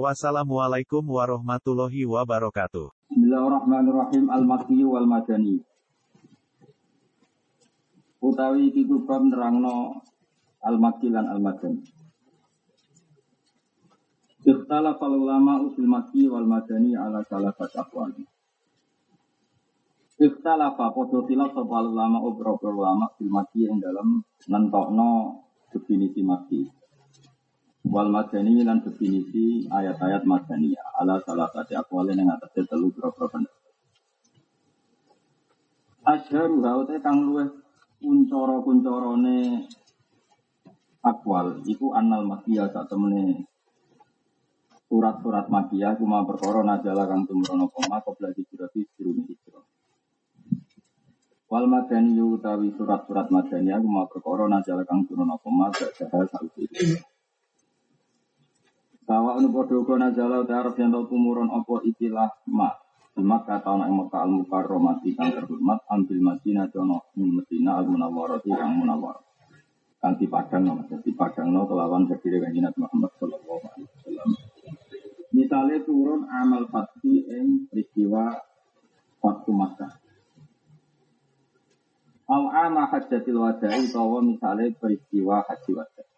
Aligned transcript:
Wassalamualaikum 0.00 1.04
warahmatullahi 1.04 2.08
wabarakatuh. 2.08 2.88
Bismillahirrahmanirrahim. 3.12 4.24
Al-Makki 4.32 4.80
wal 4.88 5.04
Madani 5.04 5.60
Utawi 8.24 8.72
bab 9.04 9.22
nerangno 9.28 10.00
Al-Makki 10.64 11.12
lan 11.12 11.28
Al-Madani. 11.28 11.84
Ikhtala 14.48 14.96
fal 14.96 15.12
ulama 15.12 15.60
usul 15.60 15.84
Makki 15.84 16.24
wal 16.24 16.48
Madani 16.48 16.96
ala 16.96 17.20
salafat 17.28 17.76
aqwal. 17.76 18.16
Ikhtala 20.16 20.72
fa 20.72 20.88
podo 20.96 21.28
khilaf 21.28 21.52
sapa 21.52 21.84
ulama 21.84 22.16
beberapa 22.32 22.72
ulama 22.72 23.12
fil 23.20 23.28
Makki 23.28 23.68
dalam 23.76 24.24
nentokno 24.48 25.36
definisi 25.68 26.24
Makki 26.24 26.81
wal 27.82 28.08
madani 28.14 28.62
lan 28.62 28.78
definisi 28.78 29.66
ayat-ayat 29.66 30.22
madani 30.22 30.78
ala 31.02 31.18
salah 31.26 31.50
satu 31.50 31.74
akwalin 31.74 32.14
yang 32.14 32.30
atasnya 32.30 32.62
telu 32.70 32.94
berapa 32.94 33.26
pendapat. 33.26 33.60
Asyharu 36.02 36.62
haute 36.66 36.98
kang 37.02 37.26
luweh 37.26 37.46
kuncoro-kuncorone 38.02 39.66
akwal 41.02 41.62
iku 41.66 41.94
anal 41.94 42.26
makiyah 42.26 42.70
sak 42.70 42.86
temene 42.90 43.46
surat-surat 44.86 45.46
makiyah 45.50 45.94
cuma 45.98 46.26
perkara 46.26 46.62
najala 46.62 47.06
kang 47.06 47.26
tumrono 47.26 47.66
koma 47.70 48.02
qabla 48.02 48.34
hijrati 48.34 48.86
durunge 48.94 49.30
hijrah. 49.30 49.66
Wal 51.50 51.66
madani 51.70 52.18
utawi 52.18 52.74
surat-surat 52.74 53.30
madani 53.30 53.74
cuma 53.74 54.06
perkara 54.10 54.46
najala 54.50 54.82
kang 54.86 55.06
tumrono 55.06 55.38
koma 55.42 55.70
gak 55.70 55.90
jahal. 55.98 56.26
Sawa 59.02 59.34
anu 59.34 59.50
padha 59.50 59.74
uga 59.74 59.98
nazala 59.98 60.46
ta'aruf 60.46 60.78
yang 60.78 60.94
tau 60.94 61.10
tumurun 61.10 61.50
apa 61.50 61.82
ikilah 61.82 62.30
ma. 62.54 62.70
Mak 63.12 63.44
kata 63.44 63.76
ana 63.76 63.90
ing 63.92 63.98
Mekah 63.98 64.24
al-Mukarramati 64.24 65.12
kang 65.12 65.36
terhormat 65.36 65.84
ambil 65.90 66.18
Madinah 66.32 66.70
jono 66.72 67.12
ing 67.18 67.28
Madinah 67.34 67.82
al-Munawwarati 67.82 68.48
kang 68.54 68.78
munawwar. 68.78 69.20
Kang 70.00 70.16
dipadang 70.16 70.64
no, 70.64 70.80
dipadang 70.88 71.52
no 71.52 71.68
kelawan 71.68 72.08
berdiri 72.08 72.40
kanjeng 72.40 72.64
Nabi 72.64 72.78
Muhammad 72.80 73.12
sallallahu 73.20 73.64
alaihi 73.68 73.90
wasallam. 73.90 74.28
Misalnya 75.34 75.78
turun 75.84 76.24
amal 76.24 76.64
fatih 76.72 77.20
ing 77.26 77.68
peristiwa 77.68 78.32
waktu 79.20 79.50
Makkah. 79.50 79.92
Al 82.32 82.44
ama 82.48 82.88
hajjatil 82.88 83.36
wada'i 83.36 83.92
utawa 83.92 84.24
misalnya 84.24 84.72
peristiwa 84.78 85.44
haji 85.44 85.70
wada' 85.76 86.11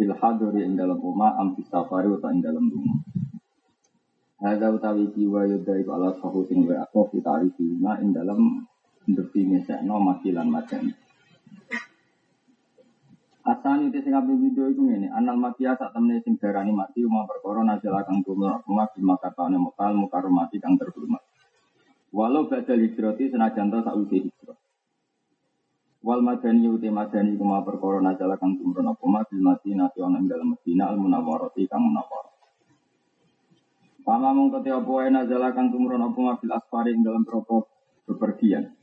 Ilhaduri 0.00 0.64
ing 0.64 0.80
dalam 0.80 0.96
rumah 0.96 1.36
amfi 1.36 1.60
safari 1.68 2.08
atau 2.08 2.32
ing 2.32 2.40
dalam 2.40 2.64
rumah. 2.72 2.96
Hada 4.40 4.72
utawi 4.72 5.12
jiwa 5.12 5.44
yudha 5.46 5.76
iku 5.78 5.90
ala 5.94 6.16
sahu 6.18 6.48
sing 6.48 6.64
wa 6.64 6.80
aku 6.80 7.12
fitari 7.12 7.52
lima 7.60 8.00
ing 8.00 8.16
dalam 8.16 8.64
defini 9.04 9.60
sekno 9.62 10.00
makilan 10.00 10.48
macam. 10.48 10.88
Asani 13.42 13.90
te 13.90 13.98
sing 14.00 14.14
ape 14.14 14.32
video 14.38 14.70
iku 14.70 14.86
ngene, 14.86 15.10
anal 15.10 15.34
makia 15.34 15.74
sak 15.74 15.90
temene 15.90 16.22
sing 16.22 16.38
darani 16.38 16.70
mati 16.70 17.02
umah 17.02 17.26
perkara 17.26 17.66
najal 17.66 17.98
kang 18.06 18.22
tumur 18.22 18.62
rumah 18.62 18.86
di 18.94 19.02
makatane 19.02 19.58
mekal 19.58 19.98
mukaromati 19.98 20.62
kang 20.62 20.78
terhormat. 20.78 21.22
Walau 22.14 22.46
badal 22.46 22.78
hijrati 22.78 23.34
senajan 23.34 23.66
ta 23.66 23.82
sak 23.82 23.98
hijrah. 23.98 24.61
Wal 26.02 26.18
madani 26.18 26.66
uti 26.66 26.90
madani 26.90 27.38
kuma 27.38 27.62
perkara 27.62 28.02
najala 28.02 28.34
kang 28.34 28.58
tumrun 28.58 28.90
apa 28.90 29.04
ma 29.06 29.22
bil 29.22 29.38
madinah 29.38 29.94
ana 29.94 30.18
ing 30.18 30.26
dalem 30.26 30.48
Madinah 30.58 30.86
al 30.90 30.98
munawwarati 30.98 31.62
kang 31.70 31.82
munawwar. 31.86 32.26
Pama 34.02 34.34
mung 34.34 34.50
kete 34.50 34.74
apa 34.74 34.90
wae 34.90 35.14
najala 35.14 35.54
kang 35.54 35.70
tumrun 35.70 36.02
apa 36.02 36.18
ma 36.18 36.34
bil 36.34 36.50
asfari 36.58 36.90
ing 36.90 37.06
dalem 37.06 37.22
propo 37.22 37.70
bepergian. 38.06 38.74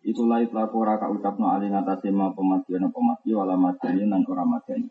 Iku 0.00 0.24
lait 0.30 0.54
laku 0.54 0.80
ora 0.80 0.96
ka 0.96 1.10
ucapno 1.10 1.52
ali 1.52 1.68
ngatasé 1.68 2.08
ma 2.08 2.32
pematian 2.32 2.88
apa 2.88 2.98
mati 3.02 3.34
wala 3.34 3.52
madani 3.58 4.06
nan 4.06 4.22
ora 4.30 4.46
madani. 4.46 4.88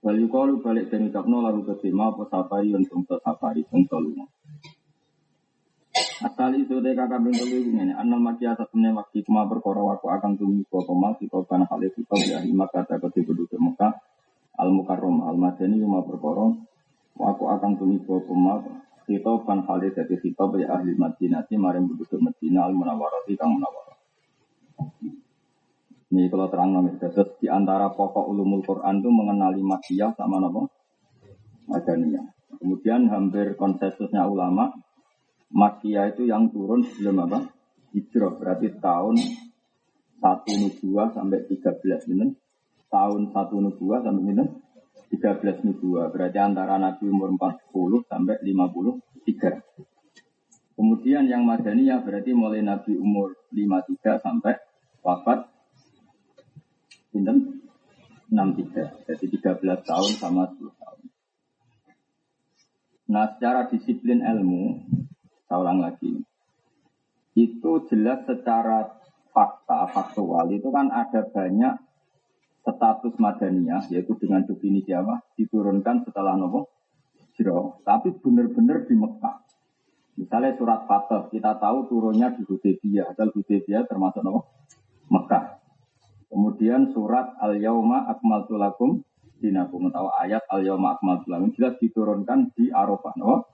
Wal 0.00 0.16
yuqalu 0.16 0.62
balik 0.64 0.88
den 0.88 1.10
ucapno 1.10 1.42
lalu 1.44 1.66
kesima 1.68 2.14
apa 2.14 2.24
safari 2.30 2.70
untung 2.70 3.02
safari 3.04 3.66
untung 3.68 4.00
lunga. 4.00 4.24
Asal 6.22 6.54
itu 6.54 6.78
dek 6.78 6.94
kakak 6.94 7.18
bintu 7.18 7.42
lu 7.50 7.58
ini, 7.74 7.90
anal 7.90 8.22
maki 8.22 8.46
atas 8.46 8.70
temen 8.70 8.94
waktu 8.94 9.26
cuma 9.26 9.42
berkoro 9.42 9.90
aku 9.90 10.06
akan 10.06 10.38
tumi 10.38 10.62
kau 10.70 10.78
pemal 10.86 11.18
kau 11.18 11.42
kana 11.42 11.66
hal 11.66 11.82
itu 11.82 12.06
kau 12.06 12.14
ya 12.14 12.38
lima 12.38 12.70
kata 12.70 13.02
ketiga 13.02 13.34
duduk 13.34 13.58
Mekah 13.58 13.90
al 14.54 14.70
mukarrom 14.70 15.26
al 15.26 15.34
madani 15.34 15.82
cuma 15.82 15.98
berkoro 16.06 16.62
aku 17.18 17.44
akan 17.50 17.74
tumi 17.74 17.98
kau 18.06 18.22
pemal 18.22 18.62
kita 19.02 19.34
kan 19.42 19.66
hal 19.66 19.82
itu 19.82 19.98
jadi 19.98 20.14
kita 20.14 20.44
ya 20.62 20.78
ahli 20.78 20.94
Madinah 20.94 21.42
si 21.50 21.58
maring 21.58 21.90
duduk 21.90 22.06
Madinah 22.14 22.70
al 22.70 22.74
munawarati 22.78 23.34
kang 23.34 23.58
munawar. 23.58 23.98
Ini 26.12 26.28
kalau 26.30 26.46
terang 26.52 26.70
nama 26.70 26.92
terus 27.02 27.34
di 27.42 27.50
antara 27.50 27.90
pokok 27.90 28.30
ulumul 28.30 28.62
Quran 28.62 29.02
itu 29.02 29.10
mengenali 29.10 29.64
makiyah 29.64 30.14
sama 30.14 30.38
nama 30.38 30.62
madaniyah. 31.66 32.30
Kemudian 32.62 33.10
hampir 33.10 33.58
konsensusnya 33.58 34.28
ulama 34.28 34.70
Makia 35.52 36.08
itu 36.08 36.24
yang 36.24 36.48
turun 36.48 36.80
sebelum 36.80 37.28
apa? 37.28 37.44
Hijrah 37.92 38.40
berarti 38.40 38.72
tahun 38.80 39.20
satu 40.16 40.52
nubuah 40.56 41.12
sampai 41.12 41.44
13 41.44 42.08
minit. 42.08 42.40
Tahun 42.88 43.22
satu 43.28 43.60
nubuah 43.60 44.00
sampai 44.00 44.24
minit 44.24 44.48
13 45.12 45.60
nubuah. 45.68 46.08
Berarti 46.08 46.40
antara 46.40 46.80
Nabi 46.80 47.04
umur 47.04 47.36
40 47.36 48.08
sampai 48.08 48.40
53. 48.40 49.60
Kemudian 50.72 51.28
yang 51.28 51.44
Madaniyah 51.44 52.00
berarti 52.00 52.32
mulai 52.32 52.64
Nabi 52.64 52.96
umur 52.96 53.36
53 53.52 54.24
sampai 54.24 54.56
wafat 55.04 55.52
Pinten 57.12 57.60
63. 58.32 59.04
Jadi 59.04 59.24
13 59.36 59.84
tahun 59.84 60.10
sama 60.16 60.48
10 60.48 60.80
tahun. 60.80 61.00
Nah 63.12 63.36
secara 63.36 63.68
disiplin 63.68 64.24
ilmu 64.24 64.80
saya 65.52 65.68
ulang 65.68 65.84
lagi. 65.84 66.16
Itu 67.36 67.84
jelas 67.92 68.24
secara 68.24 68.88
fakta, 69.36 69.84
faktual 69.92 70.48
itu 70.48 70.72
kan 70.72 70.88
ada 70.88 71.28
banyak 71.28 71.76
status 72.64 73.20
madaniyah, 73.20 73.84
yaitu 73.92 74.16
dengan 74.16 74.48
definisi 74.48 74.96
apa? 74.96 75.20
Diturunkan 75.36 76.08
setelah 76.08 76.40
nopo 76.40 76.72
Jiro. 77.36 77.84
Tapi 77.84 78.16
benar-benar 78.16 78.88
di 78.88 78.96
Mekah. 78.96 79.44
Misalnya 80.16 80.56
surat 80.56 80.88
Fatah, 80.88 81.28
kita 81.28 81.60
tahu 81.60 81.84
turunnya 81.92 82.32
di 82.32 82.48
Hudaybiyah. 82.48 83.12
Adal 83.12 83.36
Hudaybiyah 83.36 83.84
termasuk 83.84 84.24
nopo 84.24 84.48
Mekah. 85.12 85.60
Kemudian 86.32 86.96
surat 86.96 87.36
Al-Yauma 87.44 88.08
Akmaltu 88.08 88.56
Lakum 88.56 89.04
Dinakum. 89.36 89.92
Tahu 89.92 90.08
ayat 90.16 90.48
Al-Yauma 90.48 90.96
Akmaltu 90.96 91.28
Lakum. 91.28 91.52
Jelas 91.52 91.76
diturunkan 91.76 92.56
di 92.56 92.72
Arafah. 92.72 93.12
Nopo? 93.20 93.51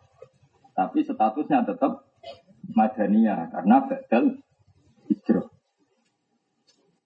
Tapi 0.78 1.02
statusnya 1.02 1.66
tetap 1.66 2.06
Madaniyah 2.70 3.50
karena 3.50 3.76
badal 3.82 4.38
hijrah. 5.10 5.50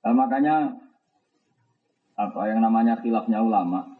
Nah, 0.04 0.12
makanya 0.12 0.76
apa 2.18 2.40
yang 2.52 2.60
namanya 2.60 3.00
khilafnya 3.00 3.40
ulama, 3.40 3.96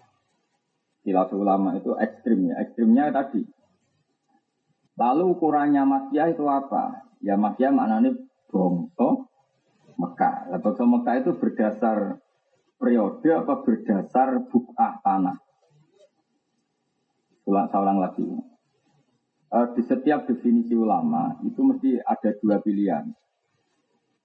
khilaf 1.07 1.33
ulama 1.33 1.81
itu 1.81 1.97
ekstrimnya. 1.97 2.61
Ekstrimnya 2.61 3.17
tadi. 3.17 3.49
Lalu 5.01 5.41
ukurannya 5.41 5.89
makiah 5.89 6.29
itu 6.29 6.45
apa? 6.45 7.09
Ya 7.25 7.41
makiah 7.41 7.73
maknanya 7.73 8.13
bongso 8.53 9.33
Mekah. 9.97 10.53
Bongso 10.61 10.85
Mekah 10.85 11.15
itu 11.25 11.33
berdasar 11.41 12.21
periode 12.77 13.29
apa 13.33 13.65
berdasar 13.65 14.37
bukah 14.53 15.01
tanah? 15.01 15.41
Ulang, 17.49 17.73
saya 17.73 17.95
lagi 17.97 18.52
di 19.53 19.83
setiap 19.85 20.25
definisi 20.25 20.73
ulama 20.73 21.37
itu 21.45 21.61
mesti 21.61 22.01
ada 22.01 22.33
dua 22.41 22.65
pilihan. 22.65 23.05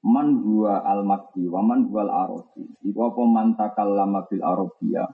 Man 0.07 0.39
huwa 0.39 0.87
al 0.87 1.03
makki 1.03 1.51
wa 1.51 1.59
man 1.59 1.91
huwa 1.91 2.07
al 2.07 2.11
arabi. 2.27 2.63
Iku 2.87 2.99
apa 3.11 3.21
man 3.27 3.59
takallama 3.59 4.23
bil 4.31 4.39
arabiyah. 4.39 5.09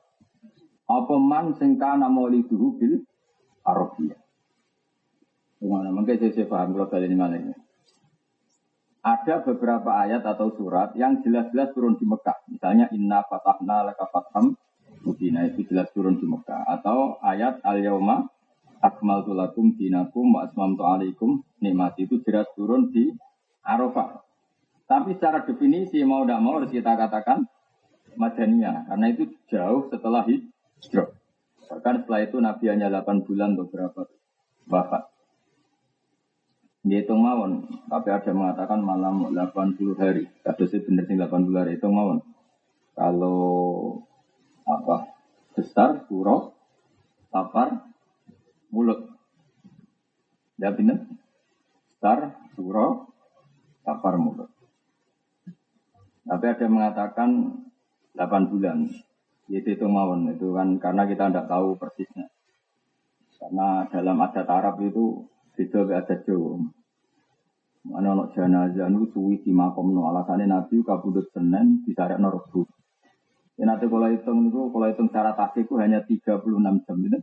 Apa 0.85 1.15
man 1.17 1.57
sing 1.57 1.81
kana 1.81 2.13
mauliduhu 2.13 2.77
bil 2.77 3.01
arabiyah. 3.65 4.21
Gimana? 5.57 5.89
Mungkin 5.95 6.19
saya, 6.19 6.43
paham 6.45 6.75
kalau 6.75 6.91
kalian 6.91 7.15
ini. 7.15 7.55
ada 9.03 9.43
beberapa 9.43 9.99
ayat 9.99 10.23
atau 10.23 10.51
surat 10.55 10.95
yang 10.95 11.19
jelas-jelas 11.23 11.75
turun 11.75 11.99
di 11.99 12.07
Mekah. 12.07 12.39
Misalnya 12.47 12.87
Inna 12.95 13.19
Fatahna 13.27 13.83
Laka 13.83 14.07
Fatham 14.07 14.55
Mubina 15.03 15.43
itu 15.43 15.67
jelas 15.67 15.91
turun 15.91 16.15
di 16.19 16.23
Mekah. 16.23 16.63
Atau 16.67 17.19
ayat 17.19 17.59
Al-Yawma 17.67 18.32
Akmaltu 18.83 19.31
Lakum 19.31 19.79
Dinakum 19.79 20.35
Wa 20.35 20.51
Asmamtu 20.51 20.83
Alaikum 20.83 21.39
Nikmat 21.63 21.95
itu 22.03 22.19
jelas 22.27 22.51
turun 22.59 22.91
di 22.91 23.15
Arafah. 23.63 24.19
Tapi 24.83 25.15
secara 25.15 25.47
definisi 25.47 26.03
mau 26.03 26.27
tidak 26.27 26.43
mau 26.43 26.59
harus 26.59 26.67
kita 26.67 26.99
katakan 26.99 27.47
Madaniyah. 28.19 28.91
Karena 28.91 29.05
itu 29.07 29.31
jauh 29.47 29.87
setelah 29.87 30.27
hijrah. 30.27 31.15
Bahkan 31.71 32.03
setelah 32.03 32.21
itu 32.27 32.37
Nabi 32.43 32.65
hanya 32.67 32.91
8 32.91 33.23
bulan 33.23 33.55
beberapa 33.55 34.05
wafat. 34.67 35.09
Dihitung 36.83 37.23
mawon, 37.23 37.63
tapi 37.87 38.11
ada 38.11 38.27
yang 38.27 38.43
mengatakan 38.43 38.83
malam 38.83 39.31
80 39.31 39.95
hari. 39.95 40.27
Kasusnya 40.43 40.83
benar 40.83 41.03
sih 41.07 41.15
80 41.15 41.55
hari, 41.55 41.71
itu 41.79 41.87
mawon. 41.87 42.19
Kalau 42.91 43.39
apa 44.67 45.15
besar, 45.55 46.03
surah, 46.11 46.51
tapar, 47.31 47.92
mulut. 48.73 49.13
Ya 50.57 50.73
benar. 50.73 51.05
Besar, 51.93 52.33
surah, 52.57 53.05
tapar, 53.85 54.17
mulut. 54.17 54.49
Tapi 56.25 56.45
ada 56.49 56.65
yang 56.65 56.73
mengatakan 56.73 57.29
8 58.17 58.49
bulan. 58.49 58.89
Itu 59.45 59.69
itu 59.69 59.85
mawon, 59.85 60.33
itu 60.33 60.55
kan 60.57 60.81
karena 60.81 61.05
kita 61.05 61.29
tidak 61.29 61.45
tahu 61.45 61.77
persisnya. 61.77 62.31
Karena 63.37 63.85
dalam 63.91 64.17
adat 64.23 64.47
Arab 64.47 64.79
itu 64.81 65.29
Beda 65.53 65.85
be 65.85 65.93
adat 65.93 66.25
Jawa. 66.25 66.57
Mana 67.85 68.17
ono 68.17 68.33
jenazah 68.33 68.89
nu 68.89 69.05
suwi 69.13 69.45
di 69.45 69.53
makom 69.53 69.93
no 69.93 70.09
alasannya 70.09 70.49
Nabi 70.49 70.81
kabudut 70.81 71.29
Senin 71.29 71.85
disarekno 71.85 72.33
Rebo. 72.33 72.65
Ya 73.53 73.69
nanti 73.69 73.85
kalau 73.85 74.09
hitung 74.09 74.49
itu 74.49 74.61
kalau 74.73 74.89
hitung 74.89 75.13
secara 75.13 75.37
tahqiq 75.37 75.69
itu 75.69 75.77
hanya 75.77 76.01
36 76.01 76.41
jam 76.89 76.95
gitu. 77.05 77.19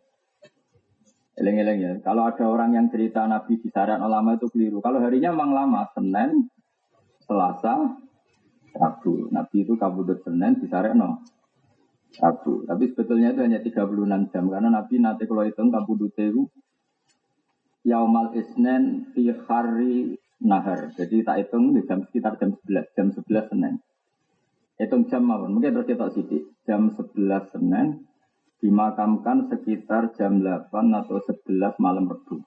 Eleng-eleng 1.41 1.79
ya. 1.81 1.93
Kalau 2.05 2.29
ada 2.29 2.45
orang 2.45 2.77
yang 2.77 2.87
cerita 2.93 3.25
Nabi 3.25 3.57
di 3.57 3.73
disarekno 3.73 4.05
lama 4.13 4.37
itu 4.37 4.47
keliru. 4.53 4.85
Kalau 4.85 5.01
harinya 5.01 5.33
memang 5.33 5.57
lama, 5.57 5.81
Senin, 5.97 6.53
Selasa, 7.25 7.97
Rabu. 8.77 9.33
Nabi 9.33 9.65
itu 9.65 9.73
kabudut 9.81 10.21
Senin 10.21 10.61
disarekno 10.61 11.25
Rabu. 12.21 12.69
Tapi 12.69 12.85
sebetulnya 12.93 13.33
itu 13.33 13.41
hanya 13.41 13.65
36 13.65 14.31
jam 14.37 14.45
karena 14.53 14.69
Nabi 14.69 14.95
nanti 15.01 15.25
kalau 15.25 15.49
hitung 15.49 15.73
kabudut 15.73 16.13
itu 16.21 16.45
Yaumal 17.89 18.37
Isnen 18.37 19.09
fi 19.17 19.33
hari 19.33 20.21
nahar. 20.45 20.93
Jadi 20.93 21.25
tak 21.25 21.41
hitung 21.41 21.73
di 21.73 21.81
jam 21.89 22.05
sekitar 22.05 22.37
jam 22.37 22.53
11, 22.53 22.93
jam 22.93 23.07
11 23.17 23.49
Senin. 23.49 23.75
Hitung 24.77 25.09
jam 25.09 25.25
apa? 25.33 25.49
Mungkin 25.49 25.73
terus 25.73 25.89
kita 25.89 26.09
sih 26.13 26.45
Jam 26.69 26.93
11 26.93 27.53
Senin 27.53 28.10
dimakamkan 28.61 29.49
sekitar 29.49 30.13
jam 30.17 30.45
8 30.45 30.69
atau 30.73 31.17
11 31.21 31.81
malam 31.81 32.09
Rebu. 32.09 32.45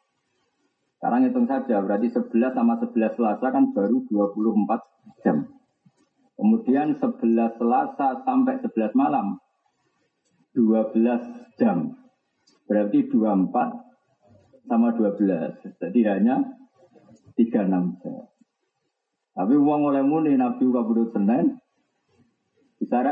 Sekarang 0.98 1.28
hitung 1.28 1.50
saja, 1.50 1.84
berarti 1.84 2.08
11 2.14 2.56
sama 2.56 2.80
11 2.80 3.18
Selasa 3.20 3.48
kan 3.52 3.76
baru 3.76 4.08
24 4.08 5.20
jam. 5.26 5.38
Kemudian 6.40 6.96
11 6.96 7.60
Selasa 7.60 8.24
sampai 8.24 8.62
11 8.62 8.96
malam 8.96 9.42
12 10.56 11.60
jam. 11.60 11.92
Berarti 12.70 13.10
24 13.12 14.70
sama 14.70 14.96
12. 14.96 15.60
Jadi 15.82 16.00
hanya 16.08 16.40
36 17.36 18.00
jam. 18.00 18.24
Tapi 19.34 19.56
uang 19.58 19.82
oleh 19.90 20.06
muni 20.06 20.38
Nabi 20.38 20.62
kabudut 20.70 21.10
Senin 21.10 21.58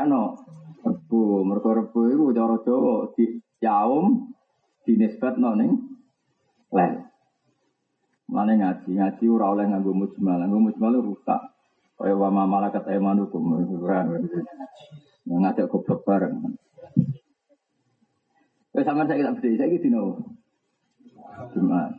no 0.06 0.38
Rebu, 1.12 1.44
mereka 1.44 1.76
rebu 1.76 2.08
itu 2.08 2.32
cara 2.32 2.56
Jawa 2.64 3.12
di 3.20 3.44
yaum 3.60 4.32
di 4.88 4.96
nisbat 4.96 5.36
ning 5.44 6.00
lel. 6.72 7.04
Mana 8.32 8.56
ngaji, 8.56 8.96
ngaji 8.96 9.24
ora 9.28 9.52
oleh 9.52 9.68
nganggo 9.68 9.92
mujmal, 9.92 10.40
nganggo 10.40 10.72
mujmal 10.72 11.04
rusak. 11.04 11.52
Kaya 12.00 12.16
wa 12.16 12.32
malakat 12.32 12.88
aymanukum. 12.88 13.60
Ngajak 15.28 15.68
goblok 15.68 16.08
bareng. 16.08 16.56
Wes 18.72 18.88
sampean 18.88 19.12
saya 19.12 19.28
tak 19.28 19.44
bedhe, 19.44 19.60
saiki 19.60 19.84
dino 19.84 20.16
Jumat. 21.52 21.92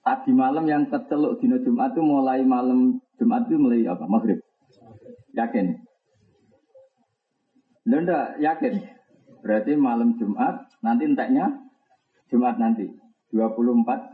Tadi 0.00 0.32
malam 0.32 0.64
yang 0.64 0.88
keceluk 0.88 1.44
dino 1.44 1.60
Jumat 1.60 1.92
itu 1.92 2.00
mulai 2.00 2.40
malam 2.40 3.04
Jumat 3.20 3.52
itu 3.52 3.60
mulai 3.60 3.84
apa? 3.84 4.08
Maghrib. 4.08 4.40
Yakin? 5.36 5.91
Lo 7.88 7.98
yakin? 8.38 8.74
Berarti 9.42 9.74
malam 9.74 10.14
Jumat, 10.18 10.70
nanti 10.82 11.02
enteknya 11.06 11.50
Jumat 12.30 12.56
nanti. 12.56 12.86
24 13.34 14.12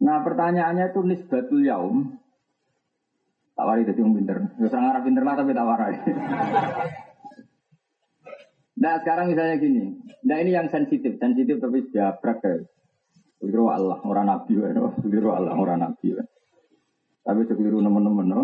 Nah 0.00 0.16
pertanyaannya 0.24 0.90
itu 0.90 1.00
nisbatul 1.04 1.60
yaum. 1.64 2.16
Tawari 3.52 3.84
jadi 3.84 4.00
yang 4.00 4.16
pinter. 4.16 4.48
Ya 4.56 4.66
serang 4.72 5.04
pinter 5.04 5.20
lah 5.20 5.36
tapi 5.36 5.52
tawari. 5.52 5.96
Nah 8.80 8.96
sekarang 9.04 9.28
misalnya 9.28 9.60
gini, 9.60 9.92
nah 10.24 10.40
ini 10.40 10.56
yang 10.56 10.72
sensitif, 10.72 11.20
sensitif 11.20 11.60
tapi 11.60 11.84
sudah 11.84 12.16
praktek. 12.16 12.64
Keliru 13.36 13.68
Allah, 13.68 14.00
orang 14.08 14.24
nabi, 14.32 14.56
no? 14.56 14.96
keliru 15.04 15.36
Allah, 15.36 15.52
orang 15.52 15.84
nabi. 15.84 16.16
Tapi 17.20 17.40
keliru 17.44 17.84
teman-teman, 17.84 18.24
no? 18.24 18.42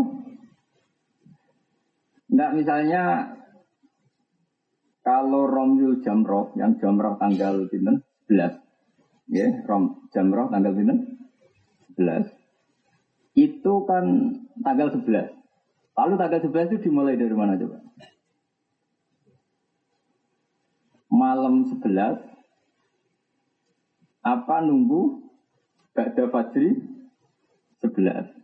Nah 2.32 2.50
misalnya 2.50 3.34
kalau 5.06 5.46
Romyul 5.46 6.02
Jamroh, 6.02 6.50
yang 6.58 6.75
Jamroh 6.82 7.14
tanggal 7.23 7.70
11, 7.70 8.02
ya, 9.31 9.46
Rom 9.67 10.11
Jamroh 10.11 10.50
tanggal 10.50 10.75
11, 10.75 11.06
itu 13.38 13.73
kan 13.87 14.05
tanggal 14.67 14.90
11. 14.90 15.31
Lalu 15.96 16.14
tanggal 16.19 16.40
11 16.43 16.75
itu 16.75 16.90
dimulai 16.90 17.14
dari 17.14 17.34
mana 17.34 17.55
coba? 17.55 17.87
malam 21.17 21.64
11 21.64 22.20
apa 24.20 24.56
nunggu? 24.61 25.25
Ba'da 25.96 26.29
Fajri 26.29 26.76
11 27.81 28.37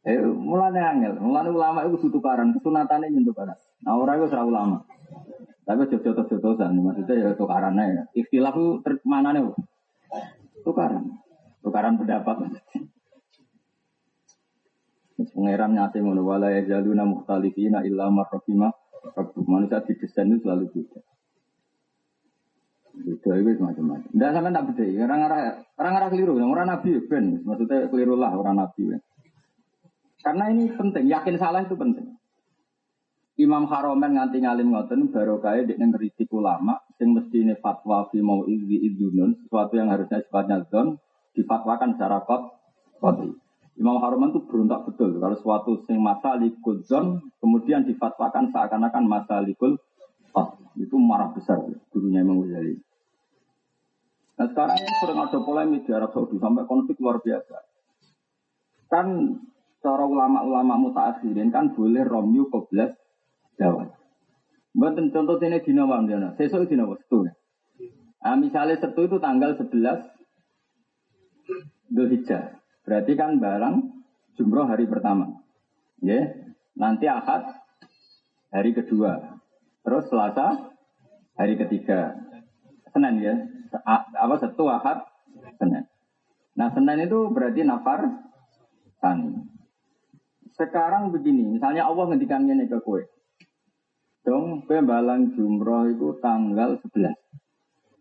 Eh, 0.00 0.16
mulane 0.16 0.80
angel, 0.80 1.20
mulane 1.20 1.52
ulama 1.52 1.84
itu 1.84 2.00
butuh 2.00 2.24
karan, 2.24 2.56
kesunatannya 2.56 3.12
nyentuh 3.12 3.36
karan. 3.36 3.56
Nah 3.84 4.00
orang 4.00 4.16
itu 4.16 4.32
serah 4.32 4.48
ulama, 4.48 4.80
tapi 5.68 5.92
jodoh-jodohan, 5.92 6.72
maksudnya 6.80 7.14
ya 7.20 7.30
tukarannya 7.36 7.84
ya. 7.84 8.02
Ikhtilaf 8.16 8.56
itu 8.56 9.04
mana 9.04 9.36
nih? 9.36 9.44
Tukaran, 10.64 11.04
tukaran 11.60 12.00
pendapat. 12.00 12.48
Pangeran 15.20 15.76
nyate 15.76 16.00
ngono 16.00 16.24
wala 16.24 16.48
ya 16.48 16.64
jaluna 16.64 17.04
mukhtalifina 17.04 17.84
illa 17.84 18.08
marrafimah 18.08 18.72
Manusia 19.48 19.80
didesain 19.84 20.28
itu 20.28 20.44
selalu 20.44 20.64
beda. 20.76 21.00
Beda 23.00 23.30
itu 23.32 23.62
macam-macam. 23.64 24.10
Tidak 24.12 24.30
sampai 24.36 24.52
tak 24.52 24.64
beda. 24.68 24.84
Orang-orang 25.08 25.42
orang 25.80 26.10
keliru. 26.12 26.32
Orang 26.36 26.66
nabi 26.68 26.90
ben. 27.08 27.40
Maksudnya 27.40 27.88
keliru 27.88 28.14
lah 28.20 28.36
orang 28.36 28.60
nabi. 28.60 29.00
Karena 30.20 30.52
ini 30.52 30.68
penting. 30.72 31.04
Yakin 31.08 31.36
salah 31.40 31.64
itu 31.64 31.74
penting. 31.76 32.20
Imam 33.40 33.64
Haromen 33.72 34.20
nganti 34.20 34.44
ngalim 34.44 34.68
ngoten 34.68 35.08
baru 35.08 35.40
kaya 35.40 35.64
di 35.64 35.72
ngeritik 35.72 36.28
ulama 36.36 36.76
yang 37.00 37.16
mesti 37.16 37.40
ini 37.40 37.56
fatwa 37.56 38.04
fi 38.12 38.20
mau 38.20 38.44
izi 38.44 38.84
idunun 38.84 39.32
sesuatu 39.40 39.80
yang 39.80 39.88
harusnya 39.88 40.20
sifatnya 40.20 40.68
zon 40.68 41.00
difatwakan 41.32 41.96
secara 41.96 42.20
kot 42.28 42.52
koti. 43.00 43.32
Imam 43.80 43.96
Haruman 43.96 44.36
itu 44.36 44.44
berontak 44.44 44.84
betul. 44.92 45.16
Kalau 45.16 45.40
suatu 45.40 45.72
sing 45.88 45.96
masalikul 46.04 46.84
zon 46.84 47.32
kemudian 47.40 47.88
difatwakan 47.88 48.52
seakan-akan 48.52 49.08
masalikul 49.08 49.80
oh, 50.36 50.46
itu 50.76 51.00
marah 51.00 51.32
besar 51.32 51.64
gurunya 51.88 52.20
Imam 52.20 52.44
Ghazali. 52.44 52.76
Nah 54.36 54.46
sekarang 54.52 54.76
ini 54.76 54.92
sering 55.00 55.16
ada 55.20 55.38
polemik 55.40 55.88
di 55.88 55.92
Arab 55.96 56.12
Saudi 56.12 56.36
sampai 56.36 56.68
konflik 56.68 57.00
luar 57.00 57.24
biasa. 57.24 57.56
Kan 58.92 59.06
cara 59.80 60.04
ulama-ulama 60.04 60.76
mutaakhirin 60.76 61.48
kan 61.48 61.72
boleh 61.72 62.04
romyu 62.04 62.48
koblas 62.52 62.92
jawab. 63.56 63.96
Buat 64.70 65.00
contoh 65.10 65.36
ini 65.42 65.58
di 65.66 65.72
nama 65.74 65.98
mana? 65.98 66.36
Sesuk 66.38 66.70
di 66.70 66.78
nama 66.78 66.94
setu. 66.94 67.26
Nah, 68.20 68.36
misalnya 68.38 68.78
setu 68.78 69.08
itu 69.08 69.18
tanggal 69.18 69.58
11 69.58 69.72
Dzulhijjah. 71.90 72.62
Berarti 72.86 73.12
kan 73.18 73.42
barang 73.42 73.76
jumroh 74.38 74.70
hari 74.70 74.86
pertama. 74.86 75.42
Ya, 75.98 76.30
nanti 76.78 77.10
akad 77.10 77.50
hari 78.54 78.70
kedua. 78.78 79.40
Terus 79.82 80.06
selasa 80.06 80.70
hari 81.34 81.58
ketiga. 81.58 82.14
Senin 82.94 83.18
ya. 83.18 83.34
Apa 84.14 84.38
satu 84.38 84.70
akad 84.70 85.02
Senin. 85.58 85.84
Nah 86.54 86.70
Senin 86.70 87.10
itu 87.10 87.26
berarti 87.34 87.66
nafar 87.66 88.06
tani. 89.02 89.59
Sekarang 90.60 91.08
begini, 91.08 91.56
misalnya 91.56 91.88
Allah 91.88 92.04
ngendikan 92.12 92.44
ini 92.44 92.68
ke 92.68 92.84
kue. 92.84 93.08
Dong, 94.20 94.68
kue 94.68 94.76
balang 94.84 95.32
jumroh 95.32 95.88
itu 95.88 96.20
tanggal 96.20 96.76
11. 96.76 97.16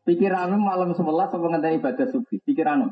Pikiranmu 0.03 0.59
malam 0.59 0.91
11 0.91 1.07
apa 1.07 1.45
ngenteni 1.55 1.79
ibadah 1.79 2.07
subuh? 2.11 2.35
Pikiranmu. 2.43 2.91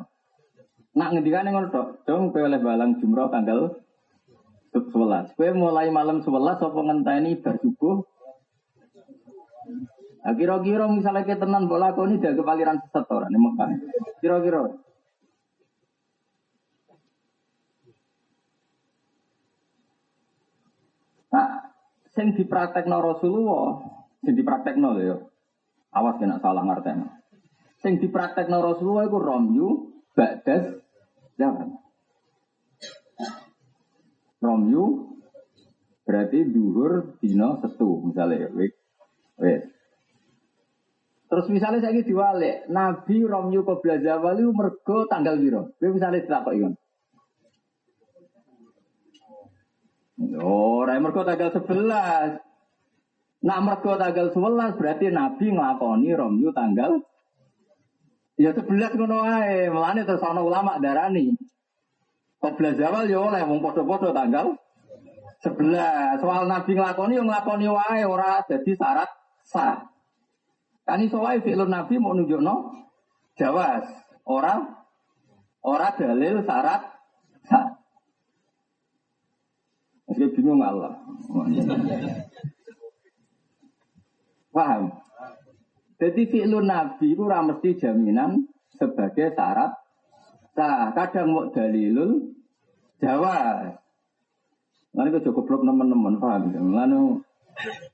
Nak 0.95 1.09
ngendikan 1.11 1.51
ngono 1.51 1.67
tok. 1.67 2.07
Dong, 2.07 2.31
kue 2.31 2.47
oleh 2.47 2.63
balang 2.63 2.95
jumroh 3.03 3.27
tanggal 3.27 3.75
11. 4.71 5.35
Kue 5.35 5.51
mulai 5.51 5.91
malam 5.91 6.23
11 6.23 6.63
apa 6.63 6.79
ngenteni 6.87 7.35
bar 7.43 7.59
subuh? 7.59 8.07
Nah, 10.23 10.35
kira-kira 10.35 10.87
misalnya 10.87 11.27
kita 11.27 11.43
tenan 11.43 11.67
bola 11.67 11.91
kau 11.91 12.07
ini 12.07 12.19
jaga 12.23 12.43
paliran 12.43 12.79
sesat 12.83 13.07
orang 13.11 13.31
ini 13.31 13.39
Mekah. 13.39 13.67
Kira-kira. 14.23 14.63
Nah, 21.31 21.47
sing 22.17 22.33
dipraktekno 22.33 22.97
Rasulullah, 22.97 23.85
sing 24.25 24.33
dipraktekno 24.33 24.97
lho 24.97 25.01
ya. 25.05 25.17
Awas 25.93 26.17
kena 26.17 26.41
salah 26.41 26.65
ngerteni. 26.65 27.05
Sing 27.85 28.01
dipraktekno 28.01 28.57
Rasulullah 28.57 29.05
iku 29.05 29.21
romyu 29.21 29.69
ba'das 30.17 30.81
zaman. 31.37 31.77
Romyu 34.41 35.13
berarti 36.03 36.49
duhur 36.49 37.19
dino 37.21 37.61
setu 37.61 37.99
misalnya 38.05 38.47
wik 38.53 38.73
wik 39.43 39.61
Terus 41.27 41.51
misalnya 41.51 41.83
saya 41.83 41.99
diwalik, 42.07 42.71
Nabi 42.71 43.19
Romyu 43.27 43.67
Qobla 43.67 43.99
Zawali 43.99 44.47
mergo 44.47 45.11
tanggal 45.11 45.35
biro. 45.35 45.75
Gue 45.75 45.91
misalnya 45.91 46.23
tidak 46.23 46.47
kok. 46.47 46.55
Oh, 50.17 50.81
rai 50.81 50.97
mergo 50.97 51.21
tanggal 51.21 51.53
11. 51.53 52.41
Nak 53.45 53.59
mergo 53.61 53.93
tanggal 54.01 54.33
11 54.33 54.77
berarti 54.81 55.13
Nabi 55.13 55.45
ngelakoni 55.53 56.09
Romyu 56.17 56.49
tanggal 56.57 56.97
Ya 58.37 58.53
11 58.53 58.97
ngono 58.97 59.21
ae. 59.21 59.69
Mulane 59.69 60.05
terus 60.05 60.25
ana 60.25 60.41
ulama 60.41 60.81
darani. 60.81 61.37
Qobla 62.37 62.73
Zawal 62.77 63.09
ya 63.09 63.17
oleh 63.17 63.41
wong 63.45 63.61
padha-padha 63.61 64.13
tanggal 64.13 64.57
11. 65.45 66.21
Soal 66.21 66.49
Nabi 66.49 66.71
ngelakoni 66.73 67.13
yang 67.17 67.29
ngelakoni 67.29 67.65
wae 67.69 68.01
ora 68.05 68.41
jadi 68.49 68.73
syarat 68.73 69.09
sah. 69.45 69.85
Kan 70.81 71.01
iso 71.05 71.21
wae 71.21 71.41
fi'lun 71.45 71.69
nabi 71.69 72.01
mau 72.01 72.17
nunjukno 72.17 72.73
jawas. 73.37 73.85
Ora 74.25 74.65
ora 75.61 75.93
dalil 75.93 76.41
syarat 76.41 76.81
sah. 77.45 77.76
Masih 80.17 80.33
bingung 80.33 80.65
Allah. 80.65 80.97
Paham? 84.49 84.89
Jadi 86.01 86.21
fi'lun 86.33 86.65
nabi 86.65 87.13
itu 87.13 87.21
mesti 87.21 87.69
jaminan 87.77 88.49
sebagai 88.73 89.37
syarat 89.37 89.77
sah. 90.57 90.89
Kadang 90.97 91.29
mau 91.29 91.53
dalilul 91.53 92.33
jawas. 92.97 93.77
Lalu 94.97 95.07
itu 95.13 95.29
cukup 95.29 95.43
blok 95.45 95.61
teman-teman 95.61 96.17
paham? 96.17 96.49
Lalu 96.73 97.21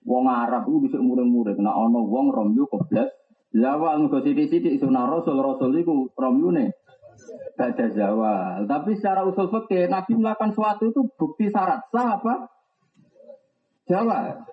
Wong 0.03 0.25
Arab 0.27 0.67
itu 0.67 0.87
bisa 0.87 0.97
murid-murid. 0.99 1.59
Nah, 1.59 1.75
ono 1.75 2.03
wong 2.07 2.31
romyu 2.31 2.67
koblas. 2.67 3.07
Zawal 3.53 4.01
muka 4.01 4.25
sidik-sidik 4.25 4.81
sunah 4.81 5.05
rasul 5.07 5.37
rasul 5.39 5.71
itu 5.77 6.09
romyu 6.17 6.49
nih. 6.51 6.73
Baca 7.53 7.85
zawal. 7.93 8.65
Tapi 8.65 8.91
secara 8.97 9.21
usul 9.27 9.47
fikih 9.49 9.85
Nabi 9.91 10.17
melakukan 10.17 10.51
suatu 10.57 10.89
itu 10.89 11.05
bukti 11.13 11.53
syarat 11.53 11.85
sah 11.93 12.17
apa? 12.17 12.49
Jawa. 13.85 14.47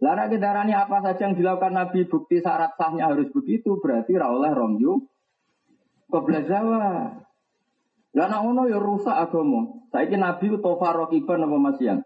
Lara 0.00 0.32
kedarani 0.32 0.72
apa 0.72 1.04
saja 1.04 1.28
yang 1.28 1.36
dilakukan 1.36 1.76
Nabi 1.76 2.08
bukti 2.08 2.40
syarat 2.40 2.74
sahnya 2.74 3.12
harus 3.12 3.28
begitu 3.30 3.76
berarti 3.78 4.16
rawleh 4.16 4.50
romyu 4.50 5.04
koblas 6.08 6.48
Jawa. 6.48 7.14
Lah 8.10 8.26
nak 8.26 8.40
ngono 8.42 8.66
ya 8.66 8.82
rusak 8.82 9.14
agama. 9.14 9.86
Saiki 9.94 10.18
Nabi 10.18 10.50
utawa 10.50 11.06
rokiban 11.06 11.46
apa 11.46 11.56
Mas 11.58 11.78
Yang? 11.78 12.02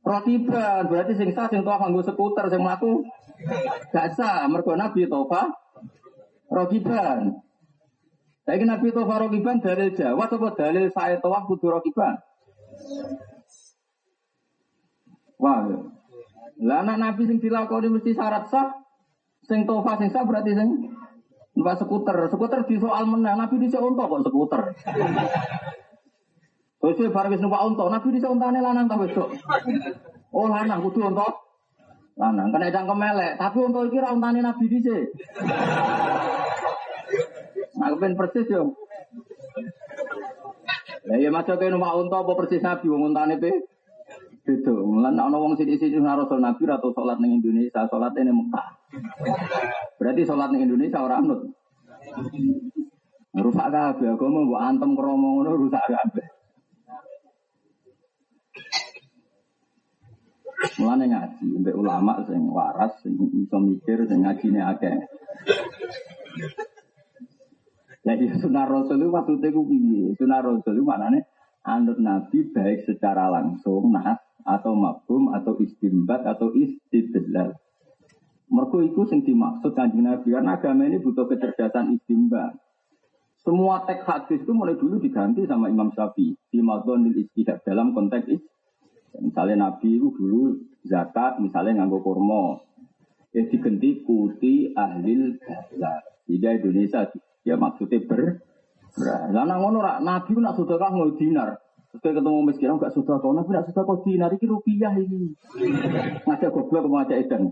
Rokiban 0.00 0.88
berarti 0.88 1.12
sing 1.16 1.36
sah 1.36 1.48
sing 1.52 1.60
toh 1.64 1.76
nganggo 1.76 2.00
skuter 2.04 2.48
sing 2.48 2.60
mlaku 2.60 3.04
gak 3.92 4.16
sah 4.16 4.48
mergo 4.48 4.72
Nabi 4.76 5.04
tofa 5.08 5.63
rokiban. 6.54 7.42
Saiki 8.46 8.64
Nabi 8.64 8.94
tofa 8.94 9.26
rokiban 9.26 9.58
dalil 9.58 9.90
Jawa 9.92 10.30
apa 10.30 10.48
dalil 10.54 10.86
saya 10.94 11.18
toa 11.18 11.42
kudu 11.50 11.66
rokiban? 11.74 12.14
Wah. 15.42 15.66
Lah 16.62 16.78
anak 16.86 16.96
Nabi 17.02 17.22
sing 17.26 17.38
dilakoni 17.42 17.90
mesti 17.90 18.14
syarat 18.14 18.46
sah. 18.46 18.70
Sing 19.50 19.66
tofa 19.66 19.98
sing 19.98 20.14
sah 20.14 20.22
berarti 20.22 20.54
sing 20.54 20.94
numpak 21.58 21.82
skuter. 21.82 22.30
Skuter 22.30 22.62
di 22.70 22.78
soal 22.78 23.10
menang 23.10 23.42
Nabi 23.42 23.58
di 23.58 23.68
untuk 23.74 24.06
kok 24.06 24.22
skuter. 24.30 24.62
Terus 26.84 27.00
dia 27.00 27.08
bareng 27.08 27.40
numpak 27.40 27.64
unta, 27.64 27.84
Nabi 27.88 28.12
bisa 28.12 28.28
untane 28.28 28.60
lanang 28.60 28.84
ta 28.84 29.00
wedok. 29.00 29.32
Oh 30.36 30.52
lanang 30.52 30.84
kudu 30.84 31.00
unta. 31.00 31.24
Lanang 32.20 32.52
kena 32.52 32.68
cangkem 32.68 33.00
melek, 33.00 33.40
tapi 33.40 33.58
unta 33.64 33.80
iki 33.88 34.04
ra 34.04 34.12
untane 34.12 34.44
Nabi 34.44 34.68
dhisik. 34.68 35.08
Nah, 37.84 37.92
ben 38.00 38.16
persis 38.16 38.48
yo. 38.48 38.72
Lah 41.04 41.20
ya 41.20 41.28
maca 41.28 41.60
kene 41.60 41.76
numpak 41.76 42.00
unta 42.00 42.24
apa 42.24 42.32
persis 42.32 42.64
Nabi 42.64 42.88
wong 42.88 43.12
untane 43.12 43.36
pe. 43.36 43.52
Beda. 44.44 44.72
Mulan 44.72 45.20
ana 45.20 45.36
wong 45.36 45.52
sithik-sithik 45.60 46.00
Rasul 46.00 46.40
Nabi 46.40 46.64
atau 46.64 46.96
salat 46.96 47.20
ning 47.20 47.44
Indonesia, 47.44 47.84
salat 47.84 48.16
ning 48.16 48.32
Mekah. 48.32 48.68
Berarti 50.00 50.22
salat 50.24 50.48
ning 50.48 50.64
Indonesia 50.64 51.04
ora 51.04 51.20
anut. 51.20 51.44
Rusak 53.36 53.68
kabeh 53.68 54.08
agama 54.16 54.48
mbok 54.48 54.62
antem 54.64 54.90
kromo 54.96 55.28
ngono 55.36 55.60
rusak 55.60 55.84
kabeh. 55.84 56.26
Mulane 60.80 61.04
ngaji, 61.12 61.46
mbek 61.60 61.76
ulama 61.76 62.24
sing 62.24 62.48
waras, 62.48 62.96
sing 63.04 63.12
iso 63.20 63.58
mikir, 63.60 64.08
sing 64.08 64.24
ngajine 64.24 64.60
akeh. 64.64 64.96
Jadi 68.04 68.36
sunnah 68.36 68.68
Rasul 68.68 69.00
itu 69.00 69.08
maksudnya 69.08 69.48
itu 69.48 69.62
piye? 69.64 70.04
Sunnah 70.20 70.44
Rasul 70.44 70.76
itu 70.76 70.84
maknanya 70.84 71.24
anut 71.64 71.96
Nabi 71.96 72.52
baik 72.52 72.84
secara 72.84 73.32
langsung, 73.32 73.88
nas 73.88 74.20
atau 74.44 74.76
mabum 74.76 75.32
atau 75.32 75.56
istimbat 75.56 76.20
atau 76.28 76.52
istidlal. 76.52 77.56
Mereka 78.52 78.76
itu 78.84 79.00
yang 79.08 79.20
dimaksud 79.24 79.72
kanjeng 79.72 80.04
Nabi 80.04 80.36
karena 80.36 80.60
agama 80.60 80.84
ini 80.84 81.00
butuh 81.00 81.24
kecerdasan 81.24 81.96
istimbat. 81.96 82.52
Semua 83.40 83.88
teks 83.88 84.04
hadis 84.04 84.40
itu 84.44 84.52
mulai 84.52 84.76
dulu 84.76 85.00
diganti 85.00 85.48
sama 85.48 85.72
Imam 85.72 85.88
Syafi'i 85.92 86.36
di 86.48 86.60
Madonil 86.60 87.24
Istihad 87.24 87.64
dalam 87.64 87.96
konteks 87.96 88.28
istihad. 88.28 88.52
Misalnya 89.20 89.68
Nabi 89.68 89.96
itu 89.96 90.12
dulu 90.12 90.60
zakat, 90.84 91.38
misalnya 91.40 91.84
nganggo 91.84 92.04
kurma. 92.04 92.60
Ya 93.32 93.48
diganti 93.48 94.04
kuti 94.04 94.72
ahlil 94.76 95.40
bazar. 95.40 96.02
Jika 96.24 96.56
Indonesia 96.56 97.04
ya 97.44 97.54
maksudnya 97.60 98.00
ber 98.08 98.40
Karena 98.94 99.54
ngono 99.58 99.82
rak 99.82 100.06
Nabi 100.06 100.38
nak 100.38 100.54
sudah 100.54 100.78
kah 100.78 100.94
ngau 100.94 101.18
dinar. 101.18 101.58
Terus 101.94 102.14
ketemu 102.14 102.46
miskin 102.46 102.74
enggak 102.74 102.94
sudah 102.94 103.18
kau 103.18 103.34
Nabi 103.34 103.50
nak 103.54 103.66
sudah 103.66 103.82
kau 103.82 104.02
dinar 104.06 104.30
ini 104.30 104.46
rupiah 104.46 104.94
ini. 104.94 105.34
Ngajak 106.26 106.50
goblok 106.54 106.86
mau 106.86 107.02
ngajak 107.02 107.26
edan. 107.26 107.50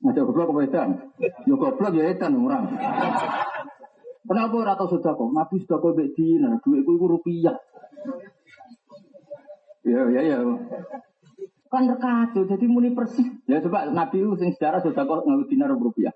Ngajak 0.00 0.24
goblok 0.24 0.52
apa 0.56 0.60
edan? 0.64 0.88
Yo 1.44 1.60
goblok 1.60 1.92
ya 1.92 2.08
edan 2.08 2.40
orang. 2.40 2.72
Kenapa 4.28 4.54
ora 4.60 4.76
tau 4.76 4.92
sudah 4.92 5.12
kau? 5.16 5.32
Nabi 5.32 5.56
sudah 5.64 5.76
kau 5.80 5.96
dinar, 5.96 6.60
duitku 6.60 6.92
itu 6.96 7.04
rupiah. 7.08 7.56
Ya, 9.88 10.04
ya, 10.12 10.20
ya. 10.20 10.36
Kan 11.68 11.84
rekado, 11.88 12.44
jadi 12.44 12.64
muni 12.68 12.92
persis. 12.92 13.28
Ya 13.48 13.60
coba 13.64 13.88
Nabi 13.88 14.20
itu 14.20 14.36
sing 14.36 14.52
sejarah 14.56 14.84
sudah 14.84 15.04
kok 15.04 15.24
nggak 15.24 15.48
dinar 15.48 15.72
rupiah. 15.72 16.12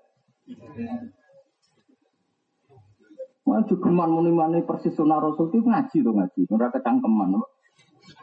Wah, 3.43 3.59
geman 3.67 4.07
muni 4.07 4.31
mani 4.31 4.63
persis 4.63 4.95
sunnah 4.95 5.19
Rasul 5.19 5.51
itu 5.51 5.67
ngaji 5.67 5.97
tuh 5.99 6.15
ngaji, 6.15 6.47
ora 6.47 6.71
kecangkeman. 6.71 7.43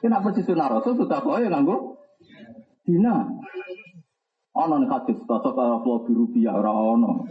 Kena 0.01 0.25
persis 0.25 0.49
sunnah 0.49 0.73
Rasul 0.73 0.97
sudah 0.97 1.21
kok 1.21 1.45
ya 1.45 1.53
nganggo 1.53 2.01
dina. 2.89 3.29
Ono 4.51 4.75
nek 4.81 4.91
hadis 4.91 5.21
tasok 5.29 5.53
karo 5.53 6.09
rupiah 6.09 6.57
ora 6.57 6.73
ono. 6.73 7.29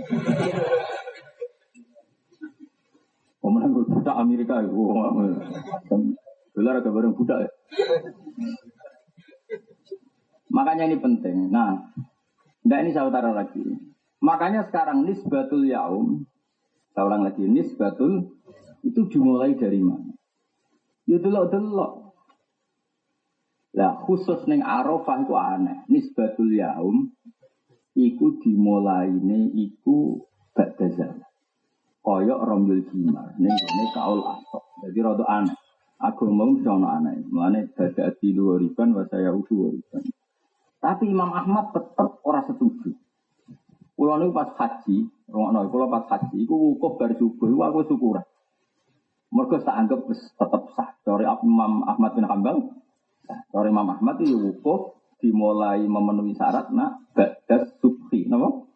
Pemenang 3.42 3.74
budak 3.74 4.16
Amerika 4.16 4.62
itu. 4.62 4.78
Dolar 6.54 6.80
agak 6.80 6.94
bareng 6.94 7.18
budak 7.18 7.38
ya. 7.44 7.52
Makanya 10.54 10.90
ini 10.90 10.98
penting. 11.02 11.50
Nah, 11.50 11.90
enggak 12.62 12.80
ini 12.86 12.90
saya 12.94 13.10
taruh 13.10 13.34
lagi. 13.34 13.64
Makanya 14.22 14.68
sekarang 14.70 15.08
nisbatul 15.08 15.66
yaum 15.66 16.29
Saya 16.94 17.04
ulang 17.06 17.24
lagi, 17.26 17.46
nisbatul 17.46 18.40
itu 18.82 19.02
dimulai 19.12 19.56
dari 19.60 19.80
mana? 19.84 20.14
Ya 21.10 21.18
delok-delok. 21.18 22.10
Lah 23.78 24.02
khusus 24.02 24.46
neng 24.50 24.66
Arafah 24.66 25.22
itu 25.22 25.34
aneh. 25.38 25.78
Nisbatul 25.90 26.54
yaum 26.58 27.14
iku 27.94 28.42
dimulai 28.42 29.14
ini 29.14 29.54
iku 29.70 30.22
ba'da 30.58 30.90
zaman. 30.94 31.30
Koyok 32.02 32.40
romyul 32.46 32.82
jimar. 32.90 33.38
Ning 33.38 33.54
ini 33.54 33.86
kaul 33.94 34.26
asok. 34.26 34.64
Jadi 34.88 35.00
rada 35.04 35.26
aneh. 35.30 35.58
Agama 36.00 36.48
bisa 36.56 36.72
ono 36.74 36.88
aneh. 36.88 37.22
Mulane 37.28 37.70
dada 37.76 38.10
di 38.18 38.32
dua 38.32 38.56
riban 38.56 38.96
wa 38.96 39.04
saya 39.06 39.36
usu 39.36 39.76
riban. 39.76 40.04
Tapi 40.80 41.12
Imam 41.12 41.30
Ahmad 41.36 41.76
tetap 41.76 42.24
orang 42.24 42.48
setuju. 42.48 42.96
Kulo 44.00 44.16
niku 44.16 44.32
pas 44.32 44.56
haji, 44.56 45.12
rungokno 45.28 45.68
kulo 45.68 45.92
pas 45.92 46.08
haji 46.08 46.48
iku 46.48 46.56
wukuf 46.56 46.96
bar 46.96 47.12
subuh 47.20 47.52
iku 47.52 47.60
aku 47.68 47.80
syukuran. 47.84 48.24
Mergo 49.28 49.60
tak 49.60 49.76
anggap 49.76 50.08
wis 50.08 50.24
tetep 50.40 50.72
sah. 50.72 50.96
Dari 51.04 51.28
Imam 51.28 51.84
Ahmad 51.84 52.16
bin 52.16 52.24
Hambal, 52.24 52.80
dari 53.28 53.68
Imam 53.68 53.92
Ahmad 53.92 54.24
itu 54.24 54.40
wukuf 54.40 54.96
dimulai 55.20 55.84
memenuhi 55.84 56.32
syarat 56.32 56.72
nak 56.72 57.12
badas 57.12 57.76
subhi, 57.84 58.24
napa? 58.32 58.72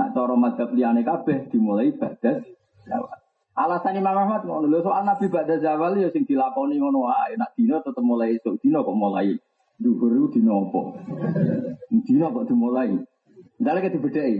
Nak 0.00 0.16
cara 0.16 0.34
madzhab 0.40 0.72
liyane 0.72 1.04
kabeh 1.04 1.52
dimulai 1.52 1.92
badas 1.92 2.48
zawal. 2.88 3.20
Alasan 3.60 4.00
Imam 4.00 4.16
Ahmad 4.16 4.48
ngono 4.48 4.72
lho 4.72 4.80
soal 4.88 5.04
Nabi 5.04 5.28
badas 5.28 5.60
zawal 5.60 6.00
ya 6.00 6.08
sing 6.16 6.24
dilakoni 6.24 6.80
ngono 6.80 7.12
wae. 7.12 7.36
Nak 7.36 7.52
dina 7.60 7.84
tetep 7.84 8.00
mulai 8.00 8.40
esuk 8.40 8.56
dina 8.64 8.80
kok 8.80 8.96
mulai 8.96 9.36
dhuwur 9.76 10.32
dina 10.32 10.56
apa? 10.56 10.80
Dina 11.92 12.32
kok 12.32 12.48
dimulai. 12.48 12.96
Misalnya 13.58 13.82
kita 13.82 13.94
dibedai, 13.98 14.34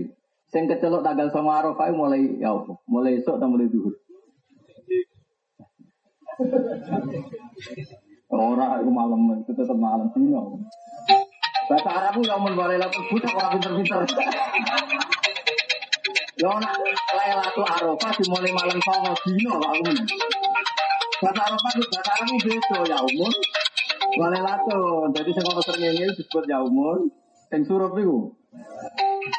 sing 0.46 0.70
kecelok 0.70 1.02
tanggal 1.02 1.28
sama 1.34 1.58
Arafah 1.58 1.90
mulai 1.90 2.38
ya 2.38 2.54
apa? 2.54 2.78
Mulai 2.87 3.18
esok 3.18 3.42
atau 3.42 3.50
mulai 3.50 3.66
duhur? 3.66 3.94
Orang 8.30 8.87
itu 8.87 8.90
malam 8.94 9.20
itu 9.42 9.50
tetap 9.50 9.75
malam 9.75 10.06
sini 10.14 10.30
Bahasa 11.68 11.90
Arab 11.90 12.22
yang 12.25 12.40
membalai 12.40 12.80
lalu 12.80 13.00
buta 13.12 13.28
orang 13.34 13.60
pinter-pinter. 13.60 14.00
Ya 16.38 16.54
nak 16.54 16.75
Lailatul 17.12 17.66
Arafah 17.66 18.10
dimulai 18.16 18.52
malam 18.54 18.78
songo 18.80 19.12
dino 19.26 19.58
Pak 19.58 19.72
Umun. 19.82 19.96
Bahasa 21.18 21.40
Arafah 21.44 21.70
itu 21.75 21.87
bahasa 21.90 22.10
Arab 22.14 22.28
beda 22.38 22.78
ya 22.87 22.98
umur. 23.02 23.32
Lailatul. 24.16 25.12
Jadi 25.12 25.30
saya 25.34 25.44
kalau 25.44 25.62
sering 25.66 25.92
disebut 26.14 26.44
ya 26.46 26.58
umur. 26.62 26.96
Yang 27.50 27.62
suruh 27.68 27.90
itu. 27.98 28.18
Ya, 29.18 29.34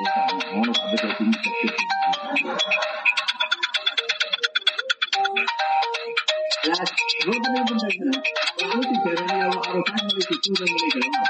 gue 7.24 7.38
bener 7.40 7.64
bener. 7.64 8.20
Lalu 8.60 8.92
ada 8.92 9.24
yang 9.40 9.56
Arafah 9.56 10.04
mulai 10.04 10.36
itu 10.36 10.52
dan 10.52 10.68
mulai 10.68 10.90
jalan. 10.92 11.24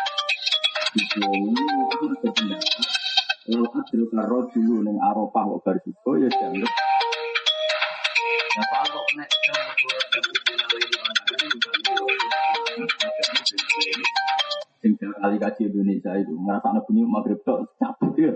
Itu 0.98 1.22
aku 1.94 2.06
berpendapat. 2.10 2.86
Lalu 3.54 3.70
adil 3.70 4.02
karo 4.10 4.50
dulu 4.50 4.82
neng 4.82 4.98
Arafah 4.98 5.44
kok 5.46 5.62
baru 5.62 5.80
juga 5.86 6.12
ya 6.18 6.30
dianggap. 6.34 6.74
Ya 8.50 8.64
kalau 8.66 9.06
nek 9.14 9.30
sama 9.30 9.78
dua 9.78 9.98
tapi 10.10 10.34
dinalai 10.42 10.90
Sing 14.80 14.96
kali 14.96 15.36
kaji 15.36 15.62
Indonesia 15.68 16.12
itu 16.16 16.34
ngerasa 16.40 16.68
anak 16.72 16.84
bunyi 16.88 17.04
maghrib 17.04 17.40
tok 17.44 17.76
cabut 17.76 18.16
ya. 18.16 18.32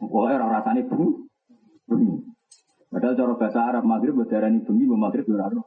Pokoknya 0.00 0.40
orang 0.40 0.50
rasanya 0.56 0.82
bunyi. 0.88 1.08
Bunyi. 1.84 2.16
Padahal 2.92 3.16
cara 3.16 3.32
bahasa 3.36 3.60
Arab 3.60 3.84
maghrib 3.88 4.16
berdarani 4.16 4.60
bunyi, 4.64 4.84
maghrib 4.84 5.24
ya 5.24 5.36
ora 5.40 5.64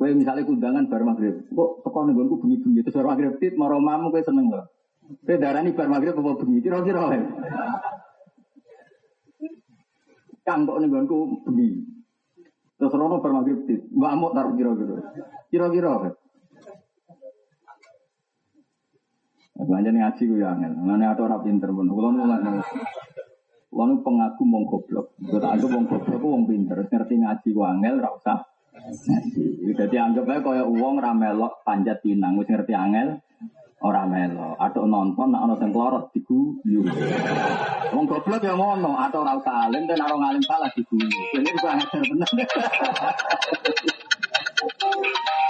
Kue 0.00 0.16
misalnya 0.16 0.48
kundangan 0.48 0.88
bar 0.88 1.04
maghrib, 1.04 1.44
kok 1.44 1.70
teko 1.84 1.98
nih 2.08 2.16
gue 2.16 2.40
bunyi 2.40 2.56
bunyi 2.64 2.80
terus 2.80 2.96
bar 2.96 3.12
maghrib 3.12 3.36
tit 3.36 3.52
mau 3.52 3.68
mamu 3.68 4.08
kue 4.08 4.24
seneng. 4.24 4.48
Kue 5.26 5.36
darah 5.36 5.60
nih 5.60 5.76
bar 5.76 5.92
maghrib 5.92 6.16
apa 6.16 6.40
bunyi 6.40 6.64
kira 6.64 6.80
kira 6.80 7.04
lah. 7.04 7.20
Kang 10.40 10.64
kok 10.64 10.80
gue 10.80 11.20
bunyi. 11.44 11.68
Terus 12.80 12.96
rono 12.96 13.20
bar 13.20 13.44
maghrib 13.44 13.68
tit, 13.68 13.92
mbak 13.92 14.12
mau 14.16 14.32
taruh 14.32 14.56
kira 14.56 14.72
kira. 14.72 14.96
Kira 15.52 15.66
kira. 15.68 15.92
Banyak 19.60 19.92
ngaji 19.92 20.22
gue 20.24 20.40
yang 20.40 20.60
angel, 20.60 20.72
mana 20.80 21.12
ada 21.12 21.22
orang 21.26 21.44
pinter 21.44 21.68
pun. 21.68 21.84
Nulak 21.84 22.40
Kalau 23.70 23.86
nu 23.86 24.02
pengaku 24.02 24.42
mau 24.44 24.66
goblok, 24.66 25.14
gue 25.22 25.38
anggap 25.38 25.70
mau 25.70 25.86
goblok, 25.86 26.18
gue 26.18 26.32
mau 26.32 26.48
pinter, 26.48 26.76
ngerti 26.84 27.14
ngaji 27.22 27.48
gue 27.54 27.64
angel, 27.64 27.94
rasa 28.02 28.34
jadi 29.78 29.96
anggap 30.10 30.26
aja 30.26 30.40
kaya 30.42 30.64
uang 30.66 30.98
ramelok 30.98 31.62
panjat 31.66 32.02
pinang, 32.02 32.38
wis 32.38 32.48
ngerti 32.48 32.74
angel 32.74 33.20
ora 33.80 34.04
melo. 34.04 34.56
Atau 34.60 34.84
nonton 34.84 35.32
nek 35.32 35.42
ana 35.44 35.54
sing 35.56 35.72
klorot 35.72 36.12
diguyu. 36.12 36.84
Wong 37.94 38.04
goblok 38.06 38.44
ya 38.44 38.54
ngono, 38.54 38.96
atau 38.96 39.24
ora 39.24 39.40
usah 39.40 39.68
alim 39.68 39.88
dan 39.88 40.04
ora 40.04 40.16
ngalim 40.16 40.42
salah 40.44 40.70
diguyu. 40.74 41.08
Ini 41.08 41.50
juga 41.50 41.70
ngajar 41.76 42.02
bener. 42.04 42.30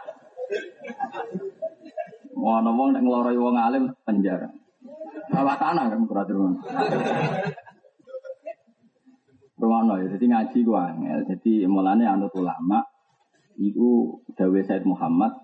Wah, 2.41 2.59
ngomong 2.63 2.95
nek 2.95 3.03
ngeloroi 3.03 3.37
wong 3.37 3.55
alim 3.59 3.83
penjara. 4.01 4.49
Bawa 5.31 5.55
tanah 5.55 5.87
kan 5.87 6.01
kurang 6.09 6.57
Rumono 9.61 9.93
ya, 10.01 10.09
jadi 10.09 10.25
ngaji 10.25 10.57
gua 10.65 10.89
angel. 10.89 11.21
Jadi 11.29 11.69
mulane 11.69 12.09
anut 12.09 12.33
ulama 12.33 12.81
itu 13.61 14.17
dawe 14.33 14.59
Said 14.65 14.89
Muhammad 14.89 15.37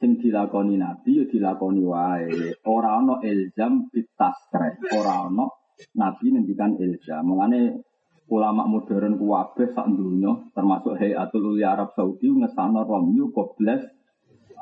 sing 0.00 0.16
dilakoni 0.16 0.80
Nabi 0.80 1.20
ya 1.20 1.24
dilakoni 1.28 1.84
wae. 1.84 2.56
Ora 2.64 3.04
ana 3.04 3.20
ilzam 3.20 3.92
bitasre, 3.92 4.80
ora 4.96 5.28
ana 5.28 5.44
Nabi 5.92 6.32
ngendikan 6.32 6.72
ilzam. 6.80 7.20
Mulane 7.28 7.84
ulama 8.32 8.64
modern 8.64 9.20
kuwabe 9.20 9.68
sak 9.76 9.92
dunya 9.92 10.32
termasuk 10.56 10.96
Hayatul 10.96 11.52
Uli 11.52 11.66
Arab 11.66 11.92
Saudi 11.92 12.32
ngesana 12.32 12.80
romyu 12.88 13.28
kobles 13.28 13.84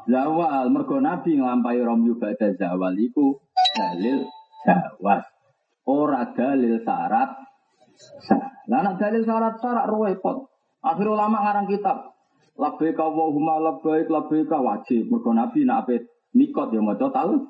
zawal 0.09 0.73
mergo 0.73 0.99
Nabi 0.99 1.37
nglampahi 1.37 1.85
romyu 1.85 2.17
badha 2.17 2.57
zawal 2.57 2.97
iku 2.97 3.39
dalil 3.77 4.25
jawaz. 4.65 5.23
Ora 5.89 6.33
dalil 6.33 6.81
syarat 6.85 7.49
Lah 8.69 8.85
anak 8.85 9.01
dalil 9.01 9.25
syarat-syarat 9.25 9.89
repot. 9.89 10.53
Akhir 10.85 11.09
ulama 11.09 11.43
ngarang 11.43 11.67
kitab. 11.67 12.15
Labbaik 12.59 12.99
Allahumma 13.01 13.59
labbaik 13.59 14.07
labbaik 14.11 14.51
wajib. 14.51 15.09
Mergo 15.09 15.31
Nabi 15.33 15.65
nak 15.65 15.87
ape 15.87 16.07
nikot 16.37 16.75
ya 16.75 16.83
maca 16.85 17.09
tal. 17.11 17.49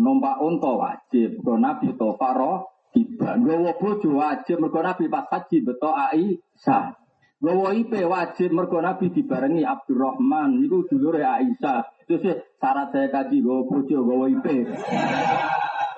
Numpak 0.00 0.40
unta 0.40 0.72
wajib. 0.72 1.38
Mergo 1.42 1.54
Nabi 1.60 1.94
to 1.94 2.16
faro 2.16 2.66
tiba. 2.96 3.36
Gowo 3.38 3.70
bojo 3.76 4.08
wajib 4.18 4.56
mergo 4.58 4.80
Nabi 4.80 5.04
pas 5.12 5.28
haji 5.28 5.56
beto 5.62 5.90
ai 5.92 6.40
sah. 6.56 6.96
Gowo 7.38 7.70
IP 7.70 8.02
wajib 8.02 8.50
mergo 8.50 8.82
Nabi 8.82 9.14
dibarengi 9.14 9.62
Abdurrahman 9.62 10.58
niku 10.58 10.90
dulure 10.90 11.22
Aisyah. 11.22 11.86
Terus 12.10 12.42
syarat 12.58 12.90
saya 12.90 13.06
kaji 13.14 13.38
gowo 13.46 13.62
bojo 13.62 14.02
gowo 14.02 14.26
IP. 14.26 14.66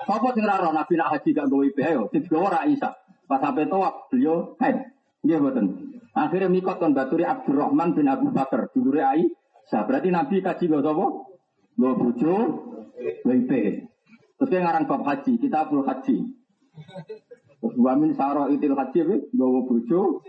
Sopo 0.05 0.29
sing 0.37 0.45
ora 0.45 0.69
Nabi 0.69 0.93
nak 1.01 1.17
haji 1.17 1.29
gak 1.33 1.49
gowo 1.49 1.65
IP 1.65 1.81
ayo 1.81 2.05
sing 2.13 2.29
gowo 2.29 2.45
Aisyah. 2.45 2.93
Pas 3.25 3.41
sampai 3.41 3.65
tawaf 3.65 4.13
beliau 4.13 4.53
haid. 4.61 4.93
Iya 5.25 5.41
betul. 5.41 5.97
Akhirnya 6.13 6.51
mikot 6.51 6.77
kon 6.77 6.93
baturi 6.93 7.25
Abdurrahman 7.25 7.97
bin 7.97 8.05
Abu 8.05 8.29
Bakar 8.29 8.69
dulure 8.69 9.01
ai. 9.01 9.25
Sa 9.65 9.81
berarti 9.89 10.13
Nabi 10.13 10.45
kaji 10.45 10.69
gak 10.69 10.83
sapa? 10.85 11.05
Gak 11.79 11.95
bojo, 11.97 12.35
WP. 13.25 13.51
Terus 14.37 14.49
dia 14.49 14.59
ngarang 14.61 14.85
bab 14.85 15.01
haji, 15.05 15.37
kita 15.41 15.69
full 15.69 15.85
haji. 15.87 16.17
Terus 17.61 17.77
wa 17.77 17.93
min 17.93 18.17
saro 18.17 18.49
itil 18.49 18.73
haji 18.73 18.99
apa? 19.05 19.15
Gawa 19.37 19.59
bojo. 19.69 20.25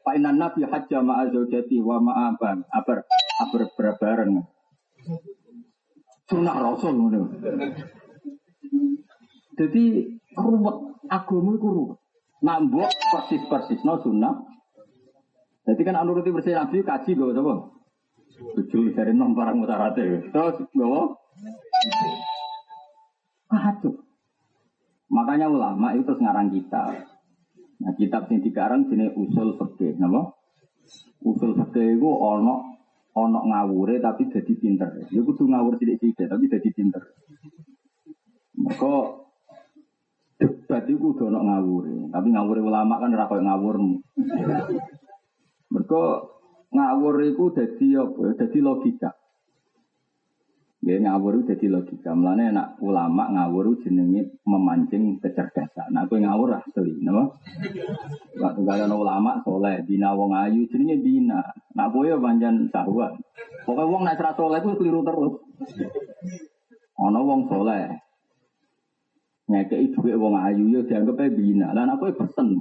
Painan 0.00 0.40
Nabi 0.40 0.64
haji 0.64 0.92
ma'a 1.04 1.28
zaujati 1.28 1.76
wa 1.84 2.00
ma'aban. 2.00 2.64
Aber, 2.72 3.04
aber 3.36 3.62
berbareng. 3.76 4.40
Sunah 6.32 6.56
Rasul 6.56 6.96
Jadi 9.52 9.84
ruwet 10.32 10.76
agama 11.12 11.50
iku 11.52 11.68
ruwet. 11.68 11.98
Nambok 12.40 12.88
persis-persis 13.12 13.84
no 13.84 14.00
sunnah. 14.00 14.34
Jadi 15.68 15.80
kan 15.84 16.00
anuruti 16.00 16.32
bersih 16.32 16.56
Nabi 16.56 16.80
kaji 16.80 17.12
gue 17.12 17.36
apa? 17.36 17.54
Tujuh 18.56 18.96
dari 18.96 19.12
enam 19.12 19.36
barang 19.36 19.60
mutarate. 19.60 20.32
Terus 20.32 20.56
gue 20.72 21.02
Kacau. 23.52 24.01
Makanya 25.12 25.46
ulama 25.52 25.92
itu 25.92 26.08
terus 26.08 26.24
ngarang 26.24 26.48
kitab. 26.48 27.04
Nah 27.84 27.92
kitab 28.00 28.32
sing 28.32 28.40
dikarang 28.40 28.88
jenis 28.88 29.12
usul 29.12 29.60
fikih? 29.60 30.00
Usul 31.20 31.52
fikih 31.52 32.00
itu 32.00 32.08
ono 32.08 32.72
ono 33.12 33.40
ngawure 33.44 34.00
tapi 34.00 34.32
jadi 34.32 34.52
pinter. 34.56 34.88
Ya 35.12 35.20
kudu 35.20 35.44
ngawur 35.44 35.76
sithik-sithik 35.76 36.32
tapi 36.32 36.48
jadi 36.48 36.68
pinter. 36.72 37.02
Maka 38.56 39.20
debat 40.40 40.88
itu 40.88 40.96
kudu 40.96 41.28
ono 41.28 41.44
ngawure, 41.44 42.08
tapi 42.08 42.28
ngawure 42.32 42.60
ulama 42.64 42.96
kan 42.96 43.12
ora 43.12 43.28
koyo 43.28 43.42
ngawurmu. 43.44 43.96
Ngawur 46.72 47.14
itu 47.20 47.44
jadi 47.52 48.00
apa? 48.00 48.32
Jadi 48.40 48.58
logika. 48.64 49.12
Ya 50.82 50.98
ngawur 50.98 51.38
itu 51.38 51.54
jadi 51.54 51.78
logika. 51.78 52.10
Mulane 52.10 52.50
anak 52.50 52.74
ulama 52.82 53.30
ngawur 53.30 53.78
jenenge 53.86 54.34
memancing 54.42 55.22
kecerdasan. 55.22 55.94
Nah, 55.94 56.10
aku 56.10 56.18
ngawur 56.18 56.58
asli, 56.58 56.98
napa? 57.06 57.38
Waktu 58.42 58.60
kalian 58.66 58.90
ulama 58.90 59.38
soleh, 59.46 59.78
bina 59.86 60.10
wong 60.18 60.34
ayu 60.34 60.66
jenenge 60.74 60.98
bina. 60.98 61.38
Nak 61.78 61.94
kowe 61.94 62.02
ya 62.02 62.18
panjan 62.18 62.66
sahwa. 62.74 63.14
Pokoke 63.62 63.84
wong 63.86 64.02
nek 64.02 64.18
ora 64.18 64.34
soleh 64.34 64.58
ku 64.58 64.74
keliru 64.74 65.06
terus. 65.06 65.38
Ana 66.98 67.20
wong 67.22 67.46
soleh. 67.46 67.86
Ngekeki 69.54 69.94
dhuwit 69.94 70.18
wong 70.18 70.34
ayu 70.34 70.66
ya 70.66 70.82
dianggap 70.82 71.30
bina. 71.30 71.70
Lah 71.78 71.86
nek 71.86 72.02
kowe 72.02 72.10
pesen. 72.10 72.58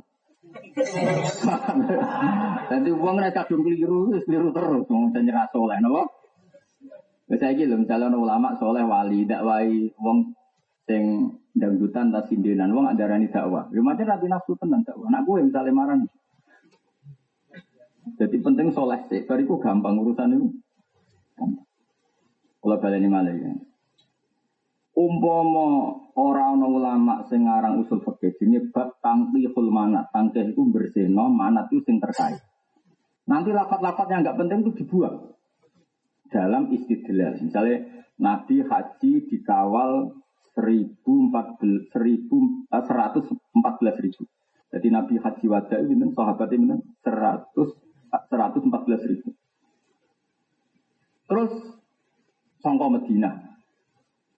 Nanti 2.69 2.89
wong 2.93 3.17
nek 3.17 3.33
kadung 3.33 3.65
keliru, 3.65 4.13
keliru 4.29 4.53
terus 4.53 4.85
wong 4.85 5.09
nyerah 5.09 5.49
soleh, 5.49 5.81
napa? 5.81 6.20
Saya 7.31 7.55
lho 7.55 7.79
misalnya 7.79 8.11
ulama 8.11 8.59
soleh 8.59 8.83
wali 8.83 9.23
dakwai 9.23 9.87
wong 9.95 10.35
sing 10.83 11.31
dangdutan 11.55 12.11
tas 12.11 12.27
sindenan 12.27 12.75
wong 12.75 12.91
adarani 12.91 13.31
dakwah. 13.31 13.71
Ya 13.71 13.79
macam 13.79 14.03
rapi 14.03 14.27
nafsu 14.27 14.59
tenan 14.59 14.83
dakwah. 14.83 15.07
Nak 15.07 15.23
gue 15.23 15.47
misalnya 15.47 15.71
marah. 15.71 15.95
Jadi 18.19 18.35
penting 18.43 18.75
soleh 18.75 18.99
sih. 19.07 19.23
Bariku 19.23 19.63
gampang 19.63 19.95
urusan 20.03 20.35
itu. 20.35 20.47
Kalau 22.61 22.77
baleni 22.83 23.07
malah 23.07 23.31
ya. 23.31 23.55
Umpama 24.91 25.97
ora 26.19 26.51
ana 26.51 26.67
ulama 26.67 27.23
sing 27.31 27.47
usul 27.47 28.03
fikih 28.03 28.35
jenenge 28.43 28.75
bab 28.75 28.99
tangkihul 28.99 29.71
manat. 29.71 30.11
Tangkih 30.11 30.51
iku 30.51 30.67
bersihno, 30.67 31.31
manat 31.31 31.71
itu 31.71 31.79
sing 31.87 32.03
terkait. 32.03 32.43
Nanti 33.23 33.55
lapat-lapat 33.55 34.05
yang 34.11 34.19
enggak 34.27 34.35
penting 34.35 34.67
itu 34.67 34.83
dibuang 34.83 35.31
dalam 36.31 36.71
istidlal. 36.71 37.35
Misalnya 37.43 38.07
Nabi 38.17 38.63
haji 38.63 39.27
dikawal 39.27 40.15
1014 40.55 41.91
114 41.91 44.03
ribu. 44.03 44.23
Jadi 44.71 44.87
Nabi 44.87 45.19
haji 45.19 45.45
wada 45.51 45.77
itu 45.83 46.15
sahabatnya 46.15 46.79
itu 46.79 46.87
100 47.03 47.91
114 48.31 49.11
ribu. 49.11 49.35
Terus 51.27 51.51
songko 52.63 52.87
Medina. 52.91 53.31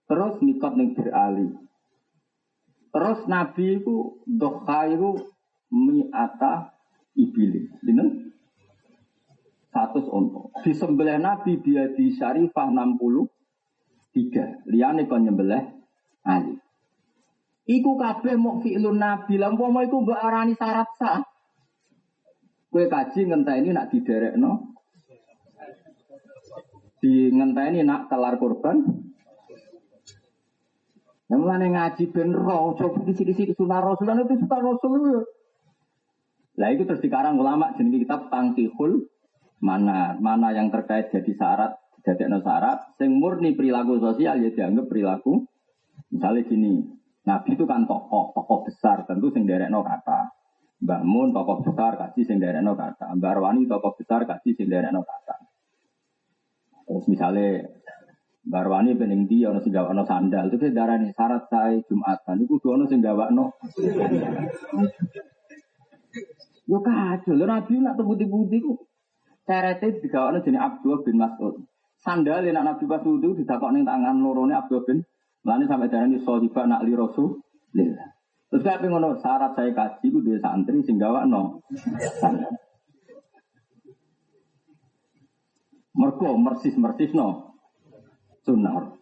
Terus 0.06 0.38
nikot 0.42 0.74
ning 0.78 0.94
berali. 0.94 1.50
Terus 2.94 3.26
Nabi 3.26 3.82
itu 3.82 4.22
doha 4.26 4.86
itu 4.86 5.34
mi'ata 5.74 6.70
ibili. 7.18 7.66
Satu 9.74 10.06
onto. 10.06 10.54
Di 10.62 10.70
sebelah 10.70 11.18
Nabi 11.18 11.58
dia 11.58 11.90
di 11.90 12.14
Syarifah 12.14 12.70
63. 12.70 14.70
Liane 14.70 15.10
kon 15.10 15.26
nyembelih 15.26 15.66
Ali. 16.22 16.54
Iku 17.66 17.98
kabeh 17.98 18.38
mau 18.38 18.62
fi'lun 18.62 19.02
Nabi. 19.02 19.34
Lah 19.34 19.50
mau 19.50 19.82
iku 19.82 20.06
mbok 20.06 20.14
arani 20.14 20.54
syarat 20.54 20.94
sah. 20.94 21.26
Kue 22.70 22.86
kaji 22.86 23.26
ngenteni 23.26 23.74
nak 23.74 23.90
diderekno. 23.90 24.78
Di 27.02 27.34
ngenteni 27.34 27.82
nak 27.82 28.06
kelar 28.06 28.38
korban. 28.38 28.78
Yang 31.24 31.40
mulane 31.40 31.72
ngaji 31.72 32.12
ben 32.12 32.36
roh, 32.36 32.76
coba 32.76 33.00
di 33.00 33.16
sini 33.16 33.32
sunah 33.32 33.80
rasul, 33.80 34.12
itu 34.12 34.44
sunah 34.44 34.60
rasul. 34.60 35.24
Lah 36.60 36.68
itu 36.70 36.84
terus 36.86 37.02
dikarang 37.02 37.40
ulama 37.40 37.74
jenis 37.74 38.06
kitab 38.06 38.30
Tangkihul 38.30 39.13
mana 39.62 40.18
mana 40.18 40.50
yang 40.50 40.72
terkait 40.72 41.12
jadi 41.14 41.32
syarat 41.36 41.78
jadi 42.04 42.28
no 42.28 42.44
syarat 42.44 43.00
sing 43.00 43.16
murni 43.16 43.56
perilaku 43.56 43.96
sosial 43.96 44.36
ya 44.44 44.52
dianggap 44.52 44.92
perilaku. 44.92 45.48
Misalnya 46.12 46.44
gini 46.44 46.84
Nabi 47.24 47.56
itu 47.56 47.64
kan 47.64 47.88
tokoh 47.88 48.36
tokoh 48.36 48.68
besar 48.68 49.08
tentu 49.08 49.32
sing 49.32 49.48
no 49.48 49.80
kata. 49.80 50.36
Mbak 50.84 51.02
Mun 51.08 51.32
tokoh 51.32 51.64
besar 51.64 51.96
kasih 51.96 52.28
sing 52.28 52.36
no 52.44 52.76
kata. 52.76 53.16
Mbak 53.16 53.30
Arwani 53.40 53.64
tokoh 53.64 53.96
besar 53.96 54.28
kasih 54.28 54.52
sing 54.52 54.68
no 54.68 55.00
kata. 55.00 55.36
Terus 56.84 57.08
misalnya 57.08 57.72
Mbak 58.44 58.60
Arwani 58.60 58.90
pening 59.00 59.24
dia 59.24 59.48
ono 59.48 59.64
sing 59.64 59.72
no 59.72 60.04
sandal. 60.04 60.52
Itu 60.52 60.68
darah 60.76 61.00
nih 61.00 61.16
syarat 61.16 61.48
saya 61.48 61.80
Jumatan 61.88 62.36
itu 62.44 62.60
tuh 62.60 62.76
ono 62.76 62.84
sing 62.84 63.00
no 63.00 63.56
Yo 66.64 66.80
kacau, 66.80 67.36
Nabi 67.36 67.76
nak 67.76 68.00
tebuti-buti 68.00 68.56
Cerete 69.44 70.00
digawakno 70.00 70.40
jenis 70.40 70.60
Abdul 70.60 71.04
bin 71.04 71.20
Mas'ud. 71.20 71.60
Sandal 72.00 72.44
yang 72.44 72.64
Nabi 72.64 72.84
pas 72.88 73.04
wudu 73.04 73.36
didakok 73.36 73.72
ning 73.72 73.84
tangan 73.84 74.20
lorone 74.20 74.56
Abdul 74.56 74.84
bin 74.84 74.98
Lani 75.44 75.68
sampai 75.68 75.92
darani 75.92 76.16
sohiba 76.24 76.64
nak 76.64 76.84
li 76.88 76.96
rasul. 76.96 77.36
Terus 78.48 78.62
kayak 78.64 78.88
ngono 78.88 79.20
syarat 79.20 79.52
saya 79.52 79.76
kaji 79.76 80.06
ku 80.08 80.24
dia 80.24 80.40
santri 80.40 80.80
sing 80.80 80.96
gawakno. 80.96 81.60
Mergo 85.94 86.28
mersis-mersis 86.40 87.12
no 87.12 87.60
sunnah. 88.48 88.96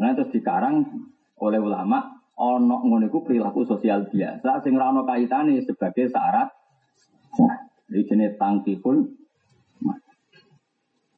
Nah 0.00 0.12
terus 0.16 0.32
dikarang 0.32 0.88
oleh 1.36 1.60
ulama 1.60 2.16
ono 2.40 2.80
ngono 2.80 3.12
perilaku 3.12 3.68
sosial 3.68 4.08
biasa 4.08 4.64
sing 4.64 4.72
ora 4.80 4.88
ono 4.88 5.04
kaitane 5.04 5.60
sebagai 5.60 6.08
syarat. 6.08 6.48
Ini 7.92 8.02
jenis 8.08 8.40
tangkiful 8.40 9.25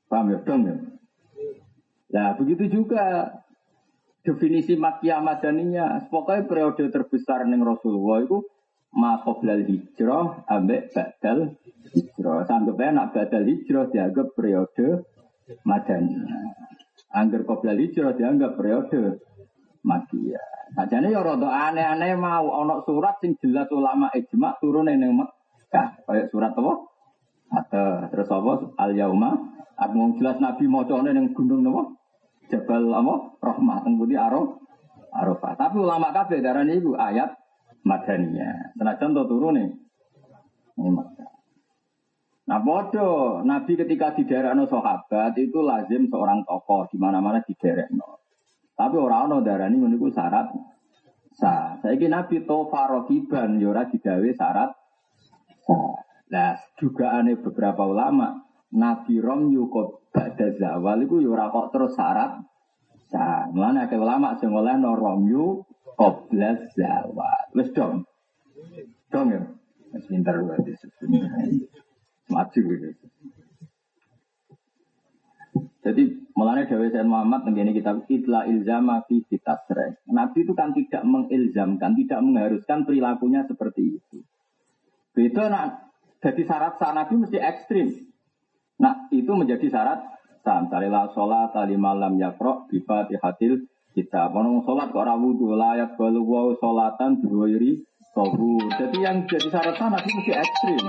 Paham 0.09 0.33
ya? 0.33 0.38
Dong 0.42 0.62
ya? 0.64 0.77
Nah, 2.09 2.29
begitu 2.40 2.64
juga 2.73 3.37
definisi 4.25 4.75
makia 4.81 5.21
madaninya. 5.21 6.09
Pokoknya 6.09 6.49
periode 6.49 6.88
terbesar 6.88 7.44
neng 7.44 7.61
Rasulullah 7.61 8.25
itu 8.25 8.40
makoblal 8.97 9.68
hijrah 9.68 10.49
ambek 10.49 10.97
badal 10.97 11.61
hijrah. 11.92 12.49
Sampai 12.49 12.97
nak 12.97 13.12
badal 13.12 13.44
hijrah 13.44 13.92
dianggap 13.92 14.33
periode 14.33 15.05
madaninya. 15.68 16.57
Angger 17.12 17.44
koblal 17.44 17.77
hijrah 17.77 18.16
dianggap 18.16 18.57
periode 18.57 19.21
makia. 19.85 20.40
Sajane 20.77 21.09
ya 21.09 21.25
rada 21.25 21.49
aneh-aneh 21.49 22.12
mau 22.21 22.53
ana 22.61 22.85
surat 22.85 23.16
sing 23.25 23.40
jelas 23.40 23.73
ulama 23.73 24.12
ijma 24.12 24.61
turun 24.61 24.88
ning 24.88 25.16
Mekah. 25.16 26.05
Kayak 26.05 26.29
surat 26.29 26.53
apa? 26.53 26.73
Atau 27.48 28.12
terus 28.12 28.28
apa? 28.28 28.52
Al 28.76 28.92
yauma 28.96 29.58
Aku 29.78 30.18
jelas 30.18 30.42
Nabi 30.42 30.66
mocone 30.66 31.14
yang 31.14 31.30
gunung 31.30 31.62
nopo 31.62 31.94
Jabal 32.50 32.90
apa? 32.90 33.38
Rahmah 33.38 33.78
tembudi 33.87 34.18
Araf 34.18 34.58
Arafah. 35.14 35.54
Tapi 35.54 35.76
ulama 35.78 36.11
kabeh 36.11 36.42
darane 36.42 36.76
iku 36.76 36.98
ayat 36.98 37.30
madaniyah. 37.87 38.74
Senajan 38.76 39.14
to 39.14 39.22
turune. 39.30 39.64
Ini 40.78 40.90
Nah 42.48 42.64
bodoh, 42.64 43.44
Nabi 43.44 43.76
ketika 43.76 44.16
di 44.16 44.24
daerah 44.24 44.56
no 44.56 44.64
sahabat 44.64 45.37
itu 45.37 45.61
lazim 45.61 46.08
seorang 46.08 46.48
tokoh 46.48 46.88
di 46.88 46.96
mana-mana 46.96 47.44
di 47.44 47.52
daerah 47.52 47.84
no. 47.92 48.24
Tapi 48.72 48.96
orang 48.96 49.28
no 49.28 49.44
darah 49.44 49.68
ini 49.68 49.76
menunggu 49.76 50.08
syarat 50.08 50.48
sah. 51.37 51.76
Saya 51.84 52.08
Nabi 52.08 52.48
tofa 52.48 52.88
rokiban 52.88 53.61
yora 53.61 53.84
ya 53.84 53.92
digawe 53.92 54.28
syarat 54.32 54.72
sah. 55.61 56.08
Nah 56.28 56.60
juga 56.76 57.16
aneh 57.16 57.40
beberapa 57.40 57.88
ulama 57.88 58.48
Nabi 58.74 59.16
Rom 59.16 59.48
yukot 59.48 60.12
ba'da 60.12 60.52
zawal 60.60 61.00
itu 61.04 61.24
yura 61.24 61.48
kok 61.48 61.72
terus 61.72 61.96
syarat. 61.96 62.44
Nah, 63.08 63.48
mulanya 63.48 63.88
ke 63.88 63.96
ulama 63.96 64.36
sing 64.36 64.52
oleh 64.52 64.76
no 64.76 64.92
Rom 64.92 65.24
yu 65.24 65.64
qabla 65.96 66.68
zawal. 66.76 67.44
Wis 67.56 67.72
dong. 67.72 68.04
Dong 69.08 69.26
ya. 69.32 69.42
Wis 69.96 70.04
pinter 70.04 70.36
berarti. 70.44 70.76
Maju 72.28 72.60
gitu. 72.60 72.88
Jadi 75.78 76.02
mulanya 76.36 76.68
Dewi 76.68 76.92
Sayyid 76.92 77.08
Muhammad 77.08 77.48
begini 77.48 77.72
kita 77.72 78.04
itla 78.04 78.44
ilzama 78.44 79.00
fi 79.08 79.24
fitasre. 79.24 80.04
Nabi 80.12 80.44
itu 80.44 80.52
kan 80.52 80.76
tidak 80.76 81.00
mengilzamkan, 81.08 81.96
tidak 81.96 82.20
mengharuskan 82.20 82.84
perilakunya 82.84 83.48
seperti 83.48 83.96
itu. 83.96 84.20
Itu 85.16 85.40
nak 85.48 85.88
jadi 86.18 86.42
syarat 86.42 86.83
sah 86.83 86.90
Nabi 86.90 87.14
mesti 87.14 87.38
ekstrim. 87.38 88.11
Nah 88.83 89.07
itu 89.14 89.31
menjadi 89.31 89.70
syarat 89.70 90.02
sah. 90.42 90.66
La 90.66 91.07
sholat 91.14 91.54
tali 91.54 91.78
malam 91.78 92.18
yakro 92.18 92.66
bifatihatil 92.66 93.70
kita. 93.94 94.26
Kalau 94.35 94.59
sholat 94.66 94.90
kok 94.90 95.07
rawu 95.07 95.38
layak 95.54 95.94
balu 95.94 96.26
wow 96.26 96.50
sholatan 96.59 97.22
biwiri 97.22 97.87
tohu. 98.18 98.59
Jadi 98.74 98.98
yang 98.98 99.31
jadi 99.31 99.46
syarat 99.46 99.78
sah 99.78 99.94
Nabi 99.94 100.11
mesti 100.11 100.33
ekstrim. 100.35 100.83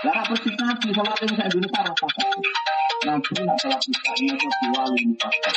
Lara 0.00 0.24
persis 0.28 0.54
nabi 0.60 0.88
sholat 0.92 1.16
ini 1.24 1.34
saya 1.36 1.50
dulu 1.52 1.68
sarah 1.72 1.94
pasal. 1.96 2.28
Nabi 3.08 3.32
nak 3.40 3.56
sholat 3.64 3.80
kita 3.80 4.12
ini 4.20 4.28
atau 4.36 4.50
dua 4.60 4.82
lima 4.92 5.14
pasal. 5.24 5.56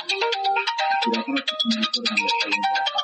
Kira-kira 1.03 1.39
sebentar 1.43 1.91
yang 1.91 2.31
paling 2.39 2.63
pasal. 2.71 3.03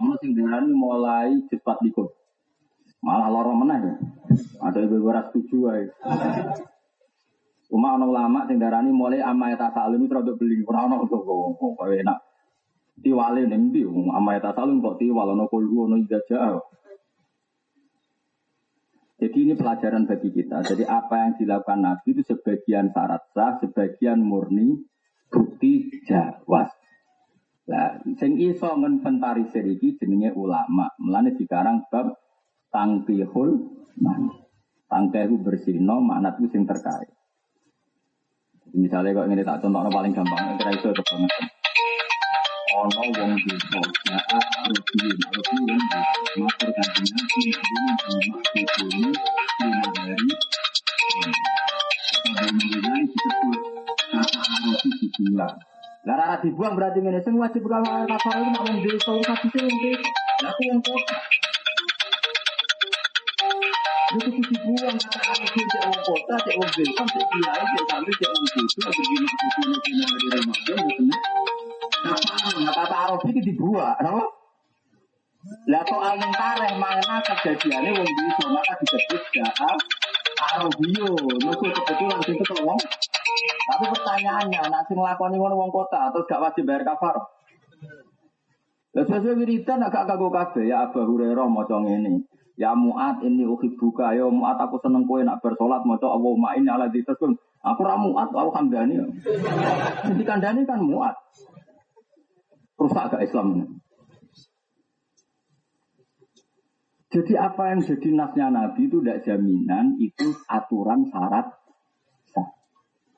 Ono 0.00 0.14
sing 0.20 0.32
mulai 0.72 1.36
cepat 1.52 1.84
likut. 1.84 2.08
Malah 3.04 3.28
loro 3.28 3.52
meneh. 3.52 4.00
Ada 4.56 4.88
ibu 4.88 5.04
ora 5.04 5.20
setuju 5.28 5.56
wae. 5.68 5.84
Cuma 7.68 7.98
ono 8.00 8.08
ulama 8.08 8.48
sing 8.48 8.56
darani 8.56 8.88
mulai 8.88 9.20
amma 9.20 9.52
ya 9.52 9.68
tasalum 9.68 10.08
itu 10.08 10.16
rada 10.16 10.32
beli 10.32 10.64
ora 10.64 10.88
ono 10.88 11.04
kok 11.04 11.84
enak. 11.92 12.18
Tiwale 13.04 13.44
ning 13.44 13.68
ndi 13.68 13.84
amma 13.84 14.40
ya 14.40 14.40
tasalum 14.48 14.80
kok 14.80 14.96
tiwal 14.96 15.36
ono 15.36 15.44
kulhu 15.52 15.84
ono 15.84 16.00
ijazah. 16.00 16.56
Jadi 19.16 19.48
ini 19.48 19.56
pelajaran 19.56 20.04
bagi 20.04 20.28
kita. 20.28 20.60
Jadi 20.60 20.84
apa 20.84 21.24
yang 21.24 21.32
dilakukan 21.40 21.80
Nabi 21.80 22.08
itu 22.12 22.22
sebagian 22.28 22.92
syarat 22.92 23.24
sah, 23.32 23.56
sebagian 23.64 24.20
murni, 24.20 24.76
bukti 25.32 25.88
jawas. 26.04 26.75
Lah, 27.66 27.98
sing 28.22 28.38
iso 28.38 28.78
nginventarisir 28.78 29.66
iki 29.66 29.98
jenenge 29.98 30.30
ulama. 30.38 30.86
Mulane 31.02 31.34
dikarang 31.34 31.82
bab 31.90 32.14
tangkihul 32.70 33.50
man. 33.98 34.30
Tangkihu 34.86 35.42
bersino 35.42 35.98
makna 35.98 36.30
itu 36.38 36.46
sing 36.54 36.62
terkait. 36.62 37.10
Misalnya 38.70 39.18
kok 39.18 39.26
ini 39.26 39.42
tak 39.42 39.66
contohnya 39.66 39.90
paling 39.90 40.14
gampang, 40.14 40.54
kira 40.62 40.78
iso 40.78 40.94
kebangetan. 40.94 41.44
Ono 42.76 42.92
wong 42.92 43.08
desa, 43.40 43.80
ya 44.04 44.20
Nabi, 44.68 45.08
nabi 45.16 45.64
mak 46.36 46.60
dikuni, 48.52 49.10
lima 49.10 49.88
hari, 49.96 50.28
kata 54.12 54.40
dibuang. 55.02 55.56
Lah 56.06 56.38
dibuang 56.38 56.78
berarti 56.78 57.02
ngene 57.02 57.18
sing 57.18 57.34
wajib 57.34 57.66
kalau 57.66 58.06
kafar 58.06 58.38
itu 58.38 58.46
mak 58.54 58.62
wong 58.62 58.78
desa 58.78 59.10
urusan 59.10 59.36
dise 59.42 59.58
wong 59.58 59.74
desa. 59.82 60.06
Lah 60.38 60.50
aku 60.54 60.62
wong 60.70 60.78
kota. 60.86 61.16
Itu 64.14 64.28
kudu 64.30 64.50
dibuang 64.54 64.96
kata 65.02 65.18
arufin 65.34 65.66
cek 65.66 65.82
wong 65.82 66.02
kota, 66.06 66.34
cek 66.46 66.54
wong 66.62 66.70
desa, 66.78 67.02
cek 67.10 67.24
kiai, 67.26 67.64
cek 67.74 67.84
santri, 67.90 68.12
cek 68.22 68.30
wong 68.30 68.44
desa, 68.54 68.78
ada 68.86 69.02
gini 69.02 69.26
kudu 69.26 69.62
bener. 70.94 71.20
Nah, 72.62 72.70
kata 72.70 72.96
arufin 73.10 73.34
itu 73.34 73.40
dibuang, 73.50 73.98
kenapa? 73.98 74.24
Lah 75.66 75.82
soal 75.90 76.14
yang 76.22 76.30
tareh 76.38 76.72
mana 76.78 77.18
kejadiannya 77.26 77.90
wong 77.98 78.06
desa 78.06 78.44
maka 78.46 78.72
disebut 78.78 79.22
Arabio, 80.36 81.08
nusul 81.16 81.70
kebetulan 81.72 82.20
itu 82.28 82.44
ke 82.44 82.54
wong. 82.60 82.80
Tapi 83.66 83.84
pertanyaannya, 83.90 84.62
nak 84.68 84.82
sing 84.86 84.96
nglakoni 85.00 85.36
ngono 85.40 85.54
wong 85.58 85.70
kota 85.72 86.12
terus 86.12 86.28
gak 86.28 86.42
wajib 86.44 86.68
bayar 86.68 86.84
kafar. 86.86 87.16
Lah 88.96 89.04
sesuai 89.04 89.36
wiridan 89.36 89.84
agak 89.84 90.08
kagok 90.08 90.32
kabeh 90.32 90.72
ya 90.72 90.88
Abu 90.88 91.04
Hurairah 91.04 91.44
maca 91.52 91.76
ngene. 91.84 92.24
Ya 92.56 92.72
Mu'ad 92.72 93.20
ini 93.20 93.44
uhibbuka 93.44 94.16
ya 94.16 94.24
Mu'ad 94.32 94.56
aku 94.56 94.80
seneng 94.80 95.04
kowe 95.04 95.20
nak 95.20 95.44
bersolat 95.44 95.84
maca 95.84 96.08
Allahumma 96.08 96.56
inni 96.56 96.72
ala 96.72 96.88
dzikrikum. 96.88 97.36
Aku 97.60 97.80
ra 97.84 98.00
Mu'ad 98.00 98.32
aku 98.32 98.50
kandhani. 98.56 98.96
Jadi 100.08 100.24
kandhani 100.24 100.64
kan 100.64 100.80
Mu'ad. 100.80 101.12
Rusak 102.80 103.12
gak 103.12 103.20
Islam. 103.20 103.76
Jadi 107.16 107.32
apa 107.32 107.72
yang 107.72 107.80
jadi 107.80 108.12
nasnya 108.12 108.52
Nabi 108.52 108.92
itu 108.92 109.00
tidak 109.00 109.24
jaminan 109.24 109.96
itu 109.96 110.36
aturan 110.52 111.08
syarat 111.08 111.48
sah. 112.28 112.44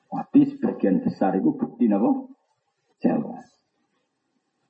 Tapi 0.07 0.47
sebagian 0.55 1.03
besar 1.03 1.35
itu 1.35 1.51
bukti 1.51 1.91
apa? 1.91 2.07
Jawa. 3.03 3.43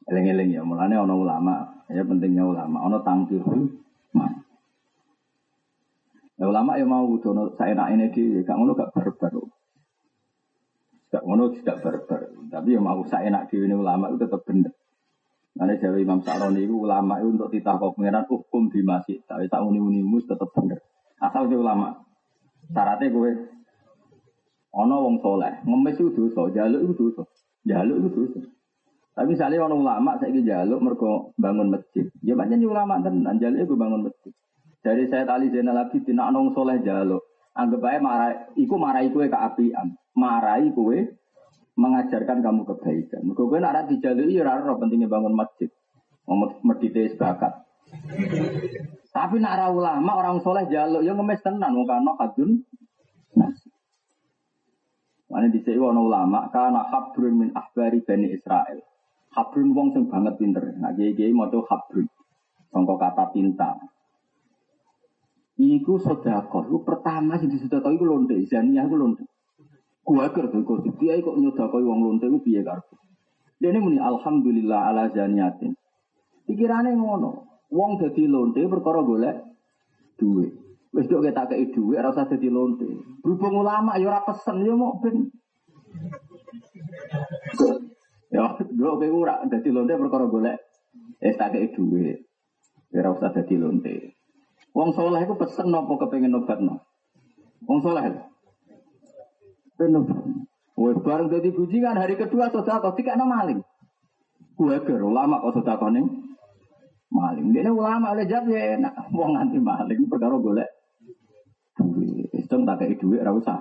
Eleng-eleng 0.10 0.50
ya, 0.50 0.66
mulanya 0.66 1.06
ono 1.06 1.22
ulama, 1.22 1.86
ya 1.94 2.02
pentingnya 2.02 2.42
ulama, 2.42 2.82
ono 2.82 3.06
tangkirul 3.06 3.70
man. 4.18 4.34
Ya, 6.42 6.50
ulama 6.50 6.82
ya 6.82 6.90
mau 6.90 7.06
dono 7.22 7.54
saya 7.54 7.78
nak 7.78 7.94
ini 7.94 8.10
di, 8.10 8.42
gak 8.42 8.58
ngono 8.58 8.74
gak 8.74 8.98
barbar. 8.98 9.30
Gak 11.14 11.22
ngono 11.22 11.54
tidak 11.54 11.86
barbar. 11.86 12.34
Tapi 12.50 12.74
ya 12.74 12.82
mau 12.82 13.06
saya 13.06 13.30
nak 13.30 13.54
di 13.54 13.62
ini 13.62 13.78
ulama 13.78 14.10
itu 14.10 14.26
tetap 14.26 14.42
benar. 14.42 14.74
Nanti 15.60 15.76
dari 15.84 16.08
Imam 16.08 16.24
Sa'roni 16.24 16.64
itu 16.64 16.88
ulama 16.88 17.20
itu 17.20 17.36
untuk 17.36 17.52
titah 17.52 17.76
kau 17.76 17.92
pengiran 17.92 18.24
hukum 18.32 18.72
di 18.72 18.80
masjid. 18.80 19.20
Tapi 19.28 19.52
tak 19.52 19.60
uni-unimu 19.60 20.24
tetap 20.24 20.48
bener. 20.56 20.80
Asal 21.20 21.52
dia 21.52 21.60
ulama. 21.60 22.00
Syaratnya 22.72 23.12
gue. 23.12 23.32
Ono 24.72 24.96
wong 25.04 25.20
soleh. 25.20 25.60
Ngemis 25.68 26.00
itu 26.00 26.16
dosa. 26.16 26.48
Jaluk 26.56 26.80
itu 26.88 27.12
dosa. 27.12 27.28
Jaluk 27.68 27.96
itu 28.00 28.08
dosa. 28.08 28.40
Tapi 29.20 29.36
misalnya 29.36 29.68
ono 29.68 29.84
ulama 29.84 30.16
saya 30.16 30.32
ke 30.32 30.48
jaluk 30.48 30.80
mereka 30.80 31.12
bangun 31.36 31.68
masjid. 31.76 32.08
Ya 32.24 32.40
banyak 32.40 32.64
ulama 32.64 33.04
tenan. 33.04 33.36
Jaluk 33.36 33.60
itu 33.60 33.76
bangun 33.76 34.08
masjid. 34.08 34.32
Dari 34.80 35.12
saya 35.12 35.28
tali 35.28 35.52
Zainal 35.52 35.76
Abidin. 35.76 36.16
Nak 36.16 36.32
nong 36.32 36.56
soleh 36.56 36.80
jaluk. 36.88 37.20
Anggap 37.52 37.84
aja 37.84 38.00
marah. 38.00 38.32
Iku 38.56 38.80
marah 38.80 39.04
iku 39.04 39.28
keapian. 39.28 39.92
Marahi 40.16 40.72
kue 40.72 41.20
mengajarkan 41.80 42.44
kamu 42.44 42.68
kebaikan. 42.68 43.24
Mergo 43.24 43.48
kowe 43.48 43.56
nek 43.56 43.72
ora 43.72 43.88
dijaluki 43.88 44.36
ya 44.36 44.44
ora 44.44 44.76
pentingnya 44.76 45.08
bangun 45.08 45.32
masjid. 45.32 45.72
Medite 46.68 47.16
sebakat. 47.16 47.64
Tapi 49.10 49.36
nek 49.40 49.54
ora 49.56 49.68
ulama 49.72 50.12
orang 50.20 50.44
soleh 50.44 50.68
jaluk 50.68 51.02
ya 51.02 51.16
ngemis 51.16 51.40
tenan 51.40 51.72
wong 51.72 51.88
kana 51.88 52.12
hadun 52.20 52.68
nas. 53.40 53.56
Mane 55.32 55.56
dhisik 55.56 55.80
ana 55.80 56.02
ulama 56.04 56.52
kana 56.52 56.84
habrun 56.92 57.34
min 57.40 57.50
ahbari 57.56 58.04
Bani 58.04 58.28
Israel. 58.36 58.84
Habrun 59.32 59.72
wong 59.72 59.96
sing 59.96 60.12
banget 60.12 60.36
pinter. 60.36 60.76
Nah 60.76 60.92
kiai-kiai 60.92 61.32
maca 61.32 61.64
habrun. 61.64 62.12
Sangka 62.70 62.96
kata 63.00 63.26
tinta. 63.32 63.72
Iku 65.60 66.02
sedekah. 66.02 66.66
Iku 66.68 66.84
pertama 66.84 67.40
sing 67.40 67.50
disedekah 67.52 67.92
iku 67.94 68.06
lonte, 68.06 68.36
zaniah 68.46 68.86
iku 68.86 68.96
lonte. 68.98 69.26
Gua 70.10 70.26
ker 70.34 70.50
tuh 70.50 70.66
kok 70.66 70.90
dia 70.98 71.22
kok 71.22 71.38
nyodakoi 71.38 71.86
wong 71.86 72.02
lonte 72.02 72.26
ku 72.26 72.42
piye 72.42 72.66
karep. 72.66 72.82
Dene 73.62 73.78
muni 73.78 74.02
alhamdulillah 74.02 74.90
ala 74.90 75.14
zaniatin. 75.14 75.78
Pikirane 76.50 76.98
ngono. 76.98 77.46
Wong 77.70 78.02
dadi 78.02 78.26
lonte 78.26 78.58
perkara 78.66 79.06
golek 79.06 79.38
duit. 80.18 80.50
Wis 80.90 81.06
dok 81.06 81.30
ketak 81.30 81.54
kei 81.54 81.70
duit 81.70 82.02
ora 82.02 82.10
usah 82.10 82.26
dadi 82.26 82.50
lonte. 82.50 82.90
Berhubung 83.22 83.62
ulama 83.62 84.02
ya 84.02 84.10
ora 84.10 84.26
pesen 84.26 84.66
ya 84.66 84.74
mau 84.74 84.98
ben. 84.98 85.30
Ya, 88.34 88.58
dok 88.58 88.94
kowe 88.98 89.08
ora 89.14 89.46
dadi 89.46 89.70
lonte 89.70 89.94
perkara 89.94 90.26
golek 90.26 90.58
eh 91.22 91.38
tak 91.38 91.54
kei 91.54 91.70
duit. 91.70 92.26
Ya 92.90 93.06
usah 93.06 93.30
dadi 93.30 93.62
lonte. 93.62 94.18
Wong 94.74 94.90
soleh 94.98 95.22
iku 95.22 95.38
pesen 95.38 95.70
nopo 95.70 96.02
kepengin 96.02 96.34
obatno. 96.34 96.82
Wong 97.70 97.86
soleh. 97.86 98.29
Penuh. 99.80 100.04
Wes 100.76 101.00
bareng 101.00 101.32
jadi 101.32 101.56
kan 101.56 101.96
hari 101.96 102.20
kedua 102.20 102.52
saudara 102.52 102.92
tiga 103.00 103.16
nama 103.16 103.40
maling. 103.40 103.64
Gue 104.60 104.76
ger 104.84 105.00
ulama 105.00 105.40
kok 105.40 105.56
saudara 105.60 105.88
nih 105.88 106.04
maling. 107.08 107.56
Dia 107.56 107.72
ulama 107.72 108.12
oleh 108.12 108.28
jawab 108.28 108.52
ya 108.52 108.76
enak. 108.76 108.92
Wong 109.16 109.40
nganti 109.40 109.60
maling 109.64 110.12
perkara 110.12 110.36
golek. 110.36 110.68
Iseng 112.36 112.68
tak 112.68 112.84
kayak 112.84 113.00
duit 113.00 113.24
ora 113.24 113.32
usah. 113.32 113.60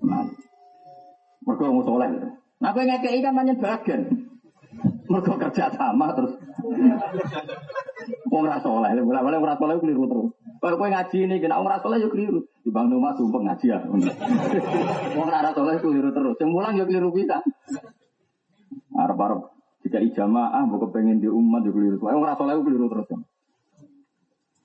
Maling. 0.00 0.40
Mergo 1.44 1.64
wong 1.68 1.84
soleh. 1.84 2.08
Nah 2.60 2.72
kowe 2.72 2.80
ngekeki 2.80 3.20
kan 3.20 3.36
manyen 3.36 3.60
bagian. 3.60 4.00
Mergo 5.12 5.36
kerja 5.36 5.68
sama 5.76 6.16
terus. 6.16 6.40
Wong 8.30 8.42
ora 8.46 8.58
soleh, 8.62 8.90
bola-bola 9.02 9.36
ora 9.42 9.54
soleh 9.58 9.76
keliru 9.82 10.04
terus. 10.08 10.30
Kalau 10.60 10.76
kowe 10.76 10.88
ngaji 10.88 11.16
ini, 11.24 11.36
kena 11.40 11.58
wong 11.60 11.68
ora 11.68 11.82
soleh 11.82 11.98
yo 12.00 12.08
keliru. 12.12 12.40
Di 12.62 12.70
Bang 12.72 12.88
Noma 12.88 13.16
sumpah 13.16 13.40
ngaji 13.40 13.66
ya. 13.66 13.78
Wong 15.16 15.26
ora 15.26 15.50
soleh 15.52 15.76
keliru 15.80 16.10
terus. 16.12 16.34
Sing 16.38 16.48
mulang 16.52 16.76
yo 16.76 16.84
keliru 16.84 17.10
bisa. 17.12 17.40
Arep-arep 18.94 19.40
jika 19.80 19.98
ijamaah 19.98 20.62
mbok 20.68 20.92
pengen 20.92 21.18
di 21.18 21.28
umat 21.28 21.64
yo 21.64 21.72
keliru. 21.72 21.96
Wong 22.00 22.22
ora 22.22 22.36
soleh 22.36 22.54
keliru 22.62 22.86
terus. 22.88 23.08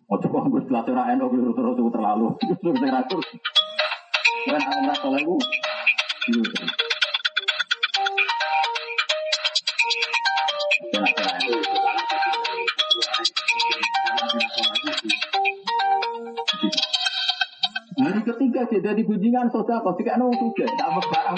Ojo 0.06 0.28
kok 0.30 0.46
gue 0.54 0.62
belajar 0.70 1.18
NU 1.18 1.26
keliru 1.34 1.52
terus 1.58 1.76
terlalu. 1.80 2.28
Terus 2.62 2.78
teratur. 2.78 3.22
Kan 4.46 4.62
ora 4.62 4.96
soleh 5.02 5.22
ku 5.26 5.36
keliru 6.30 6.46
terus. 6.54 6.85
Jadi 18.72 19.02
bujingan 19.06 19.50
sosial 19.54 19.82
kau 19.82 19.94
tidak 19.98 20.18
juga, 20.38 20.66
tidak 20.66 20.88
apa 20.90 21.36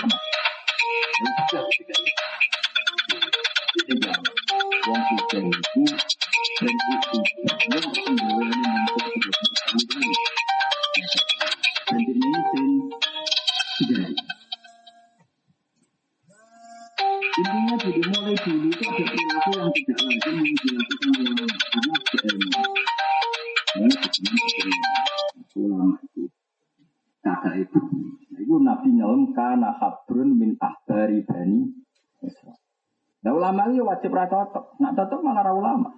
wajib 34.07 34.15
ra 34.15 34.25
cocok. 34.31 34.79
Nak 34.79 34.95
cocok 34.95 35.19
malah 35.19 35.43
ra 35.43 35.51
ulama. 35.51 35.91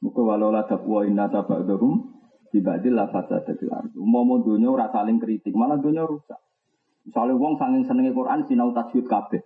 Muka 0.00 0.20
walau 0.24 0.48
la 0.48 0.64
taqwa 0.64 1.04
inna 1.04 1.28
tabadahum 1.28 2.16
dibadil 2.48 2.96
la 2.96 3.12
fasadatil 3.12 3.68
ardu. 3.68 4.00
Mau 4.00 4.40
dunia 4.40 4.72
ora 4.72 4.88
saling 4.88 5.20
kritik, 5.20 5.52
malah 5.52 5.76
dunia 5.76 6.08
rusak. 6.08 6.40
Misalnya 7.04 7.36
wong 7.36 7.60
saking 7.60 7.84
senenge 7.84 8.16
Quran 8.16 8.48
sinau 8.48 8.72
tajwid 8.72 9.04
kabeh. 9.04 9.44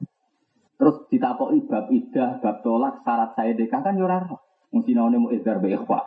Terus 0.79 0.97
ditakoki 1.11 1.63
bab 1.67 1.91
idah, 1.95 2.43
bab 2.43 2.63
tolak, 2.63 3.03
syarat 3.07 3.35
saya 3.39 3.55
dekah 3.55 3.81
kan 3.83 3.99
yo 3.99 4.07
ora 4.07 4.23
roh. 4.23 4.39
Wong 4.71 4.83
sinaune 4.87 5.19
mu 5.19 5.29
idzar 5.35 5.59
be 5.59 5.75
ikhwa. 5.75 5.99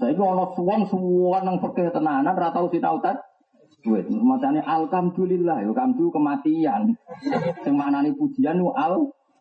Saiki 0.00 0.22
ana 0.22 0.44
suwon 0.56 0.82
suwon 0.88 1.42
nang 1.46 1.58
fikih 1.62 1.90
tenanan 1.94 2.34
ora 2.34 2.54
tau 2.54 2.70
sinau 2.70 3.02
tajwid. 3.02 4.08
Macane 4.08 4.62
alhamdulillah 4.64 5.68
yo 5.68 5.76
kamdu 5.76 6.08
kematian. 6.14 6.96
Sing 7.60 7.74
maknane 7.76 8.16
pujian 8.16 8.56
nu 8.56 8.72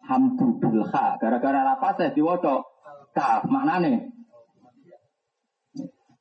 alhamdulillah. 0.10 1.22
Gara-gara 1.22 1.62
apa 1.70 1.94
saya 1.94 2.10
diwaca 2.10 2.66
kaf 3.14 3.46
maknane 3.46 4.10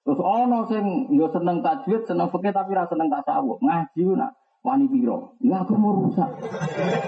Terus 0.04 0.24
ono 0.24 0.64
sing 0.72 1.12
yo 1.12 1.28
seneng 1.28 1.60
tajwid, 1.60 2.08
seneng 2.08 2.32
fikih 2.32 2.48
tapi 2.48 2.72
ra 2.72 2.88
seneng 2.88 3.12
tasawuf. 3.12 3.60
Ngaji 3.60 4.16
nak 4.16 4.40
wani 4.64 4.88
piro? 4.88 5.36
Ya 5.44 5.60
aku 5.60 5.76
mau 5.76 6.00
rusak. 6.00 6.32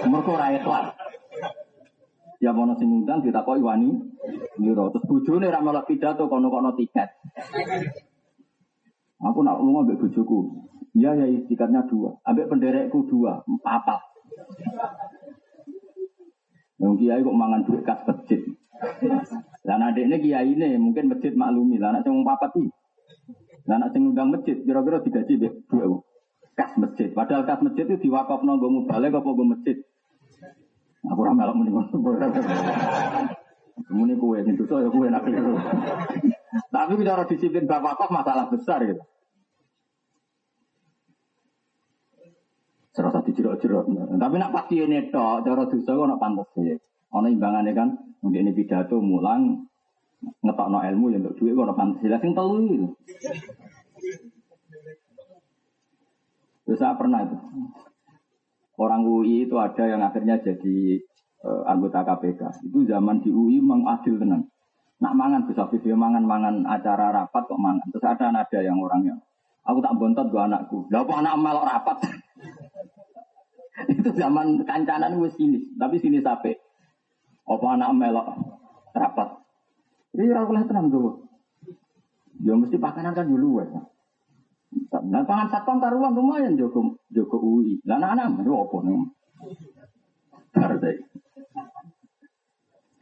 Mergo 0.05 0.37
ora 0.37 0.53
ikhlas. 0.53 0.93
Ya 2.37 2.53
ono 2.53 2.77
sing 2.77 2.93
ngundang 2.93 3.25
ditakoki 3.25 3.65
wani 3.65 3.97
piro. 4.53 4.93
Terus 4.93 5.05
bojone 5.09 5.49
ra 5.49 5.65
melok 5.65 5.89
pidato 5.89 6.29
kono-kono 6.29 6.77
tiket. 6.77 7.09
Aku 9.17 9.39
nak 9.41 9.57
lunga 9.65 9.81
ambek 9.89 9.97
bojoku. 9.97 10.69
Iya 10.93 11.17
ya 11.17 11.25
tiketnya 11.49 11.89
dua. 11.89 12.21
Ambek 12.21 12.53
penderekku 12.53 13.09
dua, 13.09 13.41
empat. 13.49 13.97
Yang 16.81 16.93
kiai 16.97 17.21
kok 17.21 17.37
mangan 17.37 17.61
duit 17.69 17.81
kas 17.85 18.01
masjid. 18.09 18.41
Dan 19.61 19.85
adiknya 19.85 20.17
kiai 20.17 20.49
ini 20.57 20.81
mungkin 20.81 21.13
masjid 21.13 21.29
maklumi. 21.37 21.77
Lah 21.77 21.93
anak 21.93 22.09
cuma 22.09 22.33
papat 22.33 22.57
nih. 22.57 22.73
Lah 23.69 23.75
anak 23.77 23.93
ngundang 23.93 24.33
masjid 24.33 24.57
kira-kira 24.57 25.05
digaji 25.05 25.33
deh 25.37 25.53
dua 25.69 26.01
kas 26.57 26.73
masjid. 26.81 27.13
Padahal 27.13 27.45
kas 27.45 27.61
masjid 27.61 27.85
itu 27.85 28.09
diwakaf 28.09 28.41
nonggo 28.41 28.89
balik 28.89 29.13
apa 29.13 29.29
gue 29.29 29.47
masjid. 29.47 29.77
Aku 31.05 31.21
ramelok 31.21 31.55
muni 31.57 31.69
ngono. 31.69 31.97
Muni 33.93 34.13
kue 34.17 34.41
sing 34.41 34.57
dosa 34.57 34.81
ya 34.81 34.89
kue 34.89 35.07
nak. 35.09 35.25
Tapi 36.71 36.93
bicara 36.97 37.29
disiplin 37.29 37.69
bapak 37.69 37.97
kok 38.01 38.13
masalah 38.13 38.49
besar 38.49 38.81
gitu. 38.85 39.01
Serasa 43.59 43.83
dijerok-jerok. 43.83 44.19
Tapi 44.19 44.35
nak 44.39 44.51
pasti 44.55 44.75
ini 44.79 45.11
tok, 45.11 45.43
cara 45.43 45.63
dosa 45.67 45.91
kok 45.91 46.07
nak 46.07 46.21
pantas 46.21 46.47
sih. 46.55 46.77
Ono 47.11 47.27
imbangannya 47.27 47.71
kan, 47.75 47.89
mungkin 48.23 48.47
ini 48.47 48.51
pidato 48.55 49.03
mulang 49.03 49.67
ngetokno 50.21 50.79
ilmu 50.79 51.05
ya 51.11 51.17
untuk 51.19 51.35
duit 51.35 51.51
kok 51.57 51.67
nak 51.67 51.77
pantas. 51.79 52.07
Lah 52.07 52.19
sing 52.23 52.31
telu 52.31 52.95
saya 56.71 56.95
pernah 56.95 57.19
itu. 57.27 57.35
Orang 58.79 59.03
UI 59.03 59.43
itu 59.45 59.59
ada 59.59 59.83
yang 59.85 59.99
akhirnya 60.01 60.39
jadi 60.39 61.03
uh, 61.43 61.67
anggota 61.67 62.01
KPK. 62.07 62.63
Itu 62.71 62.87
zaman 62.87 63.19
di 63.19 63.29
UI 63.29 63.59
memang 63.59 63.85
adil 63.91 64.15
tenang. 64.17 64.47
Nak 65.03 65.13
mangan 65.13 65.43
bisa 65.45 65.67
video 65.67 65.99
mangan-mangan 65.99 66.63
acara 66.63 67.11
rapat 67.11 67.43
kok 67.43 67.59
mangan. 67.59 67.85
Terus 67.91 68.07
ada 68.07 68.31
nada 68.31 68.59
yang 68.63 68.79
orangnya. 68.79 69.19
Aku 69.67 69.83
tak 69.83 69.99
bontot 69.99 70.31
gua 70.31 70.47
anakku. 70.47 70.87
Lah 70.89 71.03
anak 71.03 71.35
melok 71.37 71.67
rapat? 71.67 71.97
itu 73.99 74.09
zaman 74.15 74.61
kancanan 74.67 75.17
wis 75.21 75.35
sinis, 75.37 75.65
tapi 75.77 75.97
sini 76.01 76.21
sampai. 76.21 76.57
Apa 77.47 77.65
anak 77.75 77.89
melok 77.97 78.27
rapat? 78.93 79.41
Ini 80.15 80.31
ora 80.31 80.63
tenang 80.67 80.91
tuh. 80.91 81.25
Ya 82.41 82.53
mesti 82.57 82.77
pakanan 82.77 83.13
kan 83.13 83.27
dulu 83.27 83.61
ya. 83.61 83.67
Nah, 84.91 85.23
pangan 85.27 85.51
satpam 85.51 85.83
karuan 85.83 86.15
lumayan 86.15 86.55
Joko 86.55 86.95
Joko 87.11 87.37
UI. 87.39 87.83
Lah 87.83 87.99
anak-anak 87.99 88.43
itu 88.43 88.51
apa 88.55 88.77
nih? 88.87 88.95
Partai. 90.51 90.95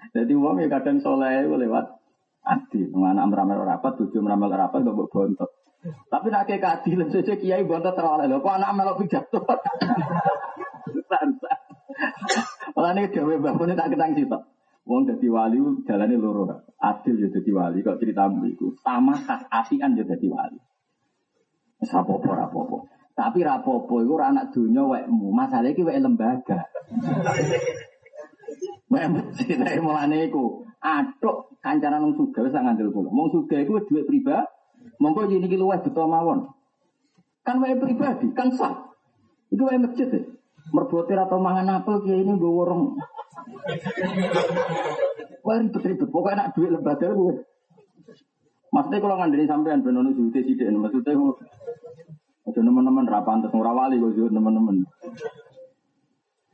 Jadi 0.10 0.34
uang 0.34 0.58
ya 0.66 0.68
kadang 0.70 0.98
soleh 1.02 1.46
lewat 1.46 1.86
adi. 2.42 2.90
Anak 2.90 3.26
meramel 3.30 3.62
rapat, 3.62 3.94
tujuh 4.02 4.22
meramel 4.22 4.50
rapat, 4.50 4.82
gak 4.82 4.98
bontot. 4.98 5.50
Tapi 5.80 6.28
nak 6.28 6.44
kayak 6.44 6.60
keadilan 6.60 7.08
saja 7.14 7.34
kiai 7.40 7.64
bontot 7.64 7.96
terlalu 7.96 8.28
lho. 8.28 8.44
Kok 8.44 8.56
anak 8.60 8.72
melok 8.76 9.00
pidato? 9.00 9.40
Malah 12.76 12.92
ini 12.96 13.12
gawe 13.12 13.34
mbah 13.40 13.76
tak 13.76 13.92
ketang 13.92 14.12
sih 14.16 14.28
Wong 14.90 15.06
jadi 15.06 15.28
wali 15.30 15.62
jalannya 15.86 16.18
loro. 16.18 16.50
Adil 16.82 17.22
ya 17.22 17.30
jadi 17.30 17.52
wali. 17.54 17.86
Kok 17.86 18.02
ceritamu 18.02 18.42
itu 18.50 18.74
sama 18.82 19.14
khas 19.14 19.46
asian 19.54 19.94
ya 19.94 20.02
jadi 20.02 20.28
wali. 20.28 20.58
Rapopo, 21.86 22.34
rapopo. 22.34 22.78
Tapi 23.14 23.46
rapopo 23.46 24.02
itu 24.02 24.18
anak 24.18 24.50
dunia 24.50 24.82
wekmu. 24.82 25.30
Masalah 25.30 25.70
itu 25.70 25.86
wek 25.86 26.02
lembaga. 26.02 26.66
Wek 28.90 29.06
masjid 29.14 29.62
ae 29.62 29.78
mulane 29.78 30.26
iku. 30.26 30.66
Atuk 30.82 31.62
kancanan 31.62 32.10
wong 32.10 32.18
sugih 32.18 32.50
wis 32.50 32.58
ngandel 32.58 32.90
kula. 32.90 33.14
Wong 33.14 33.30
sugih 33.30 33.62
iku 33.62 33.78
duit 33.86 34.10
pribadi. 34.10 34.49
Monggo 35.00 35.32
yen 35.32 35.48
iki 35.48 35.56
luwih 35.56 35.80
buta 35.80 36.04
mawon. 36.04 36.52
Kan 37.48 37.64
wek 37.64 37.80
pribadi, 37.80 38.28
kan 38.36 38.52
sah. 38.52 38.92
Itu 39.48 39.64
wek 39.64 39.80
masjid. 39.80 40.12
Ya? 40.12 40.22
Merbotir 40.76 41.18
atau 41.18 41.40
mangan 41.40 41.82
apel 41.82 42.04
kiai 42.04 42.22
ini 42.22 42.36
gue 42.36 42.52
worong. 42.52 43.00
Wah 45.42 45.58
ribet-ribet. 45.58 46.10
Pokoknya 46.12 46.46
nak 46.46 46.52
duit 46.54 46.70
lembaga 46.70 47.10
gue. 47.10 47.48
Maksudnya 48.70 49.02
kalau 49.02 49.16
ngandani 49.18 49.50
sampean 49.50 49.82
benar 49.82 50.06
benar 50.06 50.30
sih 50.30 50.46
sih 50.46 50.70
maksudnya 50.70 51.18
ada 52.46 52.60
teman-teman 52.62 53.06
rapan 53.10 53.42
terus 53.42 53.54
ngurawali 53.58 53.98
gue 53.98 54.30
teman-teman. 54.30 54.86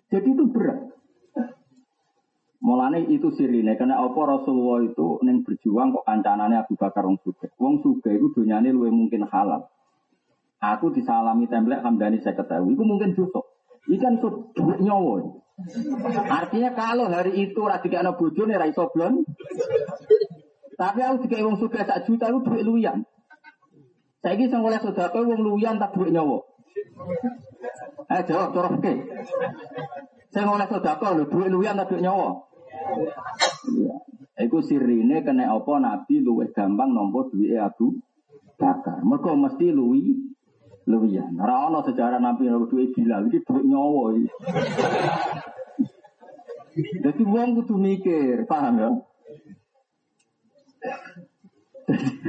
Jadi 0.08 0.28
itu 0.32 0.44
berat. 0.48 0.96
Mulane 2.66 3.06
itu 3.14 3.30
sirine 3.38 3.78
karena 3.78 4.02
apa 4.02 4.18
Rasulullah 4.26 4.82
itu 4.82 5.22
neng 5.22 5.46
berjuang 5.46 5.94
kok 5.94 6.02
kancanane 6.10 6.58
Abu 6.58 6.74
Bakar 6.74 7.06
wong 7.06 7.22
suge. 7.22 7.54
Wong 7.62 7.86
suge 7.86 8.10
itu 8.10 8.34
dunyane 8.34 8.74
luwih 8.74 8.90
mungkin 8.90 9.30
halal. 9.30 9.70
Aku 10.58 10.90
disalami 10.90 11.46
template 11.46 11.86
Hamdani 11.86 12.26
saya 12.26 12.34
ketahui, 12.34 12.74
itu 12.74 12.82
mungkin 12.82 13.14
dosa. 13.14 13.46
Ikan 13.86 14.18
itu 14.18 14.50
duit 14.58 14.82
nyawa. 14.82 15.46
Artinya 16.26 16.74
kalau 16.74 17.06
hari 17.06 17.38
itu 17.38 17.62
radika 17.62 18.02
anak 18.02 18.18
bojo 18.18 18.50
nih 18.50 18.58
raiso 18.58 18.90
blon. 18.90 19.22
Tapi 20.74 21.00
aku 21.06 21.30
tiga 21.30 21.46
wong 21.46 21.62
suka 21.62 21.86
sak 21.86 22.10
juta 22.10 22.34
itu 22.34 22.40
duit 22.50 22.66
luyan. 22.66 23.06
Saya 24.26 24.42
ini 24.42 24.50
oleh 24.50 24.82
saudara 24.82 25.22
wong 25.22 25.38
luyan 25.38 25.78
tak 25.78 25.94
duit 25.94 26.10
nyawa. 26.10 26.42
Eh 28.10 28.22
jawab 28.26 28.58
cara 28.58 28.74
fikih. 28.74 28.98
Saya 30.36 30.52
oleh 30.52 30.68
sedekah 30.68 31.16
lho, 31.16 31.32
duit 31.32 31.48
luwian 31.48 31.80
ta 31.80 31.88
duit 31.88 32.04
nyawa. 32.04 32.45
Iku 34.36 34.60
sirine 34.62 35.24
kena 35.24 35.50
apa 35.56 35.80
Nabi 35.80 36.20
luwih 36.20 36.52
gampang 36.52 36.92
nampa 36.92 37.32
duwike 37.32 37.58
Abu 37.58 37.98
Bakar. 38.60 39.02
Mergo 39.02 39.34
mesti 39.34 39.72
luwi 39.72 40.16
luwian. 40.86 41.40
Ora 41.40 41.72
ana 41.72 41.80
sejarah 41.82 42.20
Nabi 42.20 42.52
nampa 42.52 42.70
duwike 42.70 42.94
Bilal 42.94 43.32
iki 43.32 43.42
duit 43.48 43.64
nyawa 43.64 44.04
iki. 44.16 44.30
Jadi 46.76 47.24
wong 47.24 47.56
kudu 47.64 47.80
mikir, 47.80 48.44
paham 48.52 48.76
ya? 48.76 48.92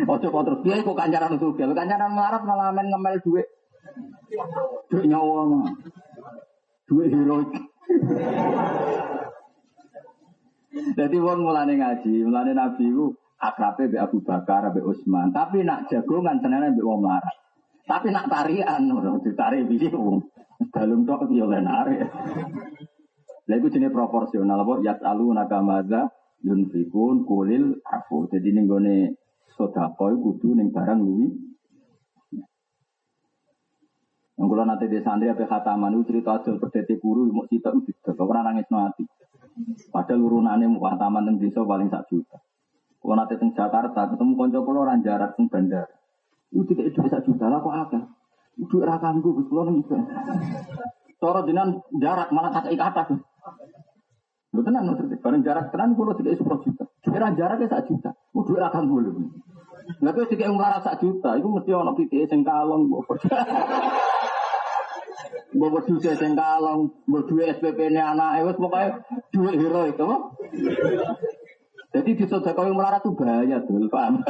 Ojo 0.07 0.27
kok 0.31 0.45
terus 0.47 0.61
dia 0.63 0.87
kok 0.87 0.95
kancaran 0.95 1.35
itu, 1.35 1.51
kancaran 1.59 2.15
melarat 2.15 2.43
malah 2.47 2.71
main 2.71 2.87
ngemel 2.87 3.19
duit. 3.27 3.51
Duit 4.87 5.07
nyawa 5.11 5.51
mah. 5.51 5.75
Duit 6.87 7.11
heroik. 7.11 7.51
Jadi 10.77 11.16
wong 11.16 11.41
mulane 11.45 11.81
ngaji, 11.81 12.29
mulane 12.29 12.53
Nabi 12.53 12.87
ku 12.93 13.16
akrabe 13.41 13.89
be 13.89 13.97
Abu 13.97 14.20
Bakar, 14.20 14.68
be 14.72 14.85
Utsman. 14.85 15.33
Tapi 15.33 15.64
nak 15.64 15.89
jagongan 15.89 16.41
senene 16.41 16.77
be 16.77 16.83
wong 16.85 17.05
melarat. 17.05 17.37
Tapi 17.87 18.12
nak 18.12 18.29
tarian, 18.29 18.83
ditari 19.24 19.64
piye 19.64 19.89
wong. 19.95 20.20
Balung 20.72 21.05
tok 21.05 21.29
yo 21.33 21.49
lenare. 21.49 21.97
Lah 23.47 23.55
iku 23.55 23.70
jenenge 23.70 23.95
proporsional 23.95 24.64
apa 24.64 24.83
yasalu 24.83 25.31
nakamaza 25.31 26.11
yunfikun 26.43 27.29
kulil 27.29 27.79
afu. 27.85 28.27
Jadi 28.33 28.57
ning 28.57 28.66
gone 28.66 29.14
sedekah 29.55 29.95
kudu 29.97 30.59
ning 30.59 30.74
barang 30.74 31.01
luwi 31.01 31.47
yang 34.37 34.53
kalau 34.53 34.68
nanti 34.68 34.93
di 34.93 35.01
santri 35.01 35.33
apa 35.33 35.49
khataman 35.49 35.97
itu 35.97 36.12
cerita 36.12 36.37
hasil 36.37 36.61
perdeti 36.61 37.01
guru 37.01 37.24
mau 37.33 37.49
cerita 37.49 37.72
itu 37.72 37.97
kau 38.05 38.29
pernah 38.29 38.53
nangis 38.53 38.68
nanti. 38.68 39.09
Padahal 39.89 40.21
urunannya 40.21 40.69
mau 40.69 40.85
khataman 40.85 41.33
yang 41.33 41.37
desa 41.41 41.65
paling 41.65 41.89
satu 41.89 42.21
juta. 42.21 42.39
Kalau 43.01 43.15
nanti 43.17 43.39
di 43.41 43.49
Jakarta 43.57 44.01
ketemu 44.13 44.33
konco 44.37 44.59
kulo 44.67 44.79
orang 44.85 45.01
jarak 45.01 45.39
di 45.39 45.49
bandar. 45.49 45.89
Itu 46.53 46.67
tidak 46.69 46.93
itu 46.93 46.99
satu 47.09 47.25
juta 47.33 47.47
lah 47.49 47.65
kok 47.65 47.73
apa? 47.73 47.99
Itu 48.61 48.83
rakam 48.85 49.25
gue 49.25 49.33
bos 49.33 49.47
kulo 49.49 49.63
nih. 49.73 49.85
Toro 51.17 51.41
jenengan 51.49 51.81
jarak 51.97 52.29
malah 52.35 52.53
kata 52.53 52.69
ikata. 52.69 53.03
Lu 54.53 54.61
tenan 54.65 54.89
maksudnya, 54.89 55.17
bareng 55.21 55.43
jarak 55.45 55.73
tenan 55.73 55.97
kulo 55.97 56.13
tidak 56.17 56.37
sepuluh 56.37 56.61
juta. 56.61 56.85
Kira 57.01 57.33
jaraknya 57.33 57.67
satu 57.73 57.97
juta. 57.97 58.11
Udah 58.37 58.69
rakam 58.69 58.93
gue 58.93 59.01
Lah 60.03 60.11
kowe 60.11 60.27
dikek 60.27 60.51
umlar 60.51 60.83
sak 60.83 60.99
juta, 60.99 61.39
iku 61.39 61.47
mesti 61.47 61.71
ana 61.71 61.95
pitike 61.95 62.27
sing 62.27 62.43
kalong 62.43 62.91
mbok. 62.91 63.07
Mbok 65.57 65.89
duwe 65.89 66.13
sing 66.21 66.37
kalong, 66.37 66.93
mbok 67.09 67.23
duwe 67.33 67.49
SPP-ne 67.57 67.97
anake 67.97 68.45
wis 68.45 68.61
pokoke 68.61 69.01
duwe 69.33 69.51
hero 69.57 69.89
itu. 69.89 70.09
Jadi 71.97 72.11
di 72.13 72.25
sedekah 72.29 72.65
yang 72.69 72.77
melarat 72.77 73.01
itu 73.01 73.17
bahaya 73.17 73.57
tuh, 73.65 73.89
paham? 73.89 74.21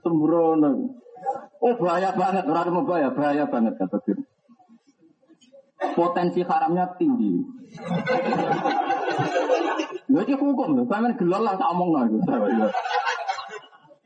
Sembrono. 0.00 0.72
Oh 1.60 1.74
bahaya 1.76 2.16
banget, 2.16 2.48
orang 2.48 2.72
mau 2.72 2.88
bahaya, 2.88 3.12
bahaya 3.12 3.44
banget 3.44 3.76
kata 3.76 3.96
dia. 4.08 4.16
Potensi 5.92 6.40
haramnya 6.40 6.96
tinggi. 6.96 7.44
Iki 10.08 10.34
hukum 10.40 10.80
lho, 10.80 10.88
sampean 10.88 11.12
gelol 11.20 11.44
lah 11.44 11.60
tak 11.60 11.68
omongno 11.76 12.08
iku. 12.08 12.18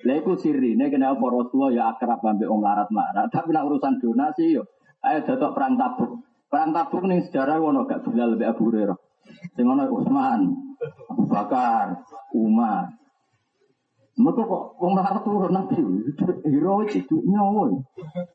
Lha 0.07 0.15
iku 0.23 0.39
sirine 0.39 0.87
kenapa 0.95 1.27
Rasulullah 1.27 1.75
ya 1.75 1.83
akrab 1.91 2.23
ambek 2.23 2.47
wong 2.47 2.63
larat-larat, 2.63 3.35
tapi 3.35 3.51
nek 3.51 3.67
urusan 3.67 3.99
donasi 3.99 4.55
yo 4.55 4.63
ayo 5.03 5.27
datok 5.27 5.59
perang 5.59 5.75
tabuk. 5.75 6.23
Perang 6.47 6.71
tabuk 6.71 7.03
ning 7.11 7.27
sejarah 7.27 7.59
ngono 7.59 7.83
gak 7.83 8.07
Bilal 8.07 8.39
lebih 8.39 8.47
Abu 8.47 8.71
Hurairah. 8.71 8.99
Sing 9.59 9.67
ono 9.67 9.85
Utsman, 9.91 10.41
Abu 11.11 11.23
Bakar, 11.27 12.07
Umar. 12.33 12.95
Mereka 14.19 14.43
kok 14.51 14.65
wong 14.83 14.93
larat 14.99 15.23
turun 15.23 15.55
nabi, 15.55 15.79
heroik 16.47 16.91
itu 16.95 17.23
nyawa. 17.27 17.71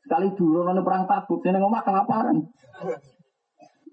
Sekali 0.04 0.32
dulu 0.36 0.64
nang 0.64 0.80
perang 0.84 1.04
tabuk, 1.08 1.40
sing 1.44 1.56
ngomong 1.56 1.84
kelaparan. 1.84 2.44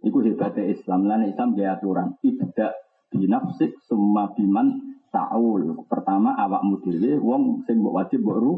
Iku 0.01 0.17
hebatnya 0.24 0.72
Islam, 0.72 1.07
lan 1.07 1.28
Islam 1.28 1.55
dia 1.55 1.76
aturan. 1.76 2.15
Ibda 2.19 2.74
binafsik 3.11 3.80
semua 3.86 4.32
biman 4.34 4.90
taul. 5.12 5.86
Pertama 5.86 6.34
awak 6.39 6.64
dhewe 6.82 7.20
wong 7.20 7.68
sing 7.68 7.84
mbok 7.84 7.95
wajib 8.01 8.24
mbok 8.24 8.39
ru. 8.39 8.53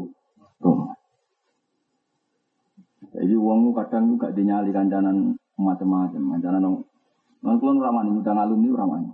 Jadi 3.14 3.34
wong 3.38 3.70
kadang 3.78 4.16
juga 4.16 4.34
dinyali 4.34 4.74
kancanan 4.74 5.38
macam-macam, 5.54 6.22
kancanan 6.34 6.60
nong. 6.66 6.76
Nang 7.46 7.60
kula 7.60 7.78
ramani 7.78 8.10
ngundang 8.10 8.40
alumni 8.40 8.68
ramani. 8.74 9.10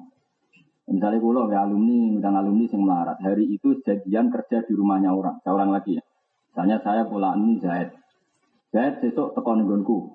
Misalnya 0.91 1.19
kulo 1.21 1.51
ya 1.53 1.67
alumni 1.67 2.17
ngundang 2.17 2.35
alumni 2.39 2.65
sing 2.71 2.81
melarat. 2.81 3.19
Hari 3.21 3.45
itu 3.45 3.77
jadian 3.85 4.33
kerja 4.33 4.65
di 4.65 4.73
rumahnya 4.73 5.13
orang, 5.13 5.43
seorang 5.45 5.69
lagi 5.69 5.99
ya. 5.99 6.05
Misalnya 6.51 6.79
saya 6.81 7.03
pula 7.05 7.37
ini 7.37 7.61
Zaid. 7.61 7.93
Zaid 8.71 9.03
besok 9.03 9.35
tekon 9.35 9.67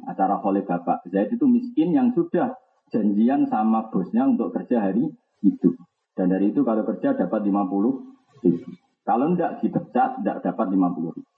acara 0.07 0.39
oleh 0.39 0.63
bapak. 0.63 1.05
Zaid 1.11 1.35
itu 1.35 1.45
miskin 1.45 1.91
yang 1.91 2.15
sudah 2.15 2.55
janjian 2.89 3.47
sama 3.51 3.91
bosnya 3.91 4.27
untuk 4.27 4.55
kerja 4.55 4.79
hari 4.79 5.11
itu. 5.43 5.75
Dan 6.15 6.31
dari 6.31 6.55
itu 6.55 6.63
kalau 6.63 6.87
kerja 6.87 7.11
dapat 7.11 7.43
50 7.43 8.43
ribu. 8.47 8.71
Kalau 9.05 9.35
tidak 9.35 9.61
dipecat, 9.61 10.09
tidak 10.23 10.37
dapat 10.41 10.67
50 10.71 11.15
ribu. 11.19 11.33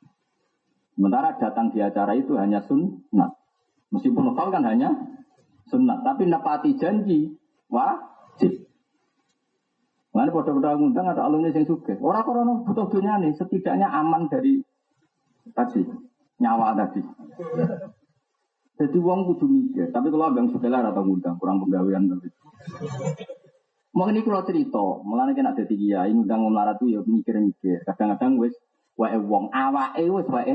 Sementara 0.93 1.34
datang 1.38 1.73
di 1.73 1.82
acara 1.82 2.13
itu 2.13 2.38
hanya 2.38 2.61
sunnah. 2.65 3.34
Meskipun 3.89 4.34
lokal 4.34 4.53
kan 4.53 4.65
hanya 4.65 4.93
sunnah. 5.69 6.01
Tapi 6.05 6.30
nepati 6.30 6.78
janji 6.78 7.34
wajib. 7.69 8.69
Mana 10.13 10.34
pada-pada 10.34 10.73
ngundang 10.78 11.05
ada 11.05 11.30
alumni 11.30 11.53
yang 11.53 11.65
suka. 11.69 11.93
Orang 12.01 12.25
korona 12.25 12.53
butuh 12.65 12.89
dunia 12.89 13.21
nih, 13.21 13.38
setidaknya 13.38 13.86
aman 13.86 14.25
dari 14.25 14.65
tadi 15.53 15.86
nyawa 16.41 16.73
tadi. 16.73 17.01
Jadi 18.78 18.97
uang 18.97 19.34
kudu 19.34 19.45
mikir, 19.45 19.89
tapi 19.89 20.13
kalau 20.13 20.30
abang 20.30 20.53
sebelah 20.53 20.86
atau 20.86 21.01
ngundang 21.01 21.38
kurang 21.41 21.61
penggawean 21.61 22.09
tapi. 22.09 22.30
Mau 23.98 24.06
ini 24.14 24.22
kalau 24.22 24.45
cerita, 24.45 25.02
mulanya 25.02 25.34
kena 25.34 25.58
jadi 25.58 25.74
kiai 25.74 26.14
ngundang 26.14 26.45
melarat 26.45 26.78
tuh 26.78 26.86
ya 26.86 27.02
mikir-mikir. 27.02 27.82
Kadang-kadang 27.82 28.38
wes 28.38 28.54
wae 28.93 29.18
wong 29.18 29.50
awake 29.50 30.06
wes 30.06 30.30
wae 30.30 30.54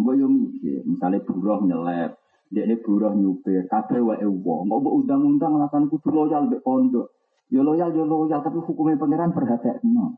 mbok 0.00 0.14
yo 0.16 0.24
mikir, 0.24 0.80
misalnya 0.88 1.20
buruh 1.20 1.60
nyelep, 1.60 2.16
dia 2.48 2.64
ini 2.64 2.80
buruh 2.80 3.12
nyupir, 3.12 3.68
kabeh 3.68 4.00
wae 4.00 4.24
wong. 4.24 4.72
Mbok 4.72 4.94
undang-undang 5.04 5.60
alasan 5.60 5.92
kudu 5.92 6.08
loyal 6.08 6.48
mbek 6.48 6.64
pondok. 6.64 7.12
Yo 7.52 7.60
loyal 7.60 7.92
yo 7.92 8.08
loyal 8.08 8.40
tapi 8.40 8.56
hukumnya 8.56 8.96
pangeran 8.96 9.36
perhatian. 9.36 10.16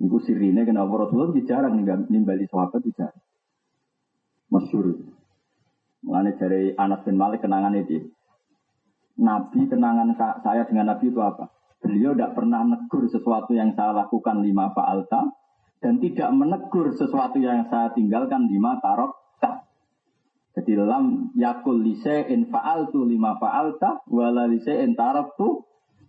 Iku 0.00 0.16
sirine 0.24 0.64
kenapa 0.64 0.96
Rasulullah 0.96 1.36
jarang 1.44 1.76
nimbali 2.08 2.48
sahabat 2.48 2.88
jarang 2.96 3.20
masyur. 4.48 4.96
Mengenai 6.04 6.36
dari 6.40 6.62
Anas 6.76 7.04
bin 7.04 7.20
Malik 7.20 7.44
kenangan 7.44 7.76
itu. 7.76 8.08
Nabi 9.14 9.70
kenangan 9.70 10.10
saya 10.42 10.66
dengan 10.66 10.94
Nabi 10.94 11.10
itu 11.10 11.20
apa? 11.22 11.50
Beliau 11.78 12.16
tidak 12.16 12.34
pernah 12.34 12.64
negur 12.64 13.06
sesuatu 13.06 13.52
yang 13.52 13.76
saya 13.76 13.92
lakukan 13.92 14.40
lima 14.40 14.72
fa'alta 14.72 15.30
dan 15.84 16.00
tidak 16.00 16.32
menegur 16.32 16.96
sesuatu 16.96 17.36
yang 17.38 17.68
saya 17.68 17.92
tinggalkan 17.92 18.48
lima 18.48 18.80
tarok 18.80 19.12
Jadi 20.54 20.70
dalam 20.78 21.34
yakul 21.34 21.82
lisein 21.82 22.46
fa'altu 22.48 23.04
lima 23.04 23.36
fa'alta 23.36 24.06
wala 24.08 24.46
lisein 24.48 24.96
tu 25.36 25.66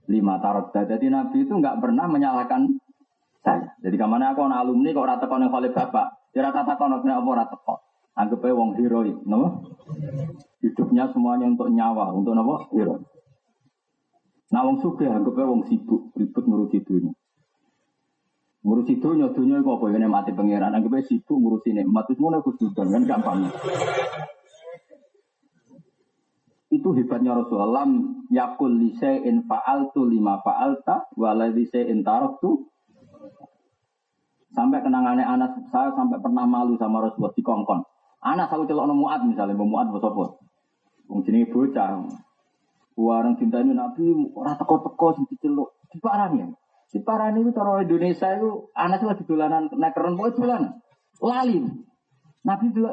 lima 0.07 0.39
tarok 0.39 0.71
Jadi 0.73 1.11
Nabi 1.11 1.43
itu 1.43 1.53
nggak 1.53 1.81
pernah 1.81 2.05
menyalahkan 2.07 2.61
saya. 3.45 3.77
Jadi 3.85 3.95
ke 4.01 4.05
mana 4.09 4.33
aku 4.33 4.41
alumni 4.49 4.89
kok 4.89 5.05
rata 5.05 5.25
kono 5.29 5.45
oleh 5.53 5.69
bapak, 5.69 6.33
dia 6.33 6.41
rata 6.41 6.73
kono 6.73 7.05
apa 7.05 7.31
rata 7.37 7.57
kok. 8.15 8.21
Anggap 8.23 8.47
aja 8.47 8.55
wong 8.55 8.71
heroik, 8.79 9.17
no? 9.27 9.67
Hidupnya 10.63 11.11
semuanya 11.11 11.51
untuk 11.51 11.67
nyawa, 11.67 12.15
untuk 12.15 12.31
apa? 12.31 12.71
Heroik. 12.71 13.03
Nah 14.55 14.61
wong 14.63 14.79
suge 14.79 15.03
anggap 15.03 15.35
aja 15.35 15.51
wong 15.51 15.67
sibuk, 15.67 16.15
ribut 16.15 16.43
ngurusi 16.47 16.79
dunia. 16.87 17.11
Ngurusi 18.63 18.97
dunia, 19.03 19.27
dunia 19.35 19.59
itu 19.59 19.69
apa? 19.69 19.85
Ini 19.91 20.07
mati 20.07 20.31
pangeran. 20.31 20.71
Anggap 20.71 20.95
aja 20.95 21.11
sibuk 21.11 21.35
ngurusi 21.35 21.75
nikmat. 21.75 22.07
Itu 22.07 22.23
semua 22.23 22.39
khususan, 22.39 22.87
kan 22.87 23.03
gampang. 23.03 23.51
Itu 26.71 26.89
hebatnya 26.95 27.35
Rasulullah. 27.35 27.87
Yakul 28.31 28.81
lise'in 28.81 29.45
fa'altu 29.45 30.07
lima 30.07 30.41
fa'alta, 30.41 31.13
wala 31.13 31.45
lise'in 31.51 32.01
taroktu, 32.01 32.73
Sampai 34.55 34.79
kenangannya 34.79 35.27
anak 35.27 35.67
saya 35.67 35.91
sampai 35.99 36.15
pernah 36.23 36.47
malu 36.47 36.79
sama 36.79 37.03
Rasulullah 37.03 37.35
di 37.35 37.43
kongkong. 37.43 37.94
Anak 38.25 38.49
aku 38.49 38.65
celok 38.65 38.89
muat 38.89 39.21
misalnya, 39.21 39.53
muat 39.53 39.85
apa? 39.93 40.41
Wong 41.05 41.21
bocah. 41.21 41.89
Warang 42.95 43.35
cinta 43.35 43.59
ini 43.59 43.75
Nabi 43.75 44.07
ora 44.33 44.55
teko-teko 44.55 45.07
sing 45.19 45.27
diceluk. 45.27 45.75
Diparani 45.91 46.41
ya. 46.41 46.47
Diparani 46.95 47.43
itu 47.43 47.51
cara 47.51 47.83
Indonesia 47.83 48.27
itu 48.39 48.71
anak 48.71 49.03
lagi 49.03 49.23
dolanan 49.27 49.67
naik 49.75 49.91
keren 49.91 50.15
pokoke 50.15 50.39
dolanan. 50.39 50.79
Lali. 51.19 51.59
Nabi 52.47 52.65
dulu 52.71 52.91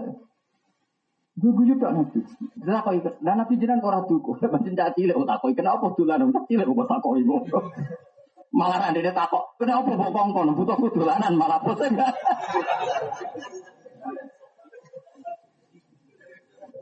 Gue 1.32 1.48
gue 1.48 1.80
tak 1.80 1.96
nabi. 1.96 2.20
Lah 2.66 2.84
kok 2.84 2.92
ikut. 2.92 3.14
Dan 3.24 3.40
nabi 3.40 3.56
jiran 3.56 3.80
ora 3.80 4.04
duku. 4.04 4.36
Macam 4.52 4.74
cak 4.74 4.92
cilik 4.98 5.16
oh 5.16 5.24
takoi 5.24 5.56
kenapa 5.56 5.88
dolan 5.96 6.28
cak 6.28 6.44
cilik 6.50 6.66
kok 6.66 6.88
takoi 6.90 7.22
kok. 7.24 7.64
Malah 8.58 8.92
ada 8.92 9.00
dia 9.00 9.16
takok, 9.16 9.56
kenapa 9.56 9.96
kok 9.96 10.12
kongkon 10.12 10.52
butuh 10.52 10.76
dolanan 10.92 11.40
malah 11.40 11.56
pusing. 11.64 11.96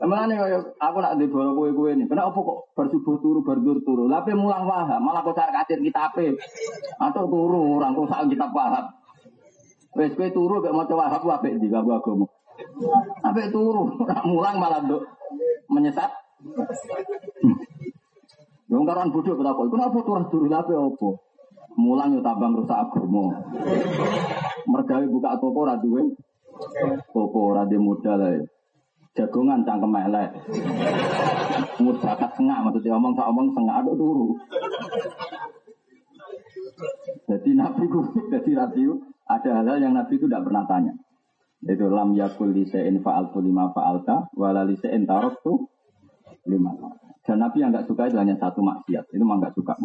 Emangane 0.01 0.33
kaya 0.33 0.57
aku 0.81 0.97
nak 0.97 1.13
di 1.21 1.29
bola 1.29 1.53
kue-kue 1.53 1.93
ini. 1.93 2.09
Kenapa 2.09 2.33
kok 2.33 2.73
bersubuh 2.73 3.21
turu 3.21 3.45
berdur 3.45 3.77
turu? 3.85 4.09
Tapi 4.09 4.33
mulang 4.33 4.65
paham, 4.65 4.97
malah 4.97 5.21
kok 5.21 5.37
cari 5.37 5.53
kacir 5.53 5.77
kitabe. 5.77 6.33
Atau 6.97 7.29
turu 7.29 7.77
orang 7.77 7.93
kok 7.93 8.09
sak 8.09 8.25
kitab 8.33 8.49
paham. 8.49 8.89
Wes 9.93 10.17
kue 10.17 10.33
turu 10.33 10.57
mek 10.57 10.73
maca 10.73 10.97
wahab 10.97 11.21
apik 11.21 11.61
di 11.61 11.69
gak 11.69 11.85
agama. 11.85 12.25
Turu, 13.53 13.93
mulang 14.33 14.57
malah 14.57 14.81
nduk 14.81 15.05
menyesat. 15.69 16.09
Wong 18.73 18.83
karuan 18.89 19.13
bodoh 19.13 19.37
kok. 19.37 19.69
Kenapa 19.69 19.97
turu 20.01 20.25
turu 20.33 20.45
lape 20.49 20.73
opo? 20.73 21.21
Mulang 21.77 22.17
yo 22.17 22.25
tambang 22.25 22.57
rusak 22.57 22.89
agama. 22.89 23.37
Mergawe 24.65 25.05
buka 25.05 25.37
toko 25.37 25.61
ora. 25.61 25.77
Toko 27.13 27.53
ora 27.53 27.69
modal 27.69 28.21
ae 28.25 28.60
jagongan 29.15 29.67
cangkem 29.67 29.95
elek. 29.95 30.29
Umur 31.79 31.95
bakat 31.99 32.31
sengak 32.39 32.59
maksudnya 32.63 32.95
omong 32.95 33.13
tak 33.17 33.27
omong 33.27 33.47
sengak 33.51 33.75
aduk 33.83 33.95
turu. 33.99 34.29
Jadi 37.27 37.51
Nabi 37.53 37.83
ku, 37.87 38.01
jadi 38.31 38.51
radio 38.57 38.97
ada 39.27 39.49
hal-hal 39.61 39.77
yang 39.79 39.93
Nabi 39.95 40.17
itu 40.17 40.25
tidak 40.27 40.47
pernah 40.47 40.63
tanya. 40.65 40.93
Itu 41.61 41.93
lam 41.93 42.17
yakul 42.17 42.51
lisein 42.51 43.05
fa'altu 43.05 43.37
lima 43.37 43.69
fa'alta 43.69 44.33
wala 44.33 44.65
lisein 44.65 45.05
tuh 45.45 45.69
lima. 46.49 46.73
Dan 47.21 47.37
Nabi 47.37 47.61
yang 47.61 47.69
nggak 47.69 47.85
suka 47.85 48.09
itu 48.09 48.17
hanya 48.17 48.35
satu 48.41 48.65
maksiat. 48.65 49.13
Itu 49.13 49.21
mah 49.21 49.37
nggak 49.37 49.53
suka. 49.53 49.77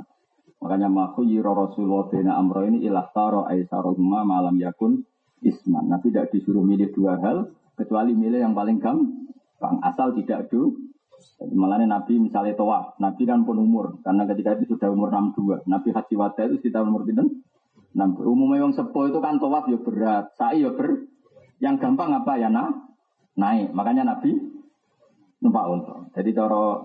Makanya 0.57 0.89
maku 0.89 1.29
yiro 1.29 1.53
Rasulullah 1.53 2.09
bina 2.09 2.33
amro 2.41 2.65
ini 2.65 2.81
ilah 2.81 3.13
taro 3.13 3.45
aisarohuma 3.45 4.25
malam 4.25 4.57
yakun 4.57 5.05
isman. 5.45 5.85
Nabi 5.93 6.09
tidak 6.09 6.33
disuruh 6.33 6.65
milih 6.65 6.97
dua 6.97 7.21
hal, 7.21 7.53
kecuali 7.77 8.17
milih 8.17 8.41
yang 8.43 8.57
paling 8.57 8.81
gampang 8.81 9.77
asal 9.85 10.17
tidak 10.17 10.49
do. 10.49 10.75
Malah 11.37 11.81
Nabi 11.85 12.21
misalnya 12.21 12.57
toa 12.57 12.97
Nabi 13.01 13.23
kan 13.29 13.45
pun 13.45 13.61
umur. 13.61 14.01
Karena 14.01 14.25
ketika 14.29 14.57
itu 14.57 14.77
sudah 14.77 14.89
umur 14.93 15.13
62 15.13 15.69
Nabi 15.69 15.89
haji 15.93 16.15
wada 16.17 16.43
itu 16.49 16.61
sekitar 16.61 16.85
umur 16.85 17.05
tidak 17.09 17.29
enam 17.97 18.13
umumnya 18.21 18.69
yang 18.69 18.73
sepo 18.77 19.09
itu 19.09 19.21
kan 19.21 19.41
toa 19.41 19.65
ya 19.69 19.79
berat. 19.81 20.33
Saya 20.37 20.69
ya 20.69 20.71
ber. 20.73 21.09
Yang 21.57 21.77
gampang 21.81 22.13
apa 22.13 22.37
ya 22.37 22.53
nah 22.53 22.69
naik. 23.37 23.73
Makanya 23.73 24.17
Nabi 24.17 24.33
numpak 25.41 25.65
unta. 25.73 25.97
Jadi 26.17 26.37
cara 26.37 26.85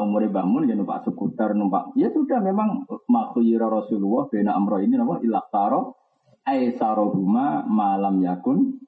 umur 0.00 0.24
bangun 0.32 0.64
ya 0.64 0.72
numpak 0.72 1.04
skuter 1.04 1.52
numpak 1.52 1.92
ya 1.98 2.08
sudah 2.08 2.40
memang 2.40 2.88
makhluk 3.10 3.60
Rasulullah 3.60 4.24
bena 4.32 4.56
amro 4.56 4.80
ini 4.80 4.96
nama 4.96 5.20
ilah 5.20 5.44
taro 5.52 6.00
aisarohuma 6.48 7.68
malam 7.68 8.24
yakun 8.24 8.80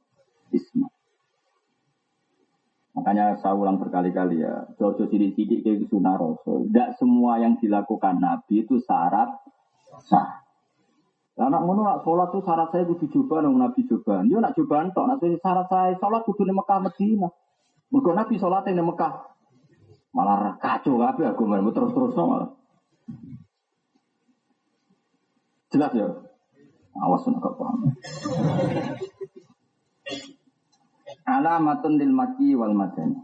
isma 0.48 0.88
Makanya 2.94 3.34
saya 3.42 3.58
ulang 3.58 3.82
berkali-kali 3.82 4.38
ya, 4.38 4.70
jojo 4.78 5.10
sidik-sidik 5.10 5.66
kayak 5.66 5.90
sunnah 5.90 6.14
rasul. 6.14 6.70
Tidak 6.70 6.94
semua 6.94 7.42
yang 7.42 7.58
dilakukan 7.58 8.22
Nabi 8.22 8.62
itu 8.62 8.78
syarat 8.78 9.34
sah. 10.06 10.46
Anak 11.34 11.66
ngono 11.66 11.82
nak 11.82 12.06
sholat 12.06 12.30
tuh 12.30 12.46
syarat 12.46 12.70
saya 12.70 12.86
kudu 12.86 13.10
coba 13.10 13.42
dong 13.42 13.58
Nabi 13.58 13.82
coba. 13.90 14.22
Dia 14.22 14.38
nak 14.38 14.54
coba 14.54 14.86
entok, 14.86 15.04
nak 15.10 15.18
syarat 15.18 15.66
saya 15.66 15.98
sholat 15.98 16.22
kudu 16.22 16.46
di 16.46 16.54
Mekah 16.54 16.78
Medina. 16.78 17.28
Mergo 17.90 18.10
Nabi 18.14 18.34
sholat 18.38 18.62
di 18.62 18.78
Mekah. 18.78 19.12
Malah 20.14 20.54
kacau 20.62 20.94
kabeh 20.94 21.26
aku 21.34 21.42
terus-terus 21.74 22.14
malah. 22.14 22.54
Jelas 25.74 25.90
ya? 25.98 26.06
Awas 27.02 27.26
nak 27.26 27.42
paham. 27.42 27.90
Alamatun 31.24 31.96
lil 31.96 32.12
maki 32.12 32.52
wal 32.52 32.76
madani. 32.76 33.16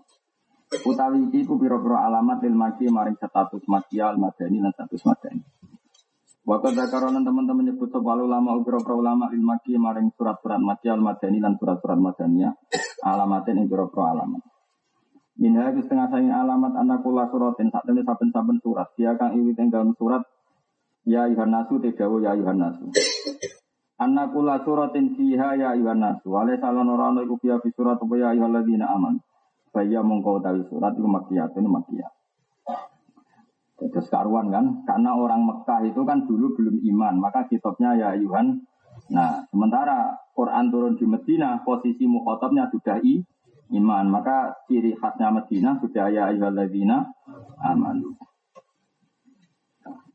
Utawi 0.70 1.28
iki 1.28 1.44
ku 1.44 1.60
pira-pira 1.60 2.08
alamat 2.08 2.40
lil 2.40 2.56
maki 2.56 2.88
maring 2.88 3.18
status 3.20 3.60
maki 3.68 4.00
al 4.00 4.16
madani 4.16 4.56
lan 4.62 4.72
status 4.72 5.04
madani. 5.04 5.42
Waktu 6.40 6.72
dakaronan 6.72 7.22
teman-teman 7.22 7.68
nyebut 7.68 7.92
sebab 7.92 8.24
ulama 8.24 8.56
pira-pira 8.64 8.96
ulama 8.96 9.28
lil 9.28 9.44
maki 9.44 9.76
maring 9.76 10.08
surat-surat 10.16 10.62
maki 10.62 10.88
al 10.88 11.04
madani 11.04 11.38
lan 11.44 11.60
surat-surat 11.60 11.98
madaniya 12.00 12.56
alamatin 13.04 13.60
ing 13.60 13.66
pira-pira 13.68 14.16
alamat. 14.16 14.42
Minha 15.40 15.72
itu 15.72 15.84
setengah 15.84 16.08
sayang 16.12 16.36
alamat 16.36 16.72
anak 16.80 17.00
kula 17.00 17.28
suratin 17.28 17.72
saat 17.72 17.88
ini 17.88 18.04
saben-saben 18.04 18.60
surat. 18.60 18.92
Dia 18.96 19.16
kang 19.16 19.36
iwit 19.36 19.56
dalam 19.56 19.96
surat 19.96 20.20
Ya 21.08 21.24
Yuhan 21.32 21.48
Nasu 21.48 21.80
Tedawo 21.80 22.20
Ya 22.20 22.36
Yuhan 22.36 22.60
Nasu 22.60 22.92
Anna 24.00 24.32
kula 24.32 24.64
suratin 24.64 25.12
fiha 25.12 25.60
ya 25.60 25.76
ayuhan 25.76 26.00
nasu. 26.00 26.32
Wale 26.32 26.56
salon 26.56 26.88
orang 26.88 27.20
iku 27.20 27.36
fiha 27.36 27.60
fi 27.60 27.68
surat 27.76 28.00
apa 28.00 28.14
ya 28.16 28.32
ayuhan 28.32 28.56
ladina 28.56 28.88
aman. 28.88 29.20
Baya 29.70 30.00
mongkau 30.00 30.40
tawi 30.40 30.64
surat 30.72 30.96
itu 30.96 31.04
makiyat 31.04 31.52
ini 31.60 31.68
makiyat. 31.68 32.12
Terus 33.80 34.12
karuan 34.12 34.52
kan, 34.52 34.84
karena 34.84 35.16
orang 35.16 35.40
Mekah 35.40 35.88
itu 35.88 36.04
kan 36.04 36.28
dulu 36.28 36.52
belum 36.52 36.84
iman, 36.84 37.16
maka 37.16 37.48
kitabnya 37.48 37.96
ya 37.96 38.12
ayuhan. 38.12 38.60
Nah, 39.08 39.48
sementara 39.48 40.20
Quran 40.36 40.68
turun 40.68 41.00
di 41.00 41.08
Medina, 41.08 41.64
posisi 41.64 42.04
mukhotabnya 42.04 42.68
sudah 42.68 43.00
i, 43.00 43.24
iman, 43.72 44.04
maka 44.12 44.52
ciri 44.68 44.92
khasnya 45.00 45.32
Medina 45.32 45.80
sudah 45.80 46.12
ya 46.12 46.28
ayuhan 46.28 46.52
ladina 46.60 47.08
aman. 47.64 48.04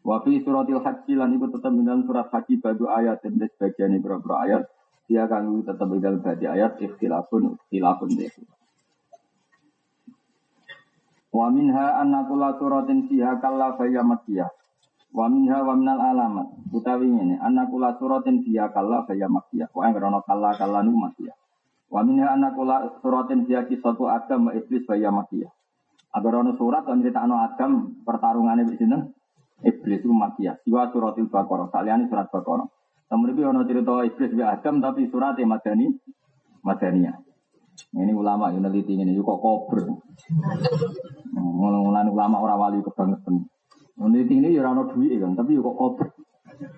Wa 0.05 0.21
fi 0.21 0.37
suratil 0.45 0.85
haji 0.85 1.17
lan 1.17 1.33
iku 1.33 1.49
tetep 1.49 1.73
dalam 1.81 2.05
surat 2.05 2.29
haji 2.29 2.61
badu 2.61 2.85
ayat 2.85 3.25
dan 3.25 3.41
sebagian 3.41 3.97
beberapa 3.97 4.37
ayat 4.37 4.69
dia 5.09 5.25
akan 5.25 5.65
tetap 5.65 5.89
dalam 5.97 6.21
badi 6.21 6.45
ayat 6.45 6.77
ikhtilafun 6.77 7.57
ikhtilafun 7.57 8.09
deh. 8.13 8.29
Wa 11.33 11.49
minha 11.49 11.97
anna 11.97 12.21
suratin 12.29 13.09
fiha 13.09 13.41
kalla 13.41 13.73
faya 13.73 14.05
makkiyah. 14.05 14.45
Wa 15.09 15.25
minha 15.25 15.57
wa 15.65 15.73
minal 15.73 15.97
alamat. 15.97 16.47
Utawi 16.69 17.09
ini 17.09 17.41
anna 17.41 17.65
suratin 17.97 18.45
fiha 18.45 18.69
kalla 18.69 19.09
faya 19.09 19.25
makkiyah. 19.25 19.73
Wa 19.73 19.89
yang 19.89 20.21
kalla 20.21 20.53
kalla 20.53 20.85
nu 20.85 20.93
makkiyah. 21.01 21.33
Wa 21.89 22.05
minha 22.05 22.29
anna 22.29 22.53
suratin 23.01 23.49
fiha 23.49 23.65
kisatu 23.65 24.05
adam 24.05 24.47
wa 24.47 24.51
iblis 24.53 24.85
faya 24.85 25.09
makkiyah. 25.09 25.49
Agar 26.15 26.45
ono 26.45 26.53
surat 26.55 26.87
kan 26.87 27.03
cerita 27.03 27.27
Adam 27.27 27.99
pertarungannya 28.07 28.71
di 28.71 28.79
sini 28.79 29.24
Iblis 29.63 30.03
itu 30.03 30.11
makiyah. 30.11 30.59
Siwa 30.65 30.91
suratil 30.91 31.31
Baqarah. 31.31 31.71
Saliyane 31.71 32.11
surat 32.11 32.27
Baqarah. 32.27 32.67
Namun 33.11 33.37
ini 33.37 33.45
ada 33.45 33.61
cerita 33.69 33.93
iblis 34.01 34.31
bi 34.33 34.41
Adam 34.41 34.81
tapi 34.81 35.07
suratnya 35.07 35.45
madani 35.45 35.87
madaniyah. 36.65 37.15
Ini 37.95 38.11
ulama 38.15 38.51
yang 38.55 38.65
neliti 38.65 38.95
ini 38.95 39.15
kok 39.19 39.39
kober. 39.39 39.83
Mulai 41.35 42.07
ulama 42.07 42.39
orang 42.39 42.59
wali 42.59 42.77
kebangetan. 42.81 43.45
Neliti 43.99 44.35
ini 44.39 44.55
ya 44.55 44.63
orang 44.63 44.95
duit 44.95 45.19
kan, 45.19 45.35
tapi 45.35 45.59
kok 45.59 45.75
kober. 45.75 46.07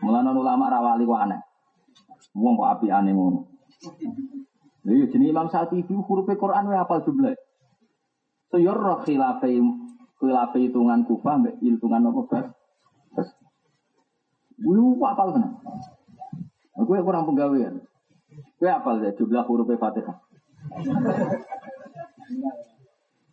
Mulai 0.02 0.34
ulama 0.34 0.70
rawali 0.74 1.06
kok 1.06 1.22
aneh. 1.22 1.42
Wong 2.34 2.54
kok 2.58 2.70
api 2.78 2.88
aneh 2.90 3.14
ngono. 3.14 3.40
Lha 4.88 5.06
jenis 5.12 5.30
Imam 5.30 5.48
Syafi'i 5.52 5.86
huruf 5.86 6.28
Quran 6.28 6.66
wae 6.72 6.80
apal 6.80 7.04
jumlah. 7.06 7.36
So 8.50 8.58
yo 8.58 8.72
roh 8.72 9.04
khilafai 9.04 9.60
khilafai 10.18 10.60
hitungan 10.66 11.04
Kufah 11.04 11.36
mbek 11.44 11.56
hitungan 11.60 12.08
apa 12.10 12.56
Gue 14.58 15.06
apal 15.06 15.28
tenan. 15.38 15.54
Gue 16.78 16.98
kurang 17.06 17.30
penggawean. 17.30 17.82
Gue 18.58 18.70
apal 18.70 19.06
ya 19.06 19.14
jumlah 19.14 19.46
huruf 19.46 19.70
Fatihah. 19.78 20.18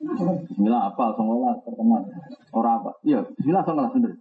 Bismillah 0.04 0.92
apal 0.92 1.16
songola 1.16 1.56
terkenal. 1.64 2.04
Orang 2.52 2.74
apa? 2.84 2.90
Iya, 3.00 3.24
Bismillah 3.40 3.64
songola 3.64 3.88
sendiri. 3.90 4.16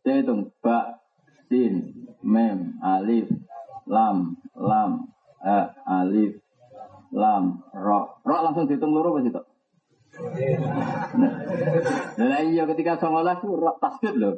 Saya 0.00 0.14
hitung 0.24 0.48
ba, 0.64 0.96
sin, 1.52 2.08
mem, 2.24 2.80
alif, 2.80 3.28
lam, 3.84 4.40
lam, 4.56 5.12
eh, 5.44 5.66
alif, 5.84 6.40
lam, 7.12 7.60
ro. 7.76 8.16
Ro 8.24 8.36
langsung 8.40 8.64
dihitung 8.64 8.96
loro 8.96 9.12
apa 9.16 9.20
sih 9.24 9.32
Nah, 12.18 12.40
iya 12.42 12.66
ketika 12.66 12.98
songola 12.98 13.38
itu 13.38 13.48
tasbih 13.78 14.14
loh. 14.18 14.34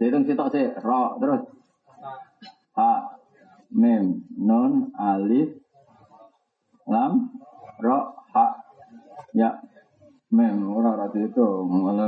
Hitung 0.00 0.24
sitok 0.24 0.48
sih, 0.48 0.64
ro 0.80 1.20
terus. 1.20 1.44
Ha 2.72 3.20
mem 3.76 4.24
non 4.40 4.88
alif 4.96 5.60
lam 6.88 7.28
ro 7.84 7.98
ha. 8.32 8.46
Ya 9.36 9.60
mem 10.32 10.64
ora 10.72 10.96
ora 10.96 11.06
itu 11.12 11.46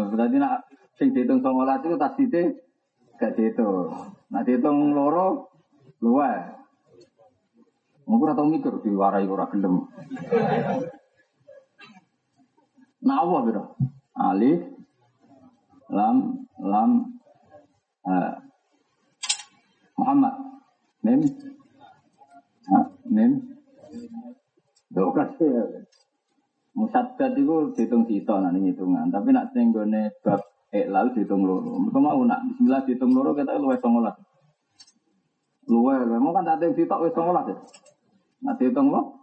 berarti 0.09 0.37
nak 0.41 0.65
sing 0.97 1.13
dihitung 1.13 1.45
songolas 1.45 1.85
itu 1.85 2.01
tas 2.01 2.17
itu 2.17 2.57
gak 3.21 3.37
dihitung. 3.37 3.93
Nah 4.33 4.41
dihitung 4.41 4.97
loro 4.97 5.53
luwe 6.01 6.33
Aku 8.03 8.29
ora 8.29 8.37
tau 8.37 8.45
mikir 8.45 8.77
diwarai 8.83 9.25
ora 9.25 9.47
gelem. 9.49 9.89
Nawa 13.01 13.41
biro. 13.47 13.73
Alif 14.13 14.61
lam 15.89 16.45
lam 16.61 17.12
uh, 18.07 18.33
Muhammad 19.99 20.35
mim 21.03 21.21
ha, 22.71 22.79
mim 23.07 23.33
do 24.93 25.11
kasih 25.13 25.87
Musaddad 26.73 27.37
itu 27.37 27.77
dihitung 27.77 28.09
sito 28.09 28.33
nanti 28.41 28.73
hitungan, 28.73 29.13
tapi 29.13 29.29
nak 29.29 29.53
sing 29.53 29.77
gone 29.77 30.09
bab 30.25 30.41
iklal 30.73 31.13
dihitung 31.13 31.45
loro. 31.45 31.77
Mereka 31.77 32.01
mau 32.01 32.25
nak 32.25 32.49
bismillah 32.49 32.81
dihitung 32.89 33.13
loro 33.13 33.37
kita 33.37 33.61
luwes 33.61 33.77
songolas. 33.85 34.17
Luwes, 35.69 36.01
memang 36.09 36.33
kan 36.33 36.49
tak 36.49 36.65
ada 36.65 36.73
sitok 36.73 37.03
wes 37.05 37.13
songolas 37.13 37.45
ya. 37.45 37.57
Nak 38.49 38.57
dihitung 38.57 38.89
lo. 38.89 39.21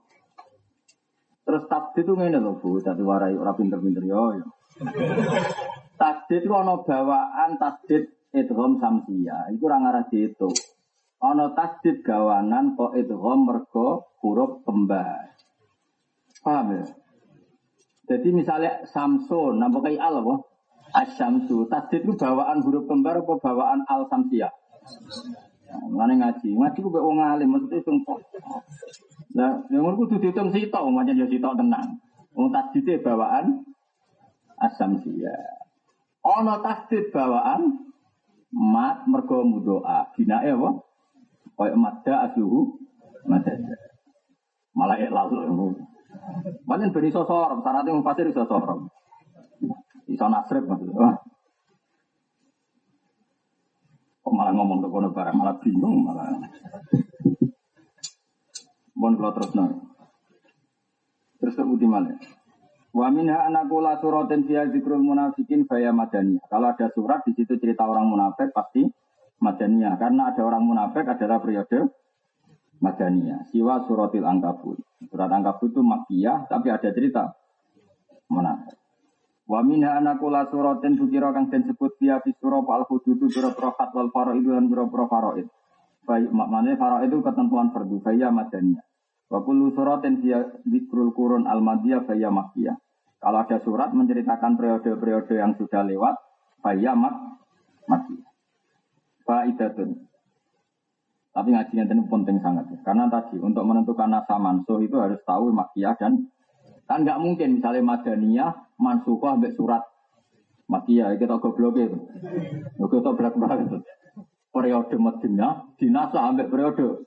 Terus 1.41 1.65
tasdid 1.65 2.05
itu 2.05 2.13
ngene 2.13 2.37
lho 2.37 2.61
Bu, 2.61 2.77
jadi 2.77 3.01
warai 3.01 3.33
ora 3.33 3.57
pinter-pinter 3.57 4.05
yo 4.05 4.37
yo. 4.37 4.45
Tasdid 5.97 6.45
itu 6.45 6.53
ana 6.53 6.77
bawaan 6.85 7.57
tasdid 7.57 8.13
idgham 8.35 8.77
samsia, 8.77 9.49
iku 9.53 9.69
ora 9.69 9.77
ngarah 9.81 10.05
dihitung. 10.09 10.53
Ana 11.19 11.51
tasdid 11.51 12.05
gawanan 12.05 12.79
kok 12.79 12.95
idgham 12.95 13.43
mergo 13.43 14.15
huruf 14.23 14.63
kembar. 14.63 15.35
Paham 16.39 16.79
ya? 16.79 16.83
Jadi 18.09 18.29
misalnya 18.33 18.89
Samsun, 18.89 19.61
nampak 19.61 19.85
kayak 19.85 20.01
al 20.01 20.25
apa? 20.25 20.33
Asyamsu. 20.97 21.69
Tasdid 21.69 22.07
itu 22.07 22.17
bawaan 22.17 22.65
huruf 22.65 22.89
kembar 22.89 23.21
apa 23.21 23.33
bawaan 23.37 23.85
al 23.85 24.09
samsia? 24.09 24.49
Mana 25.93 26.17
ngaji, 26.17 26.57
ngaji 26.57 26.79
gue 26.81 26.97
wong 26.97 27.21
alim 27.21 27.53
maksudnya 27.53 27.85
sumpah. 27.85 28.17
Nah, 29.37 29.61
yang 29.69 29.93
kudu 29.93 30.17
dihitung 30.17 30.49
sitok, 30.49 30.89
macam 30.89 31.13
ya 31.13 31.29
sitok 31.29 31.53
tenang. 31.53 32.01
Wong 32.33 32.49
tasdid 32.49 33.05
bawaan 33.05 33.61
asamsia. 34.57 35.35
Ono 36.25 36.65
tasdid 36.65 37.13
bawaan 37.13 37.88
mat 38.53 39.05
mergo 39.05 39.45
mudoa. 39.45 40.09
Binae 40.13 40.53
apa? 40.53 40.69
Kayak 41.59 41.77
madda 41.77 42.13
asluhu 42.29 42.79
madda. 43.27 43.53
Malah 44.73 44.97
ikhlas. 45.01 45.29
Banyak 46.65 46.93
beri 46.93 47.09
sosor, 47.13 47.61
syaratnya 47.61 47.93
mau 47.93 48.05
pasir 48.05 48.29
sosor. 48.31 48.89
Iso 50.09 50.25
nasrib 50.25 50.65
maksudnya. 50.65 51.21
Kok 54.25 54.33
malah 54.33 54.53
ngomong 54.53 54.81
ke 54.85 54.87
kono 54.89 55.09
barang, 55.13 55.35
malah 55.37 55.55
bingung 55.61 56.05
malah. 56.05 56.33
Bon 58.97 59.13
kalau 59.15 59.33
terus 59.37 59.53
nol. 59.53 59.71
Terus 61.39 61.55
ke 61.55 61.63
malah. 61.63 62.17
Wa 62.89 63.07
minha 63.13 63.45
anakula 63.45 64.01
suratin 64.01 64.49
fiha 64.49 64.69
zikrul 64.73 65.01
munafikin 65.01 65.69
faya 65.69 65.93
madaniyah. 65.93 66.45
Kalau 66.49 66.67
ada 66.73 66.87
surat 66.93 67.21
di 67.21 67.37
situ 67.37 67.57
cerita 67.61 67.85
orang 67.85 68.09
munafik 68.09 68.49
pasti 68.49 68.85
madaniyah. 69.39 69.95
Karena 70.01 70.33
ada 70.33 70.41
orang 70.41 70.65
munafik 70.65 71.05
adalah 71.05 71.37
periode 71.37 71.89
Madaniyah. 72.79 73.51
Siwa 73.51 73.83
suratil 73.83 74.23
angkabut. 74.23 74.79
Surat 75.11 75.27
angkabut 75.27 75.75
itu 75.75 75.83
makiyah, 75.83 76.47
tapi 76.47 76.71
ada 76.71 76.89
cerita 76.95 77.35
munafik. 78.31 78.79
Wa 79.49 79.59
minha 79.65 79.99
anakula 79.99 80.47
suratin 80.47 80.95
sukira 80.95 81.35
kang 81.35 81.51
den 81.51 81.67
sebut 81.67 81.99
dia 81.99 82.23
fi 82.23 82.31
surah 82.39 82.63
al 82.69 82.87
hududu 82.87 83.27
biro 83.27 83.51
prohat 83.51 83.91
wal 83.91 84.07
itu 84.37 84.49
dan 84.53 84.71
biro 84.71 84.87
pro 84.87 85.09
faraid. 85.11 85.49
Baik 86.07 86.29
maknanya 86.31 86.77
faraid 86.79 87.09
itu 87.11 87.19
ketentuan 87.19 87.73
fardu 87.75 87.97
faya 87.99 88.31
madaniyah. 88.31 88.85
Wa 89.29 89.45
kullu 89.45 89.69
suratin 89.77 90.25
dia 90.25 90.41
dikrul 90.65 91.13
kurun 91.13 91.45
al 91.45 91.61
madiyah 91.61 92.03
faya 92.09 92.33
makiyah. 92.33 92.75
Kalau 93.21 93.39
ada 93.45 93.61
surat 93.61 93.93
menceritakan 93.93 94.57
periode-periode 94.57 95.37
yang 95.37 95.53
sudah 95.59 95.85
lewat, 95.85 96.17
faya 96.65 96.97
mak 96.97 97.13
makiyah. 97.85 98.29
Faidatun. 99.23 100.09
Tapi 101.29 101.47
ngajinya 101.53 101.93
ini 101.93 102.03
penting 102.09 102.41
sangat 102.41 102.65
ya. 102.73 102.77
Karena 102.81 103.05
tadi 103.05 103.37
untuk 103.37 103.61
menentukan 103.61 104.09
nasa 104.09 104.41
mansuh 104.41 104.81
itu 104.81 104.97
harus 104.97 105.21
tahu 105.29 105.53
makiyah 105.53 105.93
dan 106.01 106.25
kan 106.89 107.05
nggak 107.05 107.21
mungkin 107.21 107.61
misalnya 107.61 107.85
madaniyah 107.85 108.51
mansuh 108.81 109.21
ambek 109.21 109.53
surat 109.53 109.85
makiyah 110.65 111.13
kita 111.21 111.37
goblok 111.37 111.77
itu. 111.77 111.97
Kita 112.81 113.13
banget. 113.13 113.85
Periode 114.49 114.97
Madinah 114.97 115.77
dinasa 115.77 116.17
ambek 116.25 116.49
periode 116.49 117.05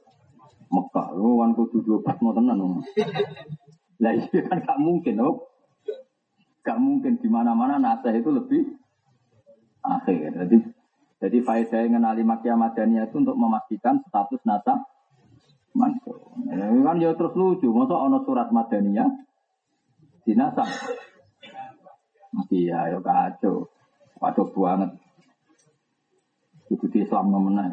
Mekah. 0.73 1.09
Lu 1.13 1.45
kan 1.45 1.53
kudu 1.53 1.85
dua 1.85 1.99
pas 2.01 2.17
mau 2.25 2.33
tenan. 2.33 2.81
Lah 4.03 4.13
itu 4.17 4.27
iya 4.35 4.43
kan 4.49 4.59
nggak 4.65 4.79
mungkin, 4.81 5.15
oh. 5.21 5.37
Gak 6.63 6.79
mungkin 6.79 7.19
di 7.19 7.27
mana-mana 7.27 7.77
nasa 7.77 8.15
itu 8.15 8.31
lebih 8.31 8.79
akhir. 9.83 10.31
Jadi 10.47 10.57
jadi 11.23 11.39
faedah 11.43 11.87
mengenali 11.87 12.23
makia 12.27 12.55
madaniyah 12.59 13.11
itu 13.11 13.19
untuk 13.19 13.35
memastikan 13.39 13.99
status 14.07 14.43
nasa 14.47 14.87
mansuh. 15.75 16.19
Ya, 16.51 16.67
kan 16.67 16.99
ya 17.03 17.15
terus 17.19 17.35
lucu, 17.35 17.71
masa 17.71 17.99
ono 17.99 18.23
surat 18.27 18.51
madaniyah 18.55 19.11
di 20.23 20.33
nasa. 20.39 20.67
Iya, 22.51 22.97
ya 22.97 22.99
kacau. 23.03 23.71
Kacau 24.19 24.47
banget. 24.55 24.91
Itu 26.71 26.87
di 26.89 27.03
Islam 27.03 27.35
ngemenah. 27.35 27.71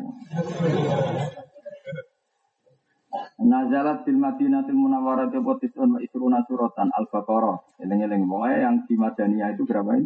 Nazalat 3.42 4.06
fil 4.06 4.22
Madinatil 4.22 4.78
Munawwarah 4.78 5.34
tisun 5.34 5.98
wa 5.98 6.00
isruna 6.00 6.46
suratan 6.46 6.94
Al-Baqarah. 6.94 7.82
Eleng-eleng 7.82 8.30
yang 8.62 8.86
di 8.86 8.94
Madaniyah 8.94 9.58
itu 9.58 9.66
berapa 9.66 9.98
ini? 9.98 10.06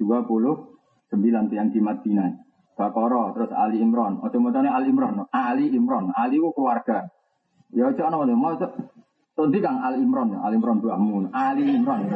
29 0.00 1.14
yang 1.54 1.68
di 1.70 1.80
Madinah. 1.80 2.30
Bakoro, 2.80 3.36
terus 3.36 3.52
Ali 3.52 3.84
Imron. 3.84 4.24
Ojo 4.24 4.40
macane 4.40 4.72
Ali 4.72 4.88
Imron, 4.88 5.28
Ali 5.28 5.68
Imron. 5.68 6.08
Ali 6.16 6.40
ku 6.40 6.48
keluarga. 6.56 7.04
Ya 7.76 7.92
ojo 7.92 8.00
ana 8.00 8.16
mau 8.24 8.56
Tundi 9.36 9.60
kang 9.60 9.84
Ali 9.84 10.00
Imron, 10.00 10.32
Ali 10.40 10.56
Imron 10.56 10.80
amun. 10.88 11.28
Ali 11.28 11.68
Imron. 11.76 12.08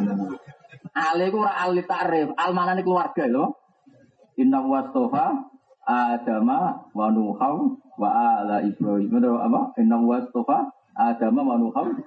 Ali 0.97 1.29
ku 1.29 1.45
ora 1.45 1.69
Ali 1.69 1.85
Ta'rif, 1.85 2.33
al 2.33 2.57
manane 2.57 2.81
keluarga 2.81 3.29
lho. 3.29 3.61
Inna 4.41 4.65
wastofa 4.65 5.54
Adama 5.85 6.89
wa 6.93 7.07
Nuham 7.13 7.81
wa 8.01 8.09
ala 8.11 8.65
Ibrahim. 8.65 9.13
Itu 9.13 9.31
apa? 9.39 9.61
Inna 9.81 10.01
wastofa 10.01 10.73
Adama 10.97 11.45
wa 11.45 11.57
Nuham 11.61 12.01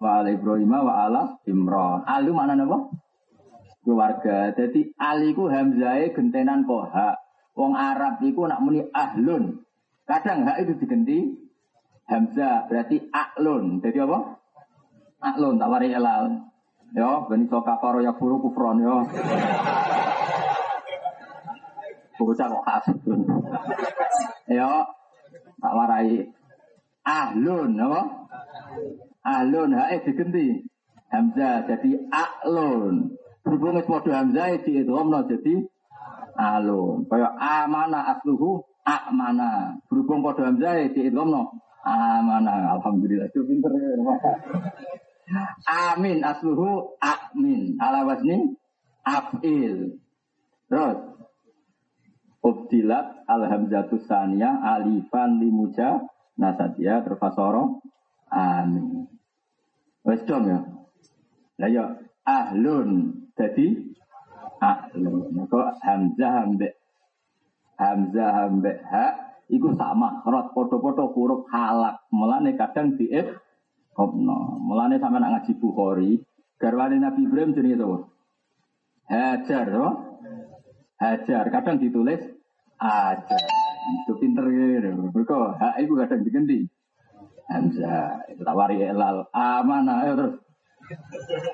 wa 0.00 0.10
ala 0.20 0.28
Ibrahim 0.32 0.72
wa 0.72 0.92
ala 1.06 1.22
Imron. 1.46 2.02
Ali 2.08 2.32
mana 2.32 2.56
apa? 2.56 2.78
Keluarga. 3.84 4.50
Jadi 4.56 4.96
Ali 4.96 5.36
ku 5.36 5.46
Hamzah 5.46 6.08
gentenan 6.10 6.64
koha. 6.64 7.20
Wong 7.54 7.78
Arab 7.78 8.18
itu 8.24 8.42
nak 8.42 8.58
muni 8.64 8.82
ahlun. 8.90 9.62
Kadang 10.04 10.44
hak 10.44 10.66
itu 10.66 10.72
diganti 10.84 11.18
hamzah 12.08 12.68
berarti 12.68 13.08
aklun. 13.08 13.80
Jadi 13.80 13.98
apa? 14.04 14.18
Aklun 15.24 15.56
tak 15.56 15.70
wari 15.72 15.88
elal. 15.94 16.50
Yo, 16.94 17.26
bani 17.26 17.48
soka 17.50 17.80
karo 17.80 17.98
ya 18.04 18.14
furu 18.14 18.38
kufron 18.38 18.84
yo. 18.84 19.02
Bocah 22.14 22.46
kok 22.46 22.64
khas. 22.64 22.84
Yo, 24.46 24.70
tak 25.58 25.72
warai 25.74 26.30
ahlun 27.02 27.74
apa? 27.80 28.00
Ahlun 29.24 29.72
hak 29.74 30.04
diganti 30.04 30.62
hamzah 31.10 31.64
jadi 31.66 31.90
aklun. 32.10 33.16
Berhubung 33.44 33.76
wis 33.76 33.88
padha 33.88 34.24
hamzah 34.24 34.56
diidghamno 34.62 35.26
jadi 35.28 35.54
alun. 36.36 37.06
Kaya 37.06 37.28
amana 37.38 38.14
asluhu 38.14 38.62
amana. 38.84 39.78
Berhubung 39.88 40.24
pada 40.24 40.50
hamzah 40.50 40.90
di 40.90 41.00
idghamno 41.08 41.54
amana. 41.84 42.78
Alhamdulillah 42.78 43.30
itu 43.30 43.42
pinter 43.46 43.72
ya. 43.74 43.90
Amin 45.68 46.20
asluhu 46.20 46.98
amin. 47.00 47.80
Ala 47.80 48.04
wasni 48.04 48.56
afil. 49.04 50.00
Terus 50.68 50.98
Ubdilat 52.44 53.24
alhamzatus 53.24 54.04
saniyah 54.04 54.60
alifan 54.60 55.40
limuja 55.40 56.04
nasadia 56.36 57.00
terfasoro 57.00 57.80
amin. 58.28 59.08
Wes 60.04 60.20
dong 60.28 60.44
ya. 60.44 60.60
Lah 61.56 61.70
ya 61.72 61.84
ahlun. 62.28 63.24
Jadi 63.32 63.96
ahlun. 64.60 65.48
Kok 65.48 65.68
hamzah 65.80 66.44
ambek 66.44 66.76
hamzah 67.80 68.52
ambek 68.52 68.78
ha 68.92 69.06
iku 69.48 69.72
sama 69.74 70.20
rot 70.28 70.52
foto-foto 70.52 71.16
huruf 71.16 71.48
halak. 71.48 72.04
Mulane 72.12 72.60
kadang 72.60 73.00
diif 73.00 73.40
kopno. 73.96 74.60
Mulane 74.60 75.00
sama 75.00 75.16
nak 75.22 75.40
ngaji 75.40 75.52
Bukhari, 75.56 76.12
garwane 76.60 77.00
Nabi 77.00 77.24
Ibrahim 77.24 77.54
jenenge 77.56 77.78
sapa? 77.80 77.98
Hajar, 79.04 79.66
no? 79.68 79.88
Hajar. 81.00 81.44
Kadang 81.50 81.76
ditulis 81.82 82.20
ajar. 82.78 83.44
Itu 84.04 84.16
pinter 84.16 84.46
ya. 84.48 84.90
Mereka 84.94 85.58
hak 85.60 85.74
itu 85.82 85.92
kadang 85.98 86.20
diganti. 86.24 86.58
Hamzah. 87.50 88.24
Itu 88.32 88.42
tawari 88.42 88.80
elal 88.80 89.28
amanah 89.34 89.98
ya 90.08 90.12
terus. 90.16 90.34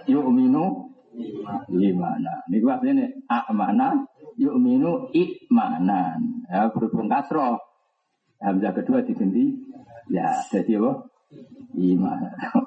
Yuk 0.07 0.27
minu 0.31 0.91
imana. 1.71 2.47
Ini 2.47 2.57
gua 2.63 2.79
ini 2.87 3.07
amana 3.27 4.07
yuk 4.39 4.57
minu 4.59 5.11
imanan. 5.11 6.47
Ya 6.47 6.71
berhubung 6.71 7.11
kasroh. 7.11 7.59
Hamzah 8.41 8.73
kedua 8.73 9.05
diganti 9.05 9.59
ya 10.09 10.43
jadi 10.51 10.81
apa? 10.81 10.93
Iman. 11.77 12.21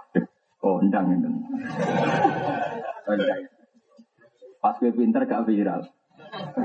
Kondang 0.64 1.12
itu. 1.12 1.28
Pas 4.64 4.80
gue 4.80 4.96
pinter 4.96 5.28
gak 5.28 5.44
viral. 5.44 5.84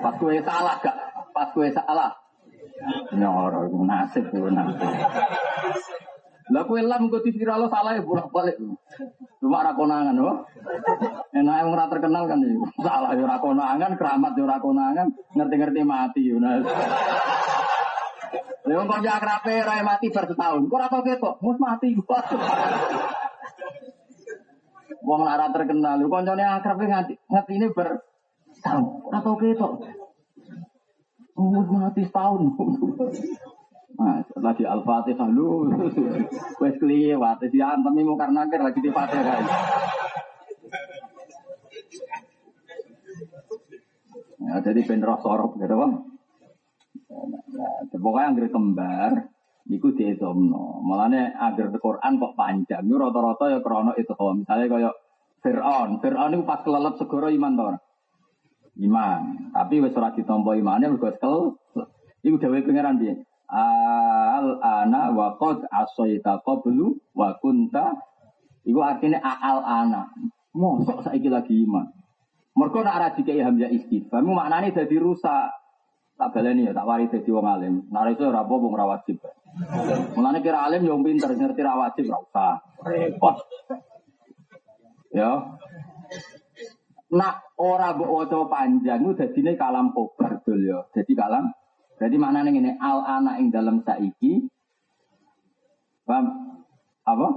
Pas 0.03 0.14
gue 0.18 0.37
salah 0.43 0.76
gak? 0.83 0.97
Pas 1.35 1.49
gue 1.55 1.68
salah. 1.70 2.11
Nyoro, 3.14 3.66
itu 3.66 3.79
nasib 3.83 4.24
itu 4.31 4.49
nasib. 4.51 4.91
Lah 6.49 6.64
kowe 6.64 6.81
lam 6.81 7.12
kok 7.12 7.29
viral 7.29 7.68
salah 7.68 7.93
ya 7.93 8.01
bolak-balik. 8.01 8.57
Cuma 9.37 9.61
ra 9.61 9.76
konangan 9.76 10.16
loh. 10.16 10.49
Enak 11.37 11.57
yang 11.61 11.68
ora 11.76 11.85
terkenal 11.93 12.24
kan 12.24 12.41
iki. 12.41 12.57
Salah 12.81 13.12
ya 13.12 13.22
ora 13.29 13.37
konangan, 13.37 13.93
keramat 14.01 14.33
ya 14.33 14.43
ora 14.49 14.57
konangan, 14.57 15.07
ngerti-ngerti 15.37 15.83
mati. 15.85 16.33
Nah. 16.41 16.64
Lha 18.64 18.85
kok 18.85 19.01
ya 19.05 19.12
akrabe 19.20 19.55
ra 19.61 19.85
mati 19.85 20.09
bar 20.09 20.24
setahun. 20.24 20.64
Kok 20.64 20.76
ora 20.81 20.89
tau 20.89 21.05
ketok, 21.05 21.35
mus 21.45 21.59
mati. 21.61 21.93
Wong 25.05 25.20
ora 25.20 25.53
terkenal, 25.53 26.01
koncone 26.09 26.45
akrabe 26.49 26.85
nganti 26.89 27.14
ngerti 27.29 27.53
ini 27.61 27.66
ber 27.76 27.89
tahun. 28.63 28.85
Ora 29.09 29.19
tau 29.23 29.37
ketok. 29.39 29.73
Mus 31.39 31.69
mati 31.71 32.03
setahun. 32.03 32.51
Nah, 33.99 34.23
lagi 34.43 34.65
Al-Fatihah 34.67 35.29
lu. 35.31 35.71
Wes 36.63 36.75
kliwat, 36.79 37.43
wis 37.43 37.55
diantem 37.55 37.95
mau 38.03 38.19
karena 38.19 38.47
akhir 38.47 38.61
lagi 38.63 38.81
di 38.83 38.91
Fatihah. 38.91 39.39
Ya, 44.39 44.55
jadi 44.65 44.81
ben 44.87 45.05
roh 45.05 45.19
sorok 45.21 45.61
gitu 45.61 45.75
bang. 45.77 45.93
Ya, 47.59 47.99
pokoknya 48.01 48.33
yang 48.33 48.55
kembar, 48.55 49.13
Iku 49.69 49.93
dihitomno. 49.93 50.81
Malahnya 50.81 51.37
agar 51.37 51.69
Quran 51.77 52.17
kok 52.17 52.33
panjang. 52.33 52.89
Ini 52.89 52.95
rata-rata 52.97 53.53
ya 53.53 53.61
krono 53.61 53.93
itu. 54.01 54.17
Misalnya 54.17 54.65
kayak 54.65 54.95
Fir'aun. 55.45 56.01
Fir'aun 56.01 56.33
itu 56.33 56.45
pas 56.49 56.65
kelelep 56.65 56.97
segoro 56.97 57.29
iman 57.29 57.53
tau. 57.53 57.77
Iman. 58.79 59.51
Tapi 59.51 59.83
wis 59.83 59.97
ora 59.99 60.14
ditampa 60.14 60.55
imane 60.55 60.87
mergo 60.87 61.11
sekel. 61.11 61.59
Iku 62.22 62.39
dhewe 62.39 62.62
pangeran 62.62 62.99
piye? 62.99 63.14
Al 63.51 64.61
ana 64.62 65.11
wa 65.11 65.35
qad 65.41 65.66
asaita 65.66 66.45
qablu 66.45 66.95
wa 67.16 67.33
kunta 67.41 67.97
Iku 68.68 68.79
artinya 68.85 69.18
al 69.24 69.64
ana. 69.64 70.03
Mosok 70.53 71.07
saiki 71.07 71.33
lagi 71.33 71.64
iman. 71.64 71.89
Mergo 72.59 72.83
nek 72.83 72.97
ora 72.99 73.09
dikai 73.14 73.41
hamzah 73.41 73.70
istifham 73.70 74.29
maknane 74.35 74.74
dadi 74.74 74.99
rusak. 74.99 75.55
Tak 76.18 76.35
baleni 76.35 76.66
ya, 76.66 76.74
tak 76.74 76.83
wari 76.83 77.07
dadi 77.07 77.31
wong 77.31 77.47
alim. 77.47 77.74
Nek 77.95 78.18
iso 78.18 78.26
ora 78.26 78.43
apa-apa 78.43 78.66
ora 80.18 80.39
kira 80.43 80.66
alim 80.66 80.83
yo 80.83 80.99
pinter 80.99 81.31
ngerti 81.33 81.62
ra 81.62 81.79
wajib 81.79 82.11
ora 82.11 82.18
usah. 82.26 82.55
Repot. 82.83 83.37
Ya. 85.14 85.57
Nak 87.09 87.57
ora 87.57 87.97
mbok 87.97 88.13
waca 88.13 88.39
panjang 88.53 89.01
ku 89.01 89.17
dadine 89.17 89.57
kalam 89.57 89.97
kobar 89.97 90.45
dul 90.45 90.61
ya. 90.61 90.85
Jadi 90.93 91.13
kalam 91.17 91.49
Jadi 91.99 92.15
maknanya 92.15 92.55
ngene 92.55 92.73
al 92.79 93.03
anak 93.03 93.43
ing 93.43 93.51
dalam 93.51 93.83
saiki 93.83 94.47
paham 96.07 96.31
apa? 97.03 97.29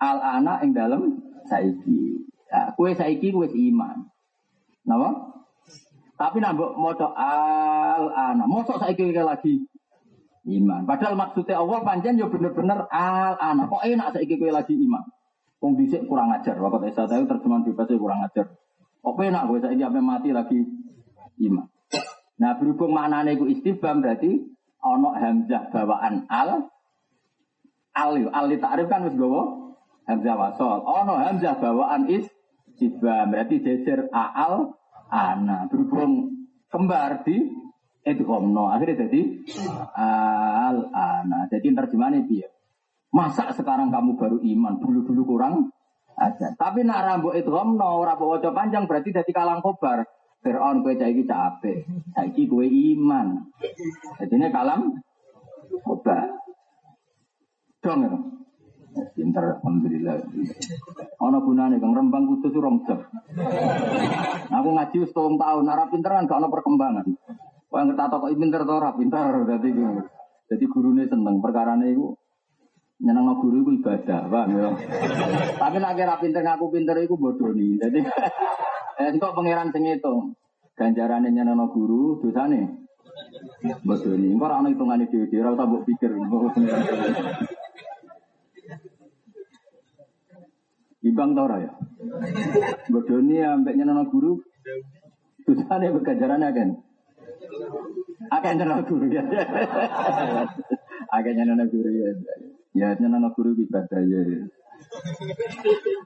Al 0.00 0.18
anak 0.40 0.64
ing 0.64 0.72
dalam 0.72 1.20
saiki. 1.44 2.24
Ya, 2.48 2.72
kue 2.72 2.96
saiki 2.96 3.34
kue 3.34 3.50
iman. 3.50 4.08
Napa? 4.88 5.34
Tapi 6.16 6.40
nambah 6.40 6.78
moco 6.80 7.12
al 7.12 8.06
anak. 8.16 8.46
Mosok 8.48 8.80
saiki 8.80 9.12
lagi 9.12 9.60
iman. 10.48 10.88
Padahal 10.88 11.18
maksudnya 11.18 11.60
Allah 11.60 11.84
panjang 11.84 12.16
ya 12.16 12.32
bener-bener 12.32 12.88
al 12.88 13.36
anak. 13.36 13.68
Kok 13.68 13.84
enak 13.84 14.08
saiki 14.16 14.40
kue 14.40 14.48
lagi 14.48 14.72
iman? 14.72 15.04
Wong 15.62 15.78
dhisik 15.80 16.06
kurang 16.06 16.34
ajar. 16.34 16.56
Waktu 16.58 16.92
Isa 16.92 17.08
tahu 17.08 17.24
terjemahan 17.24 17.62
bebasnya 17.64 17.96
kurang 17.96 18.20
ajar. 18.26 18.46
Kok 19.04 19.20
enak 19.20 19.42
gue 19.52 19.58
saiki 19.60 19.84
sampai 19.84 20.00
mati 20.00 20.30
lagi 20.32 20.64
iman. 21.44 21.68
Nah 22.40 22.56
berhubung 22.56 22.96
maknanya 22.96 23.36
itu 23.36 23.46
istibam 23.52 24.00
berarti 24.00 24.42
ono 24.80 25.12
hamzah 25.12 25.70
bawaan 25.70 26.24
al 26.26 26.72
al 27.94 28.14
al 28.32 28.48
ta'rif 28.58 28.86
kan 28.88 29.04
wis 29.06 29.16
gowo 29.20 29.76
hamzah 30.08 30.34
wasol. 30.40 30.82
Ono 30.82 31.14
hamzah 31.20 31.60
bawaan 31.60 32.08
is 32.08 32.24
istibam 32.74 33.28
berarti 33.28 33.60
jejer 33.60 34.08
al 34.10 34.72
ana 35.12 35.68
berhubung 35.68 36.32
kembar 36.72 37.22
di 37.28 37.44
idghamno 38.08 38.72
akhirnya 38.72 39.04
jadi 39.04 39.20
al 40.00 40.78
ana. 40.90 41.44
Jadi 41.52 41.66
terjemahannya 41.76 42.24
dia. 42.24 42.53
Masa 43.14 43.54
sekarang 43.54 43.94
kamu 43.94 44.18
baru 44.18 44.42
iman, 44.42 44.82
dulu-dulu 44.82 45.22
kurang 45.22 45.70
aja. 46.18 46.50
Tapi 46.58 46.82
nak 46.82 47.06
rambut 47.06 47.38
itu 47.38 47.54
omno, 47.54 48.02
rambut 48.02 48.38
wajah 48.38 48.50
panjang 48.50 48.90
berarti 48.90 49.14
jadi 49.14 49.30
kalang 49.30 49.62
kobar. 49.62 50.02
Fir'aun 50.42 50.82
kue 50.82 50.98
cai 50.98 51.14
capek, 51.14 51.88
saiki 52.12 52.50
kue 52.50 52.66
iman. 52.66 53.54
Jadi 54.18 54.34
ini 54.34 54.50
kalam 54.50 54.98
obat. 55.86 56.28
Dong 57.80 58.00
ya. 58.02 58.12
Pinter, 59.14 59.58
alhamdulillah. 59.58 60.22
Ono 61.22 61.38
gunane 61.42 61.82
kang 61.82 61.94
rembang 61.94 62.30
kudu 62.30 62.50
surong 62.50 62.82
jam. 62.86 62.98
Aku 64.54 64.68
ngaji 64.70 64.96
wis 65.02 65.10
tahun 65.10 65.34
tahun, 65.34 65.66
nara 65.66 65.90
pinteran 65.90 66.30
gak 66.30 66.46
perkembangan. 66.46 67.06
Kau 67.74 67.82
yang 67.82 67.90
kata 67.98 68.22
kok 68.22 68.30
pinter 68.38 68.62
to 68.62 68.74
pinter 68.94 69.26
dadi 69.50 69.70
jadi 70.46 70.64
gurune 70.70 71.08
seneng 71.10 71.42
perkarane 71.42 71.90
iku 71.90 72.14
nyeneng 73.04 73.36
guru 73.36 73.56
iku 73.60 73.70
ibadah, 73.76 74.20
paham 74.32 74.56
ya. 74.56 74.68
Tapi 75.60 75.76
nek 75.76 76.00
ora 76.00 76.16
pinter 76.16 76.40
ngaku 76.40 76.64
pinter 76.72 76.96
iku 77.04 77.20
bodoni. 77.20 77.76
Jadi 77.76 78.00
Eh, 78.94 79.10
pangeran 79.18 79.74
sing 79.74 79.90
itu. 79.90 80.14
Ganjarane 80.78 81.30
nyenengno 81.30 81.66
guru, 81.70 82.22
dosane. 82.22 82.86
Betul 83.82 84.18
ini, 84.22 84.34
engko 84.34 84.46
ora 84.46 84.58
ana 84.62 84.70
hitungane 84.70 85.06
dhewe-dhewe, 85.10 85.42
ora 85.42 85.54
usah 85.54 85.66
mbok 85.66 85.84
pikir. 85.86 86.10
Ibang 91.04 91.30
tau 91.36 91.46
ya? 91.58 91.72
Bodoni 92.90 93.36
ambek 93.42 93.74
nyenengno 93.74 94.04
guru, 94.10 94.38
dosane 95.42 95.90
ganjarane 95.90 96.48
kan. 96.54 96.70
Akeh 98.30 98.52
nyenengno 98.54 98.86
guru 98.86 99.06
ya. 99.10 99.22
Akeh 101.18 101.32
nyenengno 101.34 101.66
guru 101.66 101.90
ya. 101.90 102.10
Ya 102.74 102.90
nyenengno 102.98 103.30
guru 103.38 103.54
ibadah 103.54 104.02
ya. 104.02 104.50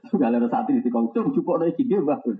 Kalau 0.09 0.37
ada 0.37 0.47
santri 0.53 0.85
di 0.85 0.89
kongcung, 0.93 1.33
cukup 1.33 1.57
ada 1.57 1.73
ide 1.73 1.97
bagus. 2.05 2.37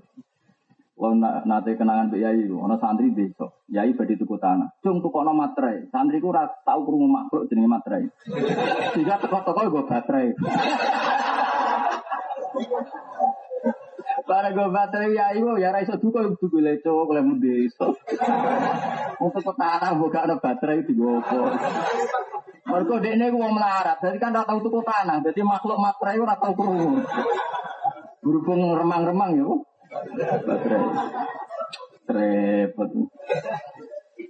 Wong 0.99 1.23
nate 1.23 1.79
kenangan 1.79 2.11
Mbak 2.11 2.19
Yai, 2.19 2.43
ana 2.45 2.75
santri 2.75 3.09
desa. 3.15 3.47
Yai 3.71 3.95
badhe 3.95 4.19
tuku 4.19 4.35
tanah. 4.35 4.67
Cung 4.83 4.99
tukono 4.99 5.31
materai. 5.31 5.87
Santri 5.89 6.19
ku 6.19 6.29
tau 6.35 6.79
krungu 6.83 7.07
makhluk 7.07 7.47
jenenge 7.47 7.71
materai. 7.71 8.05
Sehingga 8.93 9.15
teko-teko 9.23 9.61
nggo 9.65 9.87
baterai. 9.87 10.35
Para 14.27 14.51
gue 14.51 14.67
baterai 14.69 15.15
Yai 15.15 15.39
ku 15.39 15.55
ya 15.55 15.71
ora 15.71 15.81
iso 15.81 15.95
duka 15.97 16.21
duku 16.35 16.59
leco 16.59 17.07
oleh 17.07 17.23
desa. 17.39 17.95
Wong 19.23 19.29
tuku 19.31 19.51
tanah 19.55 19.95
buka 19.95 20.27
ada 20.27 20.35
baterai 20.35 20.83
digopo. 20.83 21.47
Mergo 22.69 22.95
dekne 23.01 23.33
ku 23.33 23.41
wong 23.41 23.53
melarat, 23.57 23.97
jadi 23.97 24.17
kan 24.21 24.37
ora 24.37 24.45
tau 24.45 24.61
tuku 24.61 24.79
tanah, 24.85 25.17
jadi 25.25 25.41
makhluk 25.41 25.81
materai 25.81 26.21
ora 26.21 26.37
tau 26.37 26.53
krungu. 26.53 27.01
Berhubung 28.21 28.77
remang-remang 28.77 29.31
ya, 29.33 29.49
baterai. 30.45 30.85
Repot. 32.09 32.89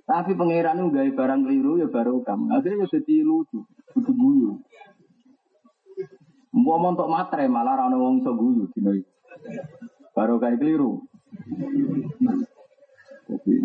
Tapi 0.10 0.32
pangeran 0.34 0.82
itu 0.82 0.88
gaya 0.90 1.12
barang 1.14 1.42
keliru 1.46 1.78
ya 1.78 1.88
baru 1.92 2.24
kamu. 2.26 2.50
Akhirnya 2.58 2.88
ya 2.88 2.98
jadi 2.98 3.16
lucu, 3.22 3.62
kudu 3.94 4.12
guyu. 4.16 4.52
Mau 6.56 6.82
montok 6.82 7.12
matre 7.12 7.46
malah 7.46 7.78
rano 7.78 8.02
wong 8.02 8.26
iso 8.26 8.34
guyu 8.34 8.72
dino. 8.74 8.96
Baru 10.18 10.42
kayak 10.42 10.58
keliru. 10.58 11.06
Jadi, 13.30 13.56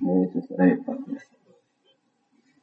Yesus 0.00 0.46
repot. 0.56 0.98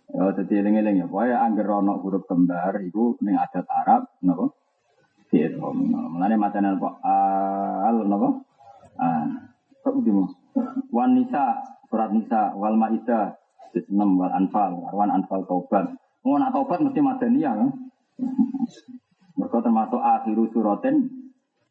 Ya, 0.08 0.24
jadi 0.40 0.64
eling-eling 0.64 1.04
ya. 1.04 1.06
Pokoknya 1.12 1.44
angger 1.44 1.68
rono 1.68 2.00
huruf 2.00 2.24
kembar, 2.32 2.80
itu 2.80 3.20
ning 3.20 3.36
adat 3.36 3.68
Arab, 3.68 4.08
napa? 4.24 4.56
Diethom. 5.28 5.76
Mulane 6.16 6.36
macane 6.40 6.80
apa? 6.80 6.90
Al 7.92 8.08
napa? 8.08 8.30
Ah. 8.96 9.28
Kok 9.84 10.04
dimu? 10.04 10.24
Wan 10.92 11.16
nisa, 11.16 11.64
surat 11.88 12.12
nisa, 12.12 12.52
wal 12.56 12.76
maida, 12.76 13.36
6 13.72 13.88
wal 13.94 14.34
anfal, 14.34 14.84
arwan 14.90 15.12
anfal 15.12 15.44
taubat. 15.48 15.96
Mau 16.28 16.36
nak 16.36 16.52
tobat 16.52 16.84
mesti 16.84 17.00
madaniyah 17.00 17.54
kan. 17.56 17.70
Mereka 19.38 19.58
termasuk 19.64 20.02
akhiru 20.02 20.50
suratin 20.52 21.27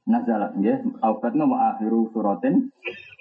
nazalat 0.07 0.55
ya. 0.63 0.81
Taubat 1.03 1.33
mau 1.35 1.59
akhiru 1.59 2.09
suratin. 2.15 2.71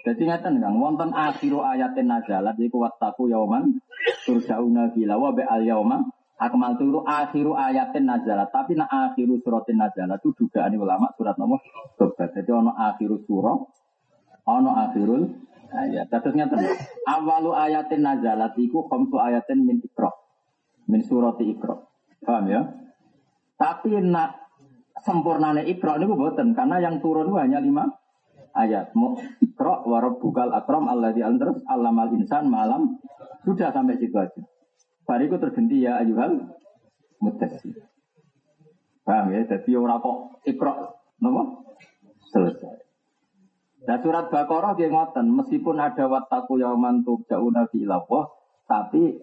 Jadi 0.05 0.21
ngeten 0.29 0.61
Kang, 0.61 0.77
wonten 0.77 1.09
akhiru 1.11 1.65
ayatin 1.65 2.05
nazalat 2.05 2.55
iku 2.61 2.85
wattaqu 2.85 3.25
yauman 3.25 3.81
turjauna 4.21 4.93
bila 4.93 5.17
wa 5.17 5.33
al 5.33 5.65
yauma 5.65 6.05
akmal 6.37 6.77
turu 6.77 7.01
akhiru 7.01 7.57
ayatin 7.57 8.05
nazalat. 8.05 8.53
Tapi 8.53 8.77
nak 8.77 8.89
akhiru 8.93 9.41
suratin 9.41 9.81
nazalat 9.81 10.21
itu 10.21 10.45
juga 10.45 10.69
ini 10.69 10.77
ulama 10.77 11.09
surat 11.17 11.33
nomor 11.41 11.59
tobat. 11.97 12.37
Jadi 12.37 12.53
ono 12.53 12.71
akhiru 12.77 13.17
surah, 13.25 13.57
ono 14.45 14.71
akhirul 14.77 15.25
ayat. 15.73 16.07
Terus 16.13 16.33
ngeten, 16.37 16.61
awalu 17.09 17.51
ayatin 17.57 18.05
nazalat 18.05 18.53
iku 18.61 18.85
khamsu 18.85 19.17
ayatin 19.17 19.65
min 19.65 19.81
ikra. 19.81 20.13
Min 20.85 21.01
surati 21.01 21.49
ikra. 21.49 21.81
Paham 22.21 22.45
ya? 22.45 22.61
Tapi 23.57 23.97
nak 24.05 24.44
sempurnane 25.03 25.67
ikra 25.67 25.99
ini 25.99 26.07
boten 26.07 26.55
karena 26.55 26.79
yang 26.79 27.03
turun 27.03 27.27
itu 27.27 27.35
hanya 27.35 27.59
lima 27.59 27.83
ayat. 28.55 28.95
Warab 29.59 30.19
bukal 30.19 30.51
akram 30.51 30.87
Allah 30.87 31.11
di 31.11 31.23
terus 31.23 31.59
alamal 31.67 32.11
insan 32.15 32.47
malam 32.47 32.99
sudah 33.43 33.71
sampai 33.71 33.99
situ 33.99 34.15
aja. 34.15 34.41
Bariku 35.05 35.37
terhenti 35.37 35.85
ya 35.85 36.01
ayuhal 36.01 36.55
mutasi. 37.21 37.71
Paham 39.05 39.37
ya? 39.37 39.45
Jadi 39.45 39.69
orang 39.77 40.01
kok 40.01 40.17
ikra, 40.49 40.73
nama 41.21 41.45
selesai. 42.33 42.75
Nah 43.85 44.01
surat 44.01 44.33
Baqarah 44.33 44.73
dia 44.73 44.89
ngoten, 44.89 45.29
meskipun 45.29 45.77
ada 45.77 46.09
wataku 46.09 46.57
yauman 46.57 47.05
turja'una 47.05 47.69
fi 47.69 47.85
ilawah, 47.85 48.33
tapi 48.65 49.13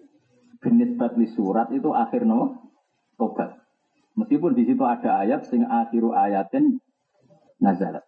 jenis 0.63 0.95
batli 0.95 1.27
surat 1.27 1.67
itu 1.75 1.91
akhir 1.91 2.23
no 2.23 2.71
tobat. 3.19 3.59
Meskipun 4.13 4.53
di 4.53 4.63
situ 4.69 4.83
ada 4.85 5.25
ayat 5.25 5.49
sing 5.49 5.65
akhiru 5.65 6.13
ayatin 6.13 6.77
nazalat. 7.57 8.05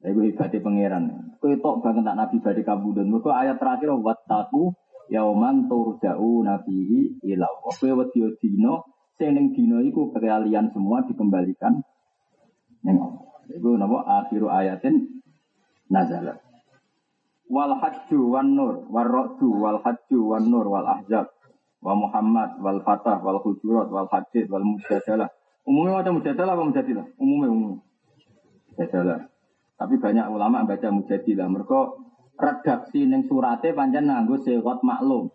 Ibu 0.00 0.24
hebatnya 0.24 0.64
pangeran. 0.64 1.04
Kau 1.42 1.50
itu 1.50 1.70
banget 1.84 2.02
tak 2.06 2.16
nabi 2.16 2.36
badi 2.40 2.62
kabudun. 2.64 3.10
Mereka 3.10 3.30
ayat 3.34 3.56
terakhir 3.60 3.92
wattaku 3.98 4.72
yauman 5.12 5.68
turja'u 5.68 6.46
nabihi 6.46 7.20
ilah. 7.26 7.52
Kau 7.60 7.74
wedi 7.84 8.24
dino, 8.40 8.86
sing 9.18 9.36
dino 9.52 9.82
iku 9.84 10.14
kalian 10.14 10.72
semua 10.72 11.04
dikembalikan. 11.04 11.82
Neng 12.86 12.96
Ibu 13.48 13.80
nama 13.80 14.04
akhiru 14.22 14.52
ayatin 14.52 15.24
nazalat. 15.88 16.36
Wal 17.48 17.80
hajju 17.80 18.28
wan 18.28 18.52
nur, 18.52 18.84
wal 18.92 19.08
wal 19.40 19.80
hajju 19.80 20.20
wan 20.20 20.52
nur, 20.52 20.68
wal 20.68 20.84
ahzab 20.84 21.32
wa 21.78 21.94
Muhammad 21.94 22.58
wal 22.58 22.82
Fatah 22.82 23.22
wal 23.22 23.38
Hujurat 23.42 23.86
wal 23.90 24.10
Hadid 24.10 24.50
wal 24.50 24.66
Mujadalah. 24.66 25.30
Umumnya 25.68 26.02
ada 26.02 26.10
Mujadalah 26.10 26.58
apa 26.58 26.64
Mujadilah? 26.64 27.06
Umumnya 27.20 27.48
umum. 27.52 27.74
Mujadalah. 28.74 29.28
Tapi 29.78 29.94
banyak 30.00 30.26
ulama 30.26 30.66
baca 30.66 30.88
Mujadilah. 30.90 31.46
Mereka 31.46 31.78
redaksi 32.38 33.06
neng 33.06 33.26
surate 33.30 33.74
panjang 33.74 34.10
nganggo 34.10 34.42
segot 34.42 34.82
maklum. 34.82 35.30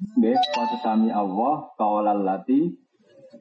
Nggih, 0.00 0.32
qad 0.56 0.70
sami 0.80 1.12
Allah 1.12 1.68
qaulal 1.76 2.24
lati 2.24 2.72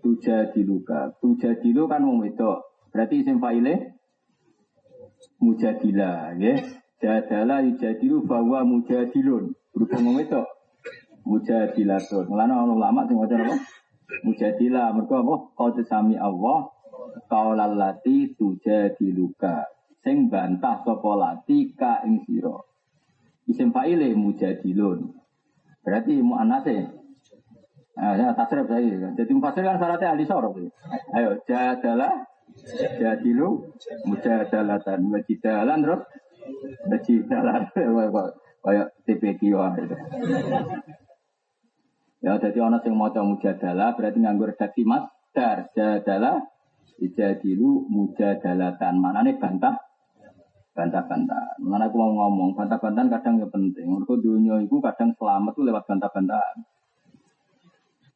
tujadiluka. 0.03 1.15
Tujadilu 1.23 1.87
kan 1.87 2.03
wong 2.03 2.19
wedok. 2.19 2.67
Berarti 2.91 3.23
isim 3.23 3.39
faile 3.39 3.95
mujadilah, 5.39 6.35
nggih. 6.35 6.59
Jadalah 6.99 7.63
yujadilu 7.63 8.27
bahwa 8.27 8.67
mujadilun. 8.67 9.55
Berhubung 9.71 10.03
wong 10.03 10.15
wedok 10.19 10.58
mujadilatun. 11.29 12.25
Mulane 12.25 12.53
ana 12.57 12.73
ulama 12.73 13.05
sing 13.05 13.21
maca 13.21 13.37
apa? 13.37 13.55
Mujadilah 14.25 14.97
mergo 14.97 15.15
apa? 15.21 15.35
Qad 15.53 15.75
sami 15.85 16.17
Allah 16.17 16.73
qaulal 17.29 17.77
lati 17.77 18.33
tujadiluka. 18.33 19.69
Sing 20.01 20.33
bantah 20.33 20.81
sapa 20.81 21.11
lati 21.13 21.77
ka 21.77 22.01
ing 22.01 22.25
sira. 22.25 22.57
Isim 23.45 23.69
fa'ile 23.69 24.17
mujadilun. 24.17 25.13
Berarti 25.85 26.21
muannase. 26.21 26.77
Nah, 27.99 28.15
ya 28.15 28.31
tasrif 28.31 28.69
saya. 28.71 29.11
Jadi 29.11 29.31
mufasir 29.35 29.65
kan 29.65 29.75
syaratnya 29.75 30.15
ahli 30.15 30.23
sorok. 30.23 30.55
Ayo, 31.11 31.35
jadalah, 31.43 32.23
jadilu, 32.95 33.75
mujadalatan, 34.07 35.03
wajidalan, 35.11 35.83
terus, 35.83 36.01
wajidalan, 36.87 37.61
kayak 38.63 38.87
TPQ. 39.03 39.41
Ya 42.19 42.35
jadi 42.35 42.59
orang 42.59 42.83
yang 42.83 42.99
mau 42.99 43.07
mujadalah 43.11 43.95
berarti 43.95 44.19
nganggur 44.19 44.51
redaksi 44.51 44.83
dar 45.31 45.71
jadalah 45.71 46.43
dijadilu 46.99 47.87
mujadalatan. 47.87 48.99
Mana 48.99 49.23
nih 49.23 49.39
bantah? 49.39 49.79
Bantah-bantah. 50.75 51.59
Mana 51.63 51.87
aku 51.87 51.95
mau 51.95 52.11
ngomong 52.11 52.59
bantah-bantahan 52.59 53.07
kadang 53.07 53.39
ya 53.39 53.47
penting. 53.47 53.87
Mereka 53.87 54.19
dunia 54.19 54.59
itu 54.59 54.83
kadang 54.83 55.15
selamat 55.15 55.51
tuh 55.55 55.63
lewat 55.63 55.83
bantah-bantahan. 55.87 56.57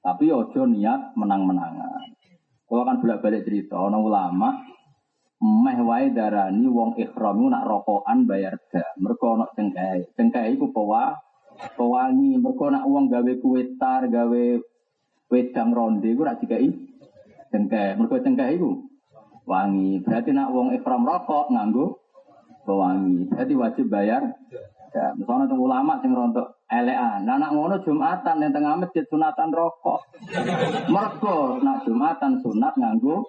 Tapi 0.03 0.25
ojo 0.35 0.61
niat 0.67 1.15
menang-menangan. 1.15 2.11
Kalau 2.67 2.83
kan 2.83 2.99
bolak-balik 2.99 3.47
cerita, 3.47 3.79
orang 3.79 4.03
ulama 4.03 4.49
meh 5.43 5.79
wae 5.83 6.11
darani 6.15 6.67
wong 6.67 6.95
ikhram 6.99 7.39
nak 7.51 7.67
rokokan 7.67 8.27
bayar 8.27 8.59
dah. 8.67 8.95
Mereka 8.99 9.27
nak 9.39 9.51
cengkai. 9.55 10.11
Cengkai 10.15 10.55
itu 10.59 10.71
pewa 10.71 11.15
pewangi. 11.75 12.35
Mergo 12.39 12.67
nak 12.67 12.87
uang 12.87 13.07
gawe 13.07 13.33
kue 13.39 13.75
tar 13.79 14.07
gawe 14.11 14.43
wedang 15.31 15.69
ronde 15.71 16.07
iku 16.11 16.21
rak 16.27 16.43
dikai 16.43 16.69
cengkeh. 17.51 17.95
Mergo 17.95 18.15
cengkeh 18.19 18.49
iku 18.59 18.71
wangi. 19.47 20.03
Berarti 20.03 20.31
nak 20.31 20.51
uang 20.51 20.75
ikram 20.75 21.07
rokok 21.07 21.51
nganggo 21.51 21.99
pewangi. 22.67 23.27
Berarti 23.31 23.53
wajib 23.55 23.85
bayar. 23.87 24.23
Ya 24.93 25.09
misalnya 25.17 25.49
tuh 25.49 25.57
ulama 25.57 25.97
sing 26.05 26.13
rontok 26.13 26.53
elean 26.69 27.25
nah 27.25 27.41
nak 27.41 27.57
ngono 27.57 27.81
jumatan 27.81 28.45
yang 28.45 28.53
tengah 28.53 28.77
masjid 28.77 29.01
sunatan 29.09 29.49
rokok. 29.49 30.05
Mergo 30.91 31.57
nak 31.65 31.81
jumatan 31.87 32.37
sunat 32.45 32.77
nganggo 32.77 33.25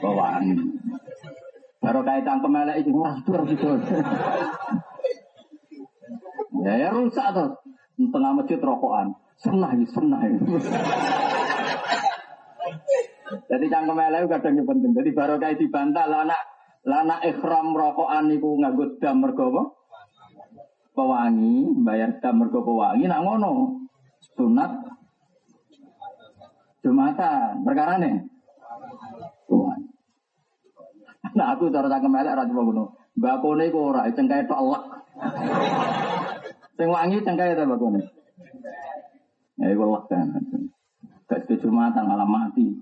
pewangi. 0.00 0.56
Baru 1.82 2.00
kaitan 2.06 2.38
kemelek 2.38 2.86
itu 2.86 2.94
wah 2.94 3.18
itu 3.18 3.34
Ya, 6.62 6.78
ya 6.78 6.88
rusak 6.94 7.34
tuh. 7.34 7.50
Tengah 8.10 8.32
masjid 8.34 8.58
rokokan. 8.58 9.14
Senah 9.38 9.70
ya, 9.74 9.86
senah 9.90 10.22
ya. 10.26 10.38
Jadi 13.48 13.66
cangkem 13.68 13.98
elek 14.00 14.28
kadang 14.32 14.54
yang 14.58 14.66
penting. 14.66 14.90
Jadi 14.96 15.10
baru 15.12 15.34
kayak 15.36 15.60
dibantah 15.60 16.06
lana 16.08 16.38
lana 16.82 17.16
ikhram 17.22 17.76
rokokan 17.76 18.32
niku 18.32 18.58
nganggo 18.58 18.98
dam 18.98 19.22
mergo? 19.22 19.78
Pewangi, 20.92 21.72
bayar 21.84 22.20
dam 22.20 22.42
mergo 22.42 22.60
pewangi 22.64 23.06
nak 23.08 23.22
ngono. 23.24 23.84
Sunat 24.34 24.72
Jumatan, 26.82 27.62
perkara 27.62 27.94
nih. 28.02 28.26
Nah 31.32 31.46
aku 31.56 31.72
cara 31.72 31.88
cangkem 31.88 32.18
elek 32.18 32.36
ra 32.36 32.44
ngono. 32.44 32.98
Bakone 33.16 33.68
iku 33.68 33.92
ora 33.92 34.08
cengkae 34.12 34.44
tok 34.48 34.60
elek. 34.60 34.82
Sing 36.76 36.88
wangi 36.88 37.20
cengkai 37.20 37.56
ta 37.56 37.68
bakone. 37.68 38.02
Ya 39.60 39.72
iku 39.72 39.84
kan. 40.08 40.32
Gak 41.28 41.48
setuju 41.48 41.72
mata 41.72 42.04
malah 42.04 42.28
mati. 42.28 42.76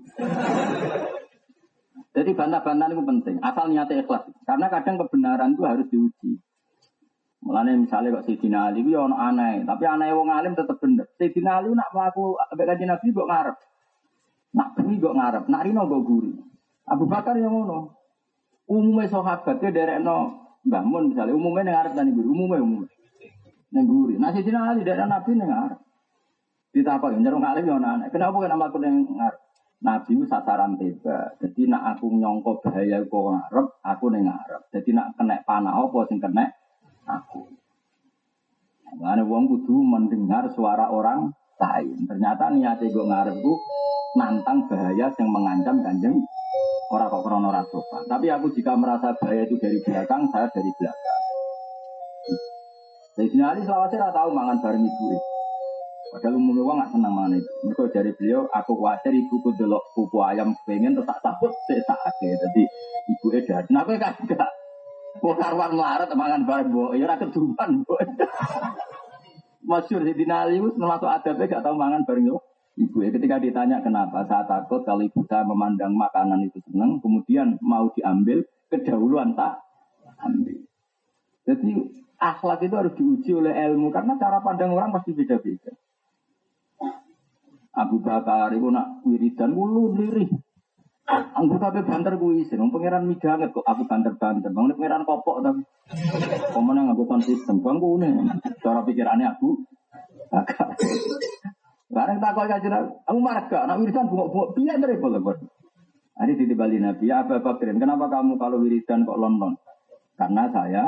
Jadi 2.11 2.35
bantah-bantahan 2.35 2.91
itu 2.91 3.03
penting. 3.07 3.35
Asal 3.39 3.71
niatnya 3.71 4.03
ikhlas. 4.03 4.27
Karena 4.43 4.67
kadang 4.67 4.99
kebenaran 4.99 5.55
itu 5.55 5.63
harus 5.63 5.87
diuji. 5.87 6.35
Mulanya 7.41 7.73
misalnya 7.73 8.21
kok 8.21 8.29
Sayyidina 8.29 8.69
Ali 8.69 8.85
itu 8.85 8.93
ya 8.93 9.01
aneh, 9.01 9.65
tapi 9.65 9.89
aneh 9.89 10.13
wong 10.13 10.29
alim 10.29 10.53
tetap 10.53 10.77
bener. 10.77 11.09
Sayyidina 11.17 11.63
Ali 11.63 11.73
nak 11.73 11.89
melaku 11.89 12.37
ambek 12.37 12.67
kanjeng 12.69 12.93
Nabi 12.93 13.07
kok 13.09 13.29
ngarep. 13.31 13.57
Nak 14.51 14.69
bumi 14.77 15.01
kok 15.01 15.15
ngarep, 15.17 15.43
nak 15.49 15.63
rino 15.65 15.81
kok 15.89 16.03
guri. 16.05 16.31
Abu 16.85 17.05
Bakar 17.09 17.33
yang 17.39 17.55
ngono. 17.55 17.97
Umumnya 18.69 19.09
sahabat 19.09 19.57
dia 19.57 19.73
derek 19.73 20.05
no 20.05 20.37
Mbah 20.61 20.85
Mun 20.85 21.09
misalnya 21.09 21.33
umumnya 21.33 21.73
ngarep 21.73 21.97
dan 21.97 22.13
guru, 22.13 22.29
umumnya 22.29 22.61
umumnya. 22.61 22.90
Neng 23.71 23.85
guri. 23.87 24.19
Nah 24.19 24.35
si 24.35 24.43
Ali 24.43 24.83
dari 24.83 24.99
Nabi 25.07 25.31
neng 25.35 25.47
arep. 25.47 25.79
Ditakok 26.71 27.11
yang 27.11 27.23
jarang 27.27 27.43
alim 27.43 27.67
yang 27.67 27.83
anak. 27.83 28.11
Kenapa 28.15 28.39
kan 28.39 28.55
aku 28.55 28.79
neng 28.79 29.03
ngarep? 29.03 29.39
Nabi 29.81 30.11
itu 30.13 30.23
sasaran 30.29 30.77
tiba. 30.77 31.35
Jadi 31.41 31.67
nak 31.67 31.97
aku 31.97 32.13
nyongkok 32.13 32.61
bahaya 32.63 33.01
kok 33.01 33.11
ngarep, 33.11 33.67
aku 33.83 34.05
neng 34.11 34.29
ngarep. 34.29 34.61
Jadi 34.71 34.89
nak 34.95 35.15
kena 35.19 35.41
panah 35.43 35.73
apa 35.73 35.99
sing 36.07 36.19
kena 36.19 36.47
aku. 37.07 37.47
Mana 38.99 39.23
uang 39.23 39.47
kudu 39.47 39.83
mendengar 39.83 40.51
suara 40.51 40.91
orang 40.91 41.31
lain. 41.59 42.07
Ternyata 42.11 42.51
niatnya 42.51 42.91
gue 42.91 43.05
ngarep 43.07 43.35
gue 43.39 43.57
nantang 44.19 44.67
bahaya 44.67 45.07
yang 45.15 45.29
mengancam 45.31 45.79
kanjeng 45.79 46.15
orang 46.91 47.07
kok 47.07 47.23
krono. 47.23 47.49
Tapi 48.07 48.27
aku 48.27 48.51
jika 48.51 48.75
merasa 48.75 49.15
bahaya 49.15 49.47
itu 49.47 49.55
dari 49.55 49.79
belakang, 49.79 50.27
saya 50.27 50.51
dari 50.51 50.71
belakang. 50.75 51.19
Sayyidina 53.11 53.51
Ali 53.51 53.61
selawasnya 53.67 54.07
tahu 54.15 54.29
mangan 54.31 54.57
bareng 54.63 54.87
ibu. 54.87 55.19
Padahal 56.11 56.35
umumnya 56.39 56.63
wong 56.63 56.77
gak 56.79 56.91
senang 56.91 57.13
mana 57.15 57.35
itu. 57.39 57.51
Mereka 57.63 57.83
dari 57.91 58.11
beliau, 58.15 58.43
aku 58.51 58.71
khawatir 58.75 59.15
ibu 59.15 59.35
ku 59.39 59.49
delok 59.55 59.83
pupu 59.95 60.19
ayam 60.23 60.51
pengen 60.67 60.95
terus 60.95 61.07
tak 61.07 61.23
takut 61.23 61.51
saya 61.67 61.83
saat 61.87 62.13
Jadi 62.19 62.63
ibu 63.11 63.27
edar. 63.31 63.63
Nah 63.71 63.83
aku 63.83 63.95
kan 63.95 64.15
enggak. 64.19 64.51
Wong 65.23 65.35
karwan 65.39 65.71
melarat 65.75 66.11
mangan 66.15 66.43
bareng 66.47 66.67
bu. 66.71 66.95
Ya 66.95 67.07
ora 67.07 67.15
keduman 67.15 67.83
bu. 67.83 67.95
Masyur 69.71 70.03
di 70.03 70.13
Dinali 70.15 70.59
itu 70.59 70.67
termasuk 70.75 71.07
adabnya 71.07 71.47
gak 71.47 71.63
tahu 71.63 71.75
mangan 71.75 72.03
bareng 72.03 72.27
yo. 72.27 72.39
Ibu 72.79 72.97
ya 73.03 73.09
ketika 73.11 73.35
ditanya 73.43 73.83
kenapa, 73.83 74.23
saya 74.23 74.47
takut 74.47 74.87
kalau 74.87 75.03
ibu 75.03 75.27
saya 75.27 75.43
memandang 75.43 75.91
makanan 75.91 76.47
itu 76.47 76.63
senang, 76.71 77.03
kemudian 77.03 77.59
mau 77.59 77.91
diambil, 77.91 78.47
kedahuluan 78.71 79.35
tak 79.35 79.59
ambil. 80.23 80.70
Jadi 81.51 81.71
akhlak 82.15 82.63
itu 82.63 82.75
harus 82.79 82.93
diuji 82.95 83.31
oleh 83.35 83.51
ilmu 83.51 83.91
karena 83.91 84.15
cara 84.15 84.39
pandang 84.39 84.71
orang 84.71 84.95
pasti 84.95 85.11
beda-beda. 85.11 85.75
Abu 87.75 87.99
Bakar 87.99 88.55
itu 88.55 88.67
nak 88.71 89.03
wiridan 89.03 89.51
mulu 89.51 89.95
lirih. 89.99 90.31
Anggur 91.11 91.59
kabeh 91.59 91.83
banter 91.83 92.15
kuwi 92.15 92.47
isin, 92.47 92.63
wong 92.63 92.71
pangeran 92.71 93.03
midanget 93.03 93.51
kok 93.51 93.67
aku 93.67 93.83
banter-banter. 93.83 94.47
Bang 94.47 94.71
pangeran 94.71 95.03
kopok 95.03 95.43
tapi. 95.43 95.59
Pemenang 96.55 96.95
aku 96.95 97.03
sound 97.03 97.27
system, 97.27 97.59
bang 97.59 97.83
kune. 97.83 98.09
Cara 98.63 98.79
pikirannya 98.87 99.27
aku 99.35 99.59
Bakar. 100.31 100.79
Barang 101.91 102.23
tak 102.23 102.31
kau 102.31 102.47
kajian, 102.47 102.87
aku 103.03 103.19
marah 103.19 103.51
gak? 103.51 103.67
Nak 103.67 103.83
wiridan 103.83 104.07
bungok-bungok, 104.07 104.49
biar 104.55 104.79
dari 104.79 104.95
bola 104.95 105.19
Hari 106.15 106.39
di 106.39 106.55
Bali 106.55 106.79
Nabi, 106.79 107.11
ya 107.11 107.27
Abu 107.27 107.35
Bakrin, 107.43 107.75
kenapa 107.75 108.07
kamu 108.07 108.39
kalau 108.39 108.63
wiridan 108.63 109.03
kok 109.03 109.19
london? 109.19 109.59
Karena 110.15 110.47
saya 110.55 110.83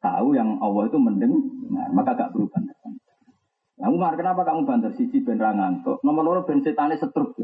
tahu 0.00 0.34
yang 0.34 0.56
Allah 0.64 0.88
itu 0.88 0.98
mendengar, 0.98 1.92
maka 1.92 2.16
gak 2.16 2.32
berubah. 2.32 2.60
Nah, 3.80 3.88
Umar, 3.88 4.12
kenapa 4.12 4.44
kamu 4.44 4.68
banter 4.68 4.92
sisi 4.92 5.24
ben 5.24 5.40
ngantuk? 5.40 6.04
Nomor 6.04 6.20
nomor 6.20 6.44
ben 6.44 6.60
setane 6.60 7.00
setruk. 7.00 7.32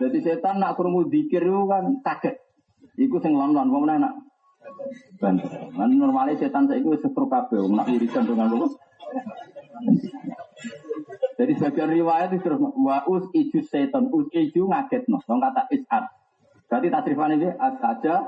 Jadi 0.00 0.18
setan 0.24 0.64
nak 0.64 0.80
krungu 0.80 1.12
dikir 1.12 1.44
itu 1.44 1.68
kan 1.68 2.00
kaget. 2.00 2.40
Iku 2.96 3.20
sing 3.20 3.36
London, 3.36 3.68
wong 3.68 3.84
nak 3.84 4.16
banter. 5.20 5.68
Kan 5.76 5.92
normalnya 5.92 6.40
setan 6.40 6.64
saya 6.64 6.80
itu 6.80 6.96
setruk 6.96 7.28
kabeh, 7.28 7.68
nak 7.68 7.92
irisan 7.92 8.24
dengan 8.24 8.48
lu. 8.48 8.64
Jadi 11.36 11.52
sebagian 11.56 11.92
riwayat 11.92 12.32
itu 12.32 12.44
terus 12.44 12.60
wa 12.60 13.04
us 13.12 13.28
iju 13.36 13.60
setan, 13.60 14.08
us 14.08 14.28
iju 14.32 14.72
ngaget 14.72 15.04
no. 15.08 15.20
Dong 15.20 15.40
kata 15.40 15.68
isat. 15.68 16.08
Berarti 16.68 16.88
tasrifan 16.88 17.36
ini 17.36 17.48
as 17.52 17.76
saja 17.76 18.24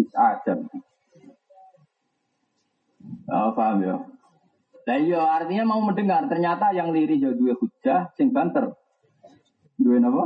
isajan. 0.00 0.72
Oh, 3.30 3.50
paham 3.56 3.80
ya? 3.82 3.96
Nah 4.82 4.96
iya 4.98 5.20
artinya 5.22 5.64
mau 5.74 5.80
mendengar 5.82 6.26
ternyata 6.26 6.74
yang 6.74 6.90
liri 6.90 7.22
jauh 7.22 7.38
dua 7.38 7.54
hujah 7.54 8.10
sing 8.18 8.34
banter. 8.34 8.74
Dua 9.78 9.98
apa? 10.02 10.24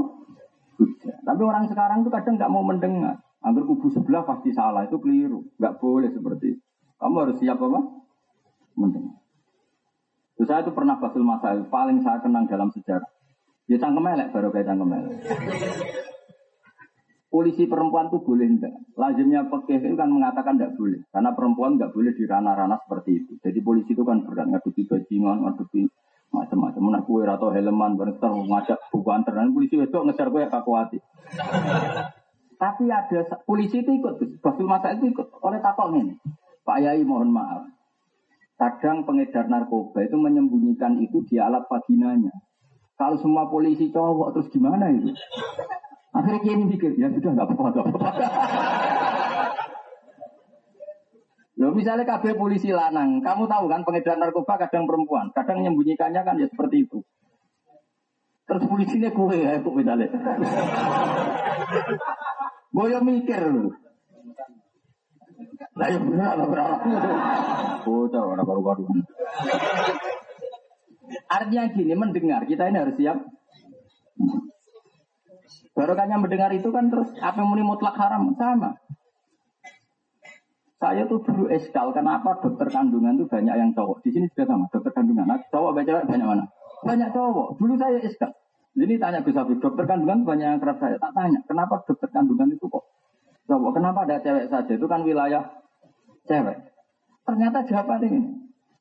Hujah. 0.81 1.17
Tapi 1.25 1.43
orang 1.45 1.69
sekarang 1.69 2.05
tuh 2.05 2.13
kadang 2.13 2.41
nggak 2.41 2.53
mau 2.53 2.65
mendengar. 2.65 3.21
Anggur 3.45 3.69
kubu 3.69 3.93
sebelah 3.93 4.25
pasti 4.25 4.51
salah 4.57 4.89
itu 4.89 4.97
keliru. 4.97 5.45
Nggak 5.61 5.77
boleh 5.79 6.09
seperti 6.09 6.57
itu. 6.57 6.63
Kamu 6.97 7.17
harus 7.21 7.37
siap 7.37 7.61
apa? 7.61 7.81
Mendengar. 8.81 9.17
Terus 10.37 10.49
saya 10.49 10.61
itu 10.65 10.73
pernah 10.73 11.01
basul 11.01 11.25
masalah 11.25 11.65
paling 11.69 12.01
saya 12.01 12.21
kenang 12.21 12.49
dalam 12.49 12.69
sejarah. 12.73 13.09
Ya 13.69 13.77
cangkem 13.81 14.09
elek 14.09 14.33
baru 14.33 14.49
kayak 14.53 14.69
cangkem 14.69 14.93
elek. 14.93 15.17
Polisi 17.37 17.69
perempuan 17.69 18.09
itu 18.09 18.25
boleh 18.25 18.49
enggak? 18.49 18.73
Lazimnya 18.97 19.45
pekeh 19.53 19.77
itu 19.77 19.93
kan 19.93 20.09
mengatakan 20.09 20.57
enggak 20.57 20.73
boleh. 20.73 21.05
Karena 21.13 21.37
perempuan 21.37 21.77
enggak 21.77 21.93
boleh 21.93 22.17
di 22.17 22.25
ranah-ranah 22.25 22.81
seperti 22.81 23.11
itu. 23.21 23.37
Jadi 23.45 23.61
polisi 23.61 23.93
itu 23.93 24.09
kan 24.09 24.25
berat 24.25 24.49
ngadepi 24.49 24.89
bajingan, 24.89 25.45
ngadepi 25.45 25.85
macam-macam. 26.33 26.81
Mana 26.81 27.05
kue 27.05 27.29
atau 27.29 27.53
helman, 27.53 28.01
bareng 28.01 28.17
ngajak 28.17 28.81
bukan 28.89 29.21
terang. 29.29 29.53
Polisi 29.53 29.77
itu 29.77 29.99
ngejar 30.01 30.33
kue 30.33 30.49
kakuati. 30.49 30.97
Tapi 32.57 32.85
ada 32.89 33.21
polisi 33.45 33.85
itu 33.85 33.91
ikut, 34.01 34.41
Basul 34.41 34.65
Masa 34.65 34.97
itu 34.97 35.13
ikut 35.13 35.29
oleh 35.45 35.61
takok 35.61 35.93
ini. 35.93 36.17
Pak 36.65 36.81
Yai 36.81 37.05
mohon 37.05 37.37
maaf. 37.37 37.69
Kadang 38.57 39.05
pengedar 39.05 39.45
narkoba 39.53 40.09
itu 40.09 40.17
menyembunyikan 40.17 40.97
itu 41.05 41.21
di 41.29 41.37
alat 41.37 41.69
vaginanya. 41.69 42.33
Kalau 42.97 43.21
semua 43.21 43.45
polisi 43.53 43.93
cowok 43.93 44.33
terus 44.33 44.49
gimana 44.49 44.89
itu? 44.89 45.13
Akhirnya 46.17 46.41
kiai 46.41 46.57
mikir, 46.57 46.97
ya 46.97 47.13
sudah 47.13 47.31
nggak 47.37 47.45
apa-apa, 47.45 47.77
nggak 47.77 47.87
apa-apa. 47.93 48.09
Loh 51.61 51.73
misalnya 51.73 52.05
KB 52.05 52.37
polisi 52.37 52.69
lanang, 52.73 53.25
kamu 53.25 53.49
tahu 53.49 53.65
kan 53.69 53.85
pengedar 53.85 54.17
narkoba 54.21 54.61
kadang 54.61 54.85
perempuan, 54.85 55.33
kadang 55.33 55.65
menyembunyikannya 55.65 56.21
kan 56.21 56.37
ya 56.37 56.49
seperti 56.53 56.85
itu. 56.89 57.01
Terus 58.47 58.63
polisinya 58.69 59.11
kue 59.13 59.37
ya, 59.41 59.61
kok 59.61 59.73
misalnya. 59.73 60.07
Boyo 62.77 63.01
mikir 63.01 63.41
loh. 63.41 63.73
Lah 65.77 65.89
ya 65.93 66.01
benar 66.01 66.41
lah 66.41 66.49
berapa. 66.49 66.89
Bocah 67.85 68.23
orang 68.25 68.45
baru-baru. 68.45 68.85
Artinya 71.37 71.73
gini, 71.73 71.93
mendengar 71.97 72.45
kita 72.45 72.69
ini 72.69 72.79
harus 72.81 72.97
siap. 73.01 73.17
Barokahnya 75.77 76.17
mendengar 76.17 76.51
itu 76.53 76.69
kan 76.73 76.89
terus 76.89 77.11
apa 77.21 77.43
yang 77.43 77.49
muni 77.53 77.63
mutlak 77.63 77.95
haram 77.95 78.33
sama. 78.35 78.79
Saya 80.77 81.09
tuh 81.09 81.25
dulu 81.25 81.49
eskal 81.49 81.91
kenapa 81.97 82.37
dokter 82.37 82.69
kandungan 82.69 83.17
tuh 83.17 83.27
banyak 83.27 83.55
yang 83.57 83.71
cowok. 83.73 84.05
Di 84.05 84.13
sini 84.13 84.29
juga 84.29 84.53
sama 84.53 84.69
dokter 84.69 84.93
kandungan. 84.93 85.25
Nah, 85.25 85.41
cowok 85.49 85.71
baca 85.73 86.05
banyak 86.05 86.27
mana? 86.29 86.45
Banyak 86.85 87.09
cowok. 87.17 87.57
Dulu 87.57 87.75
saya 87.81 87.99
eskal. 88.05 88.31
Jadi 88.77 89.01
tanya 89.01 89.25
Gus 89.25 89.33
Habib, 89.33 89.57
dokter 89.57 89.89
kandungan 89.89 90.29
banyak 90.29 90.47
yang 90.53 90.61
kerap 90.61 90.77
saya. 90.77 91.01
Tak 91.01 91.17
tanya, 91.17 91.41
kenapa 91.49 91.81
dokter 91.89 92.13
kandungan 92.13 92.53
itu 92.53 92.69
kok 92.69 92.85
cowok? 93.49 93.73
Kenapa 93.73 94.05
ada 94.05 94.21
cewek 94.21 94.53
saja? 94.53 94.73
Itu 94.77 94.85
kan 94.85 95.01
wilayah 95.01 95.49
cewek. 96.29 96.59
Ternyata 97.25 97.59
jawaban 97.65 98.01
ini. 98.05 98.21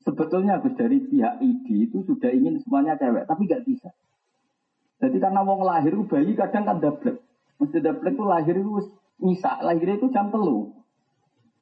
Sebetulnya 0.04 0.62
Gus 0.62 0.76
dari 0.78 1.02
pihak 1.02 1.42
ID 1.42 1.68
itu 1.90 2.04
sudah 2.06 2.30
ingin 2.30 2.60
semuanya 2.62 3.00
cewek, 3.00 3.24
tapi 3.26 3.48
nggak 3.48 3.64
bisa. 3.66 3.90
Jadi 5.06 5.22
karena 5.22 5.46
wong 5.46 5.62
lahir 5.62 5.94
bayi 6.10 6.34
kadang 6.34 6.66
kan 6.66 6.82
double. 6.82 7.22
Mesti 7.62 7.78
double 7.78 8.10
itu 8.10 8.24
lahir 8.26 8.58
itu 8.58 8.90
nisa, 9.22 9.62
lahir 9.62 9.86
itu 9.86 10.10
jam 10.10 10.34
telu. 10.34 10.74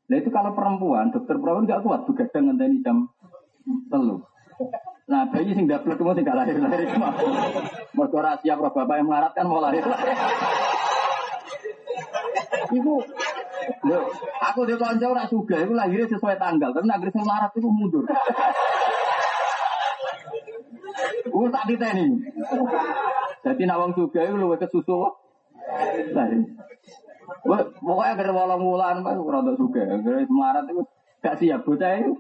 Nah 0.08 0.16
itu 0.16 0.32
kalau 0.32 0.56
perempuan, 0.56 1.12
dokter 1.12 1.36
perempuan 1.36 1.68
nggak 1.68 1.84
kuat 1.84 2.08
begadang 2.08 2.48
ngenteni 2.48 2.80
jam 2.80 3.12
telu. 3.92 4.24
Nah 5.12 5.28
bayi 5.28 5.52
sing 5.52 5.68
double 5.68 5.92
itu 5.92 6.04
mesti 6.08 6.24
nggak 6.24 6.38
lahir 6.40 6.56
lahir 6.56 6.88
cuma. 6.96 7.12
Mereka 7.92 8.16
rahasia 8.24 8.56
pro 8.56 8.72
bapak 8.72 8.96
yang 8.96 9.12
melarat 9.12 9.36
kan 9.36 9.44
mau 9.44 9.60
lahir. 9.60 9.84
Ibu, 12.74 12.96
aku 14.40 14.60
di 14.66 14.74
konco 14.80 15.06
ora 15.14 15.30
juga, 15.30 15.62
itu 15.62 15.78
lahirnya 15.78 16.10
sesuai 16.10 16.42
tanggal, 16.42 16.74
tapi 16.74 16.90
negeri 16.90 17.12
sing 17.14 17.22
melarat 17.28 17.52
itu 17.54 17.68
mundur. 17.68 18.08
Uh, 21.34 21.50
tak 21.50 21.66
diteni. 21.66 22.22
Jadi 23.44 23.62
nawang 23.68 23.92
juga 23.92 24.24
itu 24.24 24.40
lu 24.40 24.56
ke 24.56 24.68
susu. 24.72 25.12
Wah, 27.44 27.60
pokoknya 27.76 28.12
agar 28.16 28.28
walang 28.32 28.64
wulan, 28.64 29.04
mas, 29.04 29.20
rada 29.20 29.52
juga. 29.60 29.84
Agar 29.84 30.24
semarat 30.24 30.64
itu 30.72 30.84
gak 31.24 31.36
siap 31.40 31.62
bocah 31.68 31.92
itu. 32.00 32.12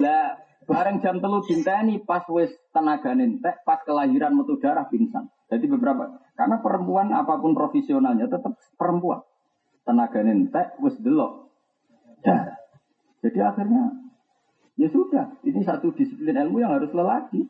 Lah, 0.00 0.40
bareng 0.64 1.00
jam 1.04 1.20
telu 1.20 1.40
ini 1.48 2.00
pas 2.00 2.24
wis 2.32 2.52
tenaga 2.72 3.12
nentek, 3.12 3.60
pas 3.64 3.80
kelahiran 3.84 4.32
metu 4.36 4.56
darah 4.60 4.88
pingsan. 4.88 5.28
Jadi 5.52 5.68
beberapa, 5.68 6.16
karena 6.32 6.64
perempuan 6.64 7.12
apa 7.12 7.36
pun 7.36 7.52
profesionalnya 7.52 8.24
tetap 8.24 8.56
perempuan. 8.80 9.20
Tenaga 9.84 10.20
nentek 10.24 10.80
wis 10.80 10.96
delok 10.96 11.52
darah. 12.24 12.56
Jadi 13.22 13.38
akhirnya 13.38 14.01
Ya 14.82 14.90
sudah, 14.90 15.38
ini 15.46 15.62
satu 15.62 15.94
disiplin 15.94 16.34
ilmu 16.34 16.58
yang 16.58 16.74
harus 16.74 16.90
lelaki. 16.90 17.46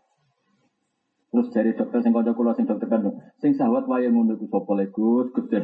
Terus 1.32 1.48
dari 1.48 1.72
dokter 1.72 2.04
sing 2.04 2.12
kanca 2.12 2.36
kula 2.36 2.52
sing 2.52 2.68
dokter 2.68 2.84
kan 2.92 3.08
sing 3.40 3.56
sahabat 3.56 3.88
wae 3.88 4.04
ngono 4.04 4.36
iku 4.36 4.52
sapa 4.52 4.76
le 4.76 4.92
Gus 4.92 5.32
Gus 5.32 5.48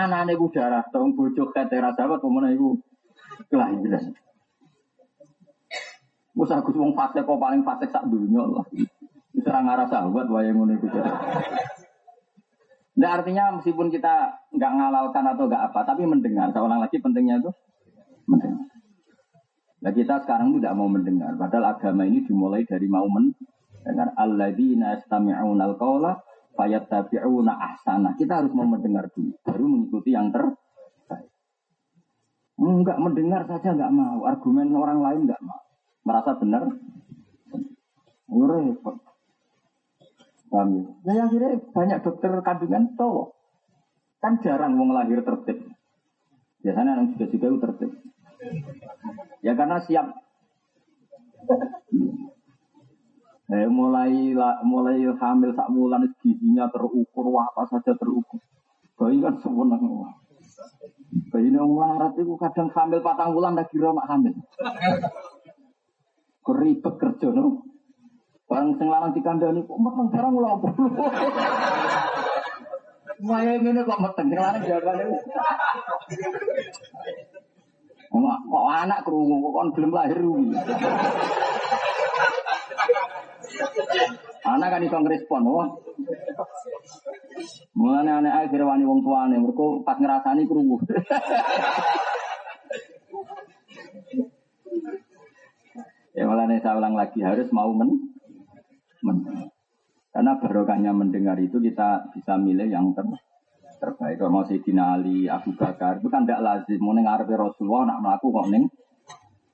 Anane 0.00 0.32
ku 0.40 0.48
darah 0.48 0.80
tong 0.88 1.12
bojo 1.12 1.52
ketera 1.52 1.92
sahabat 1.92 2.24
pemene 2.24 2.56
iku 2.56 2.80
kelahiran. 3.52 4.16
Wes 6.32 6.48
aku 6.48 6.72
wong 6.72 6.96
fasik 6.96 7.28
kok 7.28 7.36
paling 7.36 7.60
fasik 7.68 7.92
sak 7.92 8.08
dunya 8.08 8.40
lah. 8.40 8.64
Wis 9.36 9.44
ora 9.44 9.60
ngarah 9.60 9.92
sahabat 9.92 10.32
wae 10.32 10.48
ngono 10.48 10.72
iku. 10.80 10.88
Nah 12.96 13.10
artinya 13.12 13.60
meskipun 13.60 13.92
kita 13.92 14.40
nggak 14.56 14.72
ngalalkan 14.72 15.24
atau 15.36 15.52
nggak 15.52 15.68
apa, 15.68 15.84
tapi 15.84 16.08
mendengar. 16.08 16.48
Seorang 16.48 16.80
lagi 16.80 16.96
pentingnya 16.96 17.44
itu 17.44 17.52
mendengar. 18.24 18.71
Nah 19.82 19.90
kita 19.90 20.22
sekarang 20.22 20.54
tidak 20.58 20.72
mau 20.78 20.86
mendengar. 20.86 21.34
Padahal 21.34 21.74
agama 21.74 22.06
ini 22.06 22.22
dimulai 22.22 22.62
dari 22.62 22.86
mau 22.86 23.06
mendengar. 23.10 24.14
Alladzina 24.14 24.94
yastami'una 24.94 25.74
al-qawla 25.74 26.22
fayattabi'una 26.54 27.52
ahsana. 27.52 28.14
Kita 28.14 28.38
harus 28.38 28.54
mau 28.54 28.66
mendengar 28.66 29.10
dulu. 29.10 29.34
Baru 29.42 29.64
mengikuti 29.66 30.14
yang 30.14 30.30
terbaik. 30.30 31.28
Enggak 32.62 32.98
mendengar 33.02 33.42
saja 33.50 33.74
enggak 33.74 33.90
mau, 33.90 34.22
argumen 34.22 34.70
orang 34.70 35.02
lain 35.02 35.20
enggak 35.26 35.42
mau. 35.42 35.58
Merasa 36.06 36.38
benar, 36.38 36.62
repot. 38.30 38.96
Paham 40.52 40.68
ya? 40.76 40.84
Nah, 40.84 41.14
akhirnya 41.26 41.52
banyak 41.72 41.98
dokter 42.04 42.30
kandungan 42.44 42.92
cowok. 42.92 43.28
Kan 44.20 44.38
jarang 44.44 44.76
mau 44.76 44.92
lahir 44.92 45.24
tertib. 45.24 45.64
Biasanya 46.62 46.92
anak 46.94 47.16
juga 47.16 47.26
juga 47.32 47.46
tertib. 47.66 47.90
Ya 49.42 49.52
karena 49.58 49.78
siap. 49.82 50.06
Eh, 53.52 53.68
mulai 53.68 54.32
mulai 54.64 54.96
hamil 55.04 55.52
sak 55.52 55.68
mulan 55.68 56.08
gizinya 56.24 56.72
terukur, 56.72 57.28
wah 57.28 57.44
apa 57.52 57.68
saja 57.68 57.92
terukur. 57.92 58.40
Bayi 58.96 59.20
kan 59.20 59.36
semua. 59.44 59.76
Bayi 61.28 61.52
ini 61.52 61.60
orang 61.60 62.16
itu 62.16 62.32
kadang 62.40 62.72
hamil 62.72 63.04
patang 63.04 63.36
bulan 63.36 63.52
lagi 63.52 63.76
mak 63.76 64.08
hamil. 64.08 64.32
Keribet 66.42 66.94
kerja 66.96 67.28
no. 67.28 67.66
Barang 68.48 68.76
sing 68.76 68.88
lanang 68.88 69.16
dikandani 69.16 69.64
kok 69.64 69.80
meteng 69.80 70.08
barang 70.12 70.32
lho 70.36 70.48
apa. 70.48 70.68
Maya 73.24 73.52
ngene 73.60 73.80
kok 73.84 74.00
meteng 74.00 74.26
sing 74.28 74.38
lanang 74.40 74.62
jawabane. 74.64 75.04
Kok 78.12 78.66
anak 78.68 79.08
krungu 79.08 79.40
kok 79.40 79.52
kon 79.56 79.68
belum 79.72 79.90
lahir. 79.96 80.20
Anak 84.42 84.68
kan 84.68 84.84
iso 84.84 84.98
ngrespon, 85.00 85.48
oh. 85.48 85.80
Mulane 87.72 88.10
anak 88.20 88.52
akhir 88.52 88.60
wani 88.68 88.84
wong 88.84 89.00
tuane, 89.00 89.40
mergo 89.40 89.80
pas 89.80 89.96
ngrasani 89.96 90.44
krungu. 90.44 90.76
ya 96.12 96.28
malah 96.28 96.44
saya 96.60 96.76
ulang 96.76 96.92
lagi 96.92 97.24
harus 97.24 97.48
mau 97.48 97.72
men 97.72 98.12
mendengar. 99.00 99.48
Karena 100.12 100.36
barokahnya 100.36 100.92
mendengar 100.92 101.40
itu 101.40 101.56
kita 101.56 102.12
bisa 102.12 102.36
milih 102.36 102.68
yang 102.68 102.92
ter 102.92 103.08
terbaik. 103.82 104.22
Kalau 104.22 104.30
mau 104.30 104.46
Sayyidina 104.46 104.94
Ali, 104.94 105.26
Abu 105.26 105.58
Bakar, 105.58 105.98
itu 105.98 106.06
kan 106.06 106.22
tidak 106.22 106.46
lazim. 106.46 106.78
Mau 106.78 106.94
dengar 106.94 107.26
Rasulullah, 107.26 107.90
nak 107.90 107.98
melaku 107.98 108.30
kok 108.30 108.46
neng 108.54 108.64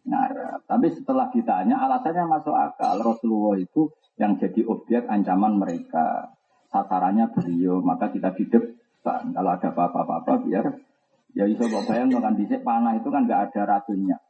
ngarep. 0.05 0.61
Tapi 0.69 0.87
setelah 0.93 1.33
ditanya, 1.33 1.81
alasannya 1.81 2.25
masuk 2.29 2.53
akal. 2.53 3.01
Rasulullah 3.01 3.57
itu 3.57 3.89
yang 4.21 4.37
jadi 4.37 4.61
objek 4.69 5.09
ancaman 5.09 5.57
mereka. 5.57 6.37
Sasarannya 6.69 7.33
beliau, 7.33 7.81
maka 7.81 8.13
kita 8.13 8.29
depan. 8.37 9.33
Kalau 9.33 9.51
ada 9.57 9.73
apa-apa-apa, 9.73 10.45
biar 10.45 10.69
ya 11.33 11.49
bisa 11.49 11.65
bayang 11.89 12.13
kan 12.13 12.37
dicek 12.37 12.61
panah 12.61 12.93
itu 12.97 13.09
kan 13.09 13.25
nggak 13.25 13.49
ada 13.49 13.65
racunnya. 13.65 14.21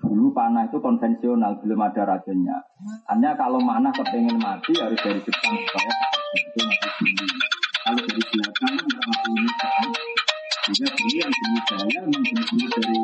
Dulu 0.00 0.32
panah 0.32 0.68
itu 0.68 0.80
konvensional, 0.80 1.60
belum 1.60 1.80
ada 1.80 2.04
racunnya. 2.04 2.56
Hanya 3.08 3.36
kalau 3.36 3.60
mana 3.60 3.88
kepengen 3.92 4.36
mati 4.36 4.72
harus 4.80 5.00
dari 5.00 5.20
depan 5.20 5.52
supaya 5.60 5.92
itu. 6.36 7.59
Kalau 7.90 8.06
dari 8.06 8.22
belakang 8.22 8.74
nggak 8.86 9.02
mati 9.02 9.30
ini 9.34 9.50
kan. 9.58 9.82
Sehingga 10.62 10.94
ini 10.94 11.14
yang 11.18 11.32
saya 11.66 12.00
membunuh 12.06 12.68
dari 12.70 12.98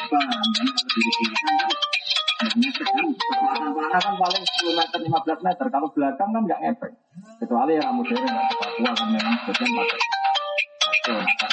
depan, 0.00 0.24
kalau 0.24 0.72
dari 0.80 1.10
belakang 1.12 1.56
kan 1.60 2.48
ngefek 2.56 2.88
kan. 2.88 3.06
Kan 4.00 4.14
paling 4.16 4.44
10 4.48 4.80
meter, 4.80 4.98
15 5.04 5.44
meter. 5.44 5.66
Kalau 5.68 5.88
belakang 5.92 6.28
kan 6.32 6.40
nggak 6.40 6.56
ngefek. 6.56 6.92
Kecuali 7.36 7.76
yang 7.76 7.92
modern, 8.00 8.24
Papua 8.24 8.92
kan 8.96 9.08
memang 9.12 9.36
sebagian 9.44 9.70
pakai. 9.76 10.00
Oke, 10.88 11.12
nah, 11.12 11.28
kan 11.36 11.52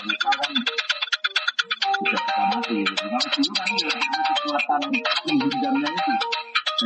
sudah 1.92 2.22
kita 2.24 2.44
mati. 2.56 2.78
Kalau 2.88 3.20
dulu 3.20 3.52
kan 3.52 3.68
nggak 3.68 4.24
kekuatan 4.32 4.82
menghindamnya 5.28 5.90
itu. 5.92 6.14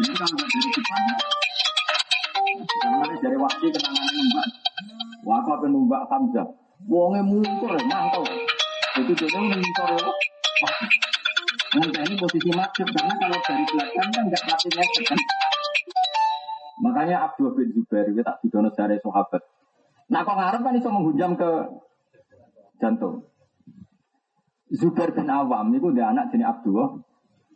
Itu 0.02 0.12
kalau 0.18 0.34
dari 0.34 0.70
depan, 0.74 1.02
karena 2.74 3.16
dari 3.22 3.38
waktu 3.38 3.66
kenangan 3.70 4.14
numbak. 4.18 4.50
Waktu 5.26 5.50
apa 5.50 5.66
numbak 5.66 6.06
Hamzah. 6.06 6.46
Wongnya 6.86 7.26
mungkur, 7.26 7.74
mantau. 7.90 8.22
Itu 9.02 9.12
jadi 9.18 9.38
mungkur 9.42 9.90
ya. 9.98 10.10
Nah, 11.76 12.04
ini 12.08 12.16
posisi 12.16 12.50
maksud 12.56 12.88
karena 12.88 13.14
kalau 13.20 13.40
dari 13.44 13.64
belakang 13.68 14.10
kan 14.16 14.24
nggak 14.32 14.44
mati 14.48 14.68
ngefek 14.72 15.04
kan. 15.12 15.20
Makanya 16.80 17.16
Abdul 17.28 17.52
bin 17.58 17.68
Zubair 17.76 18.08
itu 18.08 18.22
tak 18.24 18.40
didono 18.40 18.70
dari 18.72 18.96
sahabat. 19.02 19.42
Nah, 20.08 20.22
kok 20.24 20.38
ngarep 20.40 20.62
kan 20.64 20.74
itu 20.78 20.90
menghujam 20.94 21.32
ke 21.36 21.50
jantung. 22.80 23.28
Zubair 24.72 25.12
bin 25.12 25.28
Awam 25.28 25.74
itu 25.76 25.92
dia 25.92 26.16
anak 26.16 26.32
jenis 26.32 26.48
Abdullah 26.48 26.96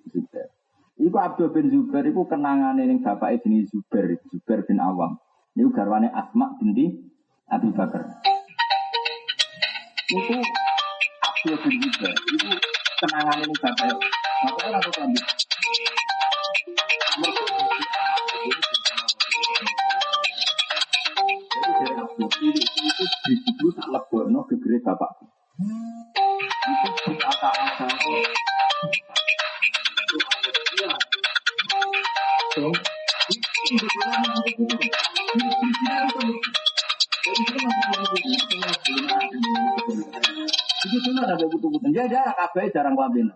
Zubair. 0.09 0.47
Iku 0.99 1.15
Abdul 1.15 1.49
bin 1.55 1.72
Zubair 1.72 2.05
itu 2.09 2.22
kenangan 2.28 2.76
ini 2.76 2.99
bapak 2.99 3.39
jenis 3.39 3.72
Zubair, 3.72 4.20
Zubair 4.28 4.67
bin 4.67 4.84
Awam. 4.84 5.15
Ini 5.55 5.72
garwane 5.72 6.11
Asma 6.11 6.59
binti 6.59 7.09
Abi 7.49 7.69
Bakar. 7.73 8.03
Itu 10.09 10.37
Abdul 11.25 11.55
bin 11.65 11.81
Zubair 11.81 12.13
itu 12.13 12.49
kenangan 13.01 13.37
ini 13.41 13.55
bapak. 13.61 13.89
Kambing? 14.93 15.25
Jadi 21.49 21.71
dari 21.73 21.93
Abdul 21.97 22.29
itu 22.53 23.03
itu 23.49 23.65
tak 23.73 23.87
gegere 24.49 24.77
bapak 24.85 25.11
itu 25.59 27.11
asal 27.19 27.51
itu 30.09 30.17
ada 30.17 30.51
dia 30.71 30.91
so 32.55 32.71
itu 40.79 40.97
cuma 41.07 41.21
ada 41.23 41.35
butuh-butuh. 41.39 41.91
Jadi 41.91 42.15
ada 42.15 42.35
kabeh 42.35 42.67
jarang 42.75 42.95
kelabin. 42.99 43.31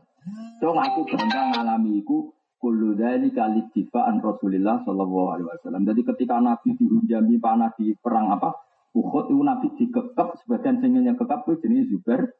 Dong 0.59 0.79
aku 0.79 1.07
bangga 1.07 1.55
ngalami 1.55 2.03
iku 2.03 2.31
kullu 2.59 2.95
kali 2.95 3.61
tifaan 3.75 4.23
Rasulullah 4.23 4.79
Shallallahu 4.83 5.27
Alaihi 5.35 5.47
Wasallam. 5.51 5.83
Jadi 5.87 6.01
ketika 6.03 6.39
Nabi 6.39 6.75
dihunjami 6.79 7.35
panah 7.39 7.71
di 7.75 7.91
perang 7.99 8.31
apa 8.31 8.55
Uhud 8.95 9.25
itu 9.31 9.41
Nabi 9.43 9.67
dikekep 9.75 10.27
sebagian 10.43 10.79
singelnya 10.79 11.17
kekep 11.19 11.39
itu 11.47 11.53
jenis 11.67 11.91
Zubair 11.91 12.31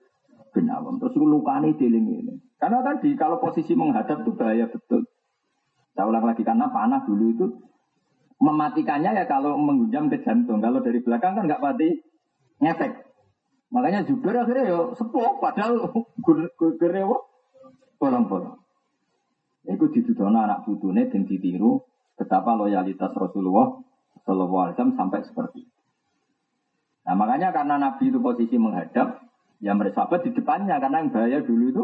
bin 0.56 0.70
Awam. 0.70 1.02
Terus 1.02 1.18
deling 1.18 2.06
ini. 2.08 2.34
Karena 2.56 2.80
tadi 2.86 3.12
kalau 3.20 3.42
posisi 3.42 3.76
menghadap 3.76 4.24
itu 4.24 4.32
bahaya 4.38 4.70
betul. 4.70 5.04
Saya 5.94 6.10
ulang 6.10 6.26
lagi 6.26 6.42
karena 6.42 6.72
panah 6.72 7.06
dulu 7.06 7.26
itu 7.34 7.46
mematikannya 8.44 9.16
ya 9.16 9.24
kalau 9.24 9.56
menghujam 9.56 10.12
ke 10.12 10.20
jantung. 10.28 10.60
Kalau 10.60 10.84
dari 10.84 11.00
belakang 11.00 11.40
kan 11.40 11.48
nggak 11.48 11.64
mati 11.64 12.04
ngefek. 12.60 12.92
Makanya 13.72 14.06
Zubair 14.06 14.44
akhirnya 14.44 14.70
ya 14.70 14.80
sepuh 14.94 15.40
padahal 15.40 15.90
gerewo 16.78 17.32
bolong-bolong. 17.98 18.60
Itu 19.64 19.88
dituduhkan 19.90 20.36
anak 20.36 20.68
putune 20.68 21.08
dan 21.08 21.24
ditiru 21.24 21.88
betapa 22.20 22.54
loyalitas 22.54 23.16
Rasulullah 23.16 23.80
Shallallahu 24.28 24.56
Alaihi 24.60 24.94
sampai 24.94 25.24
seperti 25.24 25.64
itu. 25.64 25.74
Nah 27.08 27.16
makanya 27.16 27.56
karena 27.56 27.80
Nabi 27.80 28.12
itu 28.12 28.20
posisi 28.20 28.56
menghadap, 28.60 29.24
ya 29.64 29.72
mereka 29.76 30.08
di 30.20 30.32
depannya 30.36 30.80
karena 30.80 31.04
yang 31.04 31.10
bahaya 31.12 31.40
dulu 31.44 31.66
itu 31.72 31.84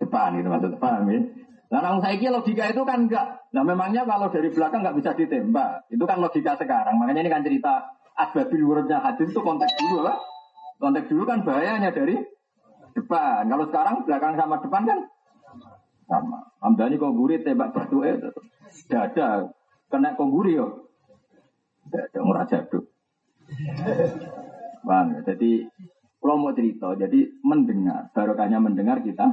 depan 0.00 0.40
itu 0.40 0.48
maksud 0.48 0.76
paham 0.80 1.08
ya. 1.12 1.20
Nah, 1.66 1.80
namun 1.82 1.98
saya 1.98 2.14
kira 2.14 2.30
logika 2.30 2.70
itu 2.70 2.82
kan 2.86 3.10
enggak. 3.10 3.42
Nah, 3.50 3.62
memangnya 3.66 4.06
kalau 4.06 4.30
dari 4.30 4.54
belakang 4.54 4.86
enggak 4.86 4.96
bisa 5.02 5.10
ditembak. 5.18 5.90
Itu 5.90 6.04
kan 6.06 6.22
logika 6.22 6.54
sekarang. 6.54 6.94
Makanya 6.98 7.26
ini 7.26 7.30
kan 7.32 7.42
cerita 7.42 7.90
asbabil 8.14 8.62
wurudnya 8.62 9.02
hadis 9.02 9.34
itu 9.34 9.40
konteks 9.42 9.74
dulu 9.82 10.06
lah. 10.06 10.16
Konteks 10.78 11.10
dulu 11.10 11.26
kan 11.26 11.42
bahayanya 11.42 11.90
dari 11.90 12.16
depan. 12.94 13.50
Kalau 13.50 13.64
sekarang 13.68 13.94
belakang 14.06 14.34
sama 14.38 14.56
depan 14.62 14.82
kan 14.86 14.98
sama. 16.06 16.38
Amdani 16.62 16.96
kok 16.96 17.14
gurih 17.18 17.42
tembak 17.42 17.74
batu 17.74 18.06
eh 18.06 18.14
dada 18.86 19.50
kena 19.90 20.14
kok 20.14 20.30
gurih 20.30 20.54
yo. 20.62 20.66
Dada 21.90 22.46
jaduk. 22.46 22.86
Bang, 24.86 25.18
ya? 25.18 25.20
Jadi 25.34 25.66
kalau 26.22 26.42
mau 26.42 26.54
cerita, 26.54 26.94
jadi 26.98 27.30
mendengar, 27.46 28.10
barokahnya 28.10 28.58
mendengar 28.58 29.02
kita. 29.02 29.30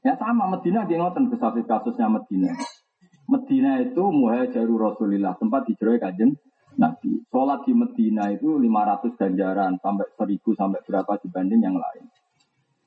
Ya 0.00 0.16
sama 0.16 0.48
Medina 0.48 0.88
dia 0.88 0.96
ngoten 0.96 1.28
kasus 1.28 1.64
kasusnya 1.68 2.08
Medina. 2.08 2.56
Medina 3.28 3.78
itu 3.84 4.02
muhajiru 4.10 4.74
Rasulillah, 4.80 5.36
tempat 5.36 5.68
hijrah 5.68 6.00
kajeng 6.00 6.34
Nabi. 6.80 7.20
Sholat 7.28 7.68
di 7.68 7.72
Medina 7.76 8.32
itu 8.32 8.56
500 8.58 9.20
ganjaran 9.20 9.76
sampai 9.78 10.08
1000 10.16 10.56
sampai 10.56 10.80
berapa 10.82 11.12
dibanding 11.20 11.60
yang 11.62 11.76
lain. 11.76 12.08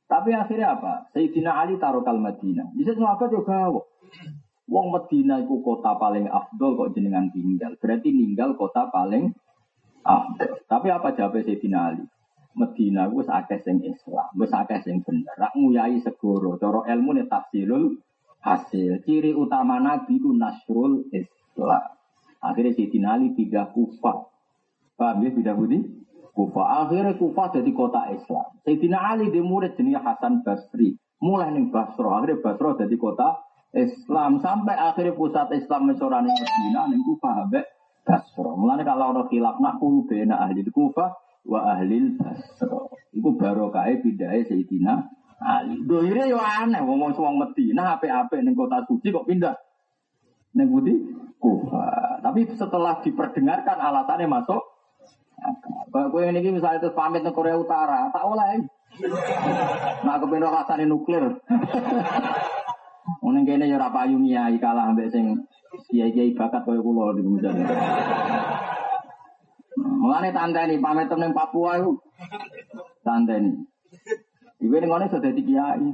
Tapi 0.10 0.30
akhirnya 0.36 0.78
apa? 0.78 1.10
Sayyidina 1.16 1.52
Ali 1.54 1.80
kal 1.80 2.20
Medina. 2.22 2.70
Bisa 2.76 2.94
sahabat 2.94 3.30
juga 3.34 3.72
Wong 4.70 4.88
Medina 4.94 5.42
itu 5.42 5.60
kota 5.60 5.98
paling 6.00 6.30
afdol 6.30 6.78
kok 6.80 6.92
jenengan 6.96 7.30
tinggal. 7.34 7.76
Berarti 7.82 8.10
tinggal 8.14 8.58
kota 8.58 8.90
paling 8.94 9.34
afdol. 10.06 10.60
Tapi 10.70 10.88
apa 10.90 11.18
jawab 11.18 11.42
Sayyidina 11.42 11.80
Ali? 11.94 12.04
Medina 12.54 13.10
wis 13.10 13.26
akeh 13.26 13.62
sing 13.66 13.82
Islam, 13.82 14.30
wis 14.38 14.54
akeh 14.54 14.78
sing 14.86 15.02
bener. 15.02 15.34
Rak 15.34 15.58
nguyai 15.58 15.98
segoro, 16.06 16.62
cara 16.62 16.86
ilmu 16.94 17.18
ne 17.18 17.24
tafsirul 17.26 17.98
hasil. 18.46 19.02
Ciri 19.08 19.34
utama 19.34 19.82
Nabi 19.82 20.22
ku 20.22 20.36
nasrul 20.36 21.10
Islam. 21.10 21.84
Akhirnya 22.44 22.76
Sayyidina 22.76 23.18
Ali 23.18 23.32
pindah 23.32 23.72
Kufah. 23.72 24.30
Paham 25.00 25.24
ya 25.24 25.32
pindah 25.32 25.56
budi? 25.56 25.80
Kufah. 26.36 26.86
Akhirnya 26.86 27.16
Kufah 27.16 27.56
jadi 27.56 27.72
kota 27.72 28.12
Islam. 28.12 28.48
Sayyidina 28.68 29.00
Ali 29.00 29.32
di 29.32 29.40
murid 29.40 29.80
jenis 29.80 30.04
Hasan 30.04 30.44
Basri. 30.44 31.00
Mulai 31.24 31.56
nih 31.56 31.72
Basro. 31.72 32.12
Akhirnya 32.12 32.44
Basro 32.44 32.76
jadi 32.76 32.96
kota 33.00 33.40
Islam. 33.72 34.44
Sampai 34.44 34.76
akhirnya 34.76 35.16
pusat 35.16 35.56
Islam 35.56 35.88
mesorani 35.88 36.30
Medina. 36.30 36.92
Nih 36.92 37.00
Kufah. 37.00 37.48
Habis 37.48 37.66
Basro. 38.04 38.60
Mulanya 38.60 38.84
kalau 38.84 39.16
orang 39.16 39.32
khilaf 39.32 39.58
naku 39.64 40.04
bena 40.04 40.44
ahli 40.44 40.68
Kufah 40.68 41.23
wa 41.48 41.78
ahlil 41.78 42.16
basro. 42.20 42.92
Iku 43.14 43.38
barokah 43.38 43.88
pindhahe 44.02 44.48
Sayyidina 44.48 44.94
Ali. 45.44 45.84
Doire 45.84 46.32
yo 46.32 46.40
aneh 46.40 46.82
wong 46.82 47.14
wong 47.14 47.36
Medina 47.38 48.00
apik-apik 48.00 48.42
ning 48.42 48.56
kota 48.56 48.82
suci 48.88 49.12
kok 49.12 49.28
pindah 49.28 49.54
ning 50.56 50.72
Budi 50.72 50.96
Kufa. 51.38 52.20
Tapi 52.24 52.48
setelah 52.56 53.04
diperdengarkan 53.04 53.78
alasannya 53.78 54.32
masuk 54.32 54.64
Kalau 55.94 56.10
gue 56.10 56.26
ini 56.26 56.56
misalnya 56.56 56.82
itu 56.82 56.90
pamit 56.98 57.22
ke 57.22 57.30
Korea 57.30 57.54
Utara, 57.54 58.10
tak 58.10 58.26
oleh. 58.26 58.66
Nah, 60.02 60.18
kepengen 60.18 60.50
rasanya 60.50 60.90
nuklir. 60.90 61.38
Mungkin 63.22 63.44
kene 63.44 63.68
ya 63.68 63.78
ora 63.78 63.92
payu 63.92 64.18
nyai 64.18 64.58
kalah 64.58 64.90
ambek 64.90 65.12
sing 65.12 65.44
kiai-kiai 65.92 66.34
bakat 66.34 66.64
koyo 66.64 66.82
kula 66.82 67.14
di 67.18 67.22
misalnya. 67.22 67.68
Mulane 69.78 70.30
tanteni 70.36 70.78
pamit 70.78 71.10
ning 71.10 71.32
Papua 71.34 71.82
iku. 71.82 71.98
Tanteni. 73.02 73.54
Iku 74.62 74.76
ning 74.78 74.90
ngene 74.90 75.06
sudah 75.10 75.24
dadi 75.24 75.42
kiai. 75.42 75.90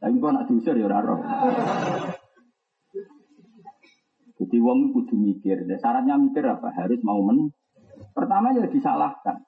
Tapi 0.00 0.20
kok 0.20 0.32
nak 0.36 0.46
diusir 0.50 0.76
ya 0.76 0.84
ora 0.84 1.00
roh. 1.00 1.20
Jadi 4.36 4.56
wong 4.60 4.92
kudu 4.92 5.16
mikir. 5.16 5.64
Dan 5.64 5.80
syaratnya 5.80 6.20
mikir 6.20 6.44
apa? 6.44 6.68
Harus 6.76 7.00
mau 7.00 7.24
men. 7.24 7.48
Pertama 8.12 8.52
ya 8.52 8.68
disalahkan. 8.68 9.40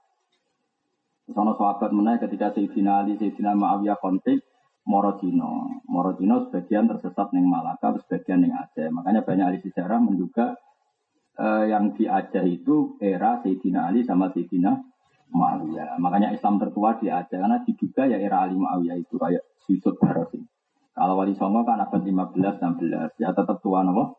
Sono 1.27 1.59
sahabat 1.59 1.91
menaik 1.91 2.23
ketika 2.23 2.55
Sayyidina 2.55 3.03
Ali, 3.03 3.19
Sayyidina 3.19 3.59
Muawiyah 3.59 3.99
konflik 3.99 4.47
Morotino. 4.87 5.83
Morotino 5.91 6.47
sebagian 6.47 6.87
tersesat 6.87 7.35
neng 7.35 7.51
Malaka, 7.51 7.99
sebagian 8.07 8.47
neng 8.47 8.55
Aceh. 8.55 8.87
Makanya 8.95 9.27
banyak 9.27 9.45
ahli 9.45 9.59
sejarah 9.67 9.99
menduga 9.99 10.55
eh, 11.37 11.65
yang 11.71 11.93
di 11.93 12.05
Aceh 12.09 12.45
itu 12.45 12.97
era 13.01 13.41
Sayyidina 13.41 13.93
Ali 13.93 14.03
sama 14.03 14.33
Sayyidina 14.33 14.73
Muawiyah. 15.33 16.01
Makanya 16.01 16.33
Islam 16.33 16.57
tertua 16.57 16.97
di 16.97 17.13
Aceh 17.13 17.37
karena 17.37 17.61
diduga 17.63 18.09
ya 18.09 18.19
era 18.21 18.45
Ali 18.45 18.57
Muawiyah 18.57 18.97
itu 18.97 19.17
kayak 19.21 19.45
Yusuf 19.69 19.97
Barosi. 20.01 20.41
Kalau 20.97 21.21
Wali 21.21 21.37
Songo 21.37 21.61
kan 21.69 21.77
abad 21.77 22.01
15 22.01 22.41
16 22.41 23.21
ya 23.21 23.31
tetap 23.37 23.61
tua 23.61 23.85
nopo 23.85 24.17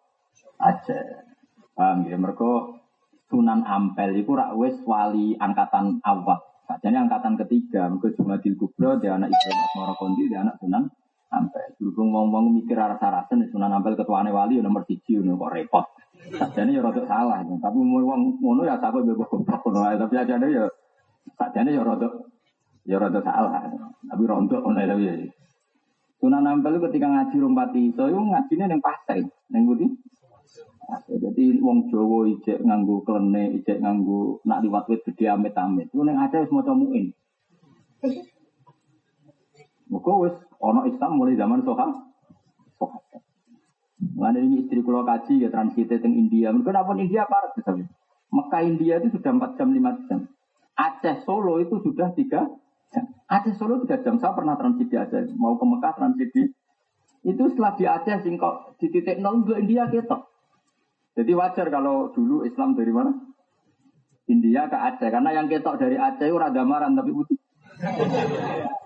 Aceh. 0.62 1.28
Paham 1.78 2.10
ya? 2.10 2.18
Mereka 2.18 2.78
Sunan 3.28 3.68
Ampel 3.68 4.24
itu 4.24 4.32
rak 4.34 4.56
wis 4.56 4.80
wali 4.88 5.36
angkatan 5.36 6.00
awal. 6.08 6.40
Sajane 6.64 7.08
angkatan 7.08 7.36
ketiga, 7.40 7.88
mereka 7.92 8.16
Jumadil 8.16 8.56
Kubro, 8.56 9.00
dia 9.00 9.16
anak 9.16 9.32
Ibrahim 9.32 9.60
Asmara 9.68 9.94
Kondi, 9.96 10.24
dia 10.28 10.44
anak 10.44 10.60
Sunan 10.60 10.88
Ampel. 11.28 11.76
Dulu 11.76 12.02
ngomong 12.08 12.56
mikir 12.56 12.80
arah 12.80 12.96
sarasen, 13.00 13.48
Sunan 13.52 13.74
Ampel 13.74 14.00
ketuane 14.00 14.32
wali, 14.32 14.64
nomor 14.64 14.88
siji, 14.88 15.20
kok 15.20 15.52
repot. 15.52 15.86
Sajane 16.28 16.76
ya 16.76 16.82
rada 16.84 17.04
salah, 17.08 17.40
tapi 17.46 17.80
mau 17.80 18.04
wong 18.04 18.42
ngono 18.42 18.68
ya 18.68 18.76
sampe 18.82 19.06
bebas 19.06 19.32
goblok 19.32 19.64
ngono 19.64 19.96
tapi 19.96 20.18
ajane 20.18 20.48
ya 20.52 20.66
sajane 21.40 21.72
ya 21.72 21.86
rada 21.88 22.10
ya 22.84 22.98
rada 23.00 23.22
salah. 23.24 23.64
Tapi 24.04 24.24
rontok 24.28 24.60
ngono 24.66 24.82
ae 24.82 24.98
ya. 25.08 25.14
Sunan 26.20 26.44
Ampel 26.50 26.76
itu 26.76 26.90
ketika 26.90 27.08
ngaji 27.08 27.36
rompati 27.38 27.82
iso 27.94 28.10
yo 28.10 28.20
ngajine 28.20 28.66
ning 28.66 28.82
pasai, 28.82 29.22
ning 29.54 29.64
putih. 29.70 29.92
Jadi 31.08 31.60
wong 31.60 31.92
Jawa 31.92 32.26
ijek 32.32 32.64
nganggo 32.64 33.04
klene, 33.04 33.60
ijek 33.62 33.84
nganggo 33.84 34.40
nak 34.48 34.64
liwat 34.64 34.88
gede 34.88 35.28
amit-amit. 35.28 35.92
Ku 35.92 36.02
ning 36.02 36.16
Aceh 36.16 36.48
wis 36.48 36.52
maca 36.52 36.74
muin. 36.74 37.12
Muga 39.92 40.14
wis 40.24 40.36
ana 40.62 40.82
Islam 40.90 41.12
mulai 41.18 41.38
zaman 41.38 41.62
Soha. 41.64 42.08
Mulane 43.98 44.46
ini 44.46 44.66
istri 44.66 44.86
kula 44.86 45.02
kaji 45.06 45.46
ya 45.46 45.50
transit 45.50 45.90
teng 45.90 46.14
India. 46.14 46.54
Mergo 46.54 46.70
napun 46.70 47.02
India 47.02 47.26
parah 47.26 47.54
tapi. 47.54 47.86
Mekah 48.28 48.62
India 48.66 49.00
itu 49.00 49.18
sudah 49.18 49.32
4 49.34 49.58
jam 49.58 49.72
5 49.72 50.10
jam. 50.10 50.20
Aceh 50.78 51.26
Solo 51.26 51.58
itu 51.64 51.82
sudah 51.82 52.14
3 52.14 52.46
jam. 52.94 53.06
Aceh 53.26 53.54
Solo 53.58 53.82
3 53.82 54.04
jam. 54.06 54.22
Saya 54.22 54.36
pernah 54.38 54.60
transit 54.60 54.90
di 54.90 54.98
Aceh. 55.00 55.34
Mau 55.34 55.58
ke 55.58 55.66
Mekah 55.66 55.94
transit 55.98 56.30
di 56.34 56.44
itu 57.26 57.44
setelah 57.50 57.74
di 57.74 57.86
Aceh 57.90 58.18
singkok 58.22 58.78
di 58.78 58.94
titik 58.94 59.18
nol 59.18 59.42
ke 59.48 59.58
India 59.58 59.90
ketok. 59.90 60.30
Jadi 61.18 61.32
wajar 61.34 61.68
kalau 61.74 62.14
dulu 62.14 62.46
Islam 62.46 62.78
dari 62.78 62.94
mana? 62.94 63.12
India 64.30 64.70
ke 64.70 64.78
Aceh. 64.78 65.10
Karena 65.10 65.34
yang 65.34 65.50
ketok 65.50 65.82
dari 65.82 65.98
Aceh 65.98 66.28
itu 66.28 66.38
ragamaran 66.38 66.94
tapi 66.94 67.16
putih. 67.16 67.38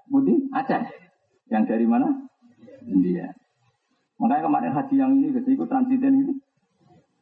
Putih 0.07 0.37
Aceh. 0.55 1.00
Yang 1.51 1.63
dari 1.67 1.85
mana? 1.85 2.07
India. 2.87 3.27
Makanya 4.17 4.47
kemarin 4.47 4.71
haji 4.71 4.95
yang 4.95 5.11
ini 5.19 5.35
ikut 5.35 5.67
transitin 5.67 6.13
ini 6.15 6.33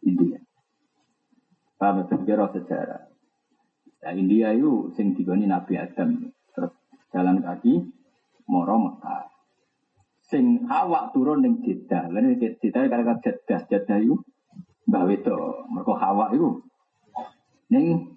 India. 0.06 0.40
Paham 1.80 2.06
ya? 2.06 2.16
Kira 2.28 2.46
sejarah. 2.52 3.08
Ya, 4.04 4.10
India 4.16 4.52
itu 4.56 4.92
sing 4.96 5.16
digoni 5.16 5.48
Nabi 5.48 5.80
Adam. 5.80 6.32
Terus 6.54 6.72
jalan 7.12 7.40
kaki 7.40 7.88
moro 8.48 8.76
Mekah. 8.78 9.32
Sing 10.28 10.68
awak 10.70 11.16
turun 11.16 11.42
ning 11.42 11.64
Jeddah. 11.66 12.12
Lan 12.12 12.36
Jeddah 12.38 12.84
kira-kira 12.86 13.16
Jeddah. 13.24 13.60
Jeddah 13.66 13.98
itu 13.98 14.16
Mbah 14.86 15.04
Wedo. 15.08 15.66
Mereka 15.72 15.94
hawa 15.98 16.36
itu. 16.36 16.64
Ning 17.72 18.14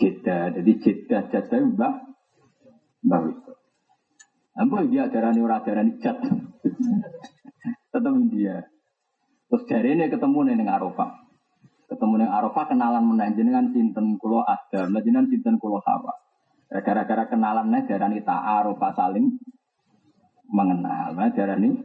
Jeddah. 0.00 0.56
Jadi 0.56 0.72
Jeddah 0.80 1.22
Jeddah 1.28 1.58
itu 1.60 1.68
Mbah 1.76 3.20
Wedo. 3.24 3.55
Apa 4.56 4.88
dia 4.88 5.04
ajaran 5.04 5.36
ora 5.36 5.60
ajaran 5.60 6.00
ijat. 6.00 6.16
Tetap 7.92 8.12
India. 8.16 8.64
Terus 9.52 9.62
dari 9.68 9.92
ini 9.92 10.08
ketemu 10.08 10.38
ning 10.48 10.64
Arafah. 10.64 11.12
Ketemu 11.92 12.24
ning 12.24 12.30
Arafah 12.32 12.64
kenalan 12.64 13.04
meneh 13.04 13.36
jenengan 13.36 13.68
sinten 13.70 14.16
kula 14.16 14.48
Adam, 14.48 14.96
lan 14.96 15.04
jenengan 15.04 15.28
sinten 15.28 15.60
kula 15.60 15.84
Hawa. 15.84 16.12
Ya, 16.72 16.80
Gara-gara 16.82 17.28
kenalan 17.28 17.68
nih 17.68 17.84
darani 17.84 18.24
ta'arufah 18.24 18.92
saling 18.96 19.28
mengenal. 20.48 21.12
Nah 21.12 21.28
darani 21.36 21.76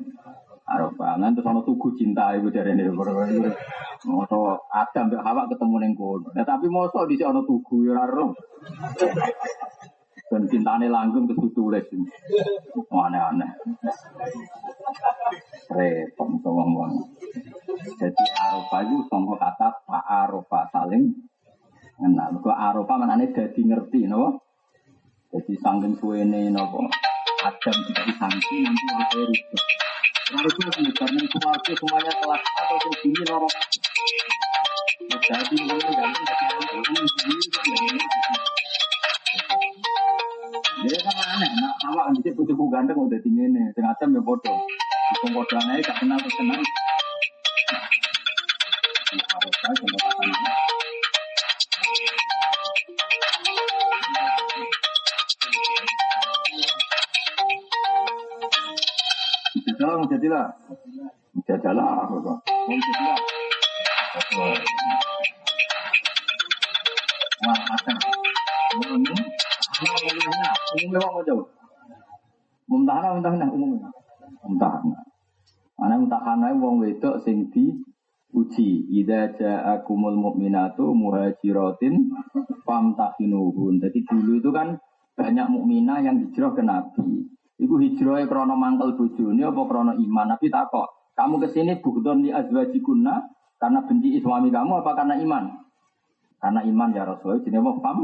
Arafah. 0.64 1.19
Nanti 1.19 1.43
ana 1.43 1.61
tugu 1.68 1.91
cinta 1.99 2.31
ibu 2.39 2.48
darani. 2.56 2.88
Moso 4.07 4.64
Adam 4.72 5.11
mbek 5.11 5.22
Hawa 5.22 5.45
ketemu 5.52 5.76
ning 5.84 5.93
kono. 5.93 6.31
Nah, 6.34 6.48
tapi 6.48 6.72
moso 6.72 7.03
di 7.06 7.19
ana 7.19 7.43
tugu 7.43 7.85
ya. 7.85 7.99
Dan 10.32 10.48
cintane 10.48 10.88
langgeng 10.88 11.28
terus 11.28 11.52
ditulis. 11.52 11.84
Aneh-aneh. 12.88 13.52
Repot 15.72 16.40
ngomong 16.40 17.03
Jadi 17.99 18.26
Arafah 18.40 18.82
itu 18.88 19.03
sama 19.12 19.36
kata 19.36 19.68
Pak 19.84 20.03
Arafah 20.08 20.64
saling 20.72 21.12
kenal. 21.99 22.32
Kok 22.40 22.56
Arafah 22.56 22.95
manane 22.95 23.36
dadi 23.36 23.62
ngerti 23.68 24.08
napa? 24.08 24.40
Jadi 25.36 25.53
sanggeng 25.60 25.99
suwene 25.99 26.48
napa? 26.48 26.80
Adam 27.41 27.74
tidak 27.90 28.06
disangsi 28.06 28.56
nanti 28.62 28.86
ada 28.94 29.18
ribet. 29.18 29.62
Harus 30.32 30.56
lagi 30.62 30.91
karena 30.95 31.26
keluarga 31.28 31.72
semuanya 31.76 32.14
kelas 32.22 32.44
atau 32.45 32.78
segini 32.86 33.24
lorong. 33.28 33.56
Jadi 35.12 35.56
mulai 35.66 35.91
dari 35.91 36.14
Dia 40.82 40.98
kan 40.98 41.14
aneh, 41.14 41.45
nak 41.62 41.78
awak 41.94 42.10
nanti 42.10 42.34
butuh 42.34 42.58
ganteng 42.74 42.98
udah 42.98 43.22
tinggi 43.22 43.53
nih, 43.53 43.70
tengah 43.78 43.94
jam 44.02 44.18
ya 44.18 44.22
bodoh. 44.26 44.58
Itu 45.14 45.30
bodoh 45.30 45.62
aja 45.62 45.78
gak 45.78 46.02
kenal 46.02 46.18
terus 46.18 46.34
kenal. 46.41 46.58
Ya, 46.58 46.66
harus 49.30 49.62
apa 49.62 50.26
jadilah. 60.10 60.49
Wah, 67.41 67.58
umumnya 69.82 70.99
apa 71.02 71.20
jauh? 71.26 71.45
Mumtahana, 72.70 73.08
mumtahana, 73.18 73.45
umumnya. 73.52 73.90
Mumtahana. 74.45 74.99
Mana 75.82 75.98
mumtahana 75.98 76.53
wong 76.56 76.86
wedok 76.86 77.26
sing 77.26 77.49
di 77.49 77.74
uji 78.32 78.88
ida 79.02 79.34
ja'akumul 79.36 80.16
mu'minatu 80.16 80.94
muhajiratin 80.94 82.14
famtahinuhun. 82.64 83.82
Jadi 83.82 83.99
dulu 84.08 84.40
itu 84.40 84.49
kan 84.53 84.78
banyak 85.18 85.48
mukminah 85.52 85.99
yang 86.06 86.22
hijrah 86.22 86.53
ke 86.56 86.64
Nabi. 86.64 87.28
Iku 87.62 87.76
hijrahnya 87.78 88.30
krono 88.30 88.56
mangkel 88.56 88.95
bojone 88.95 89.41
apa 89.44 89.62
krono 89.68 89.94
iman. 89.98 90.28
Nabi 90.38 90.48
takok, 90.48 91.14
kamu 91.18 91.44
ke 91.44 91.48
sini 91.52 91.74
bukton 91.82 92.26
di 92.26 92.30
azwajikunna 92.32 93.16
karena 93.60 93.80
benci 93.86 94.18
suami 94.24 94.49
kamu 94.49 94.82
apa 94.82 94.91
karena 94.98 95.20
iman? 95.22 95.45
Karena 96.41 96.62
iman 96.66 96.90
ya 96.95 97.03
Rasulullah. 97.06 97.44
Jadi 97.44 97.58
apa? 97.58 97.72
Fam 97.84 97.98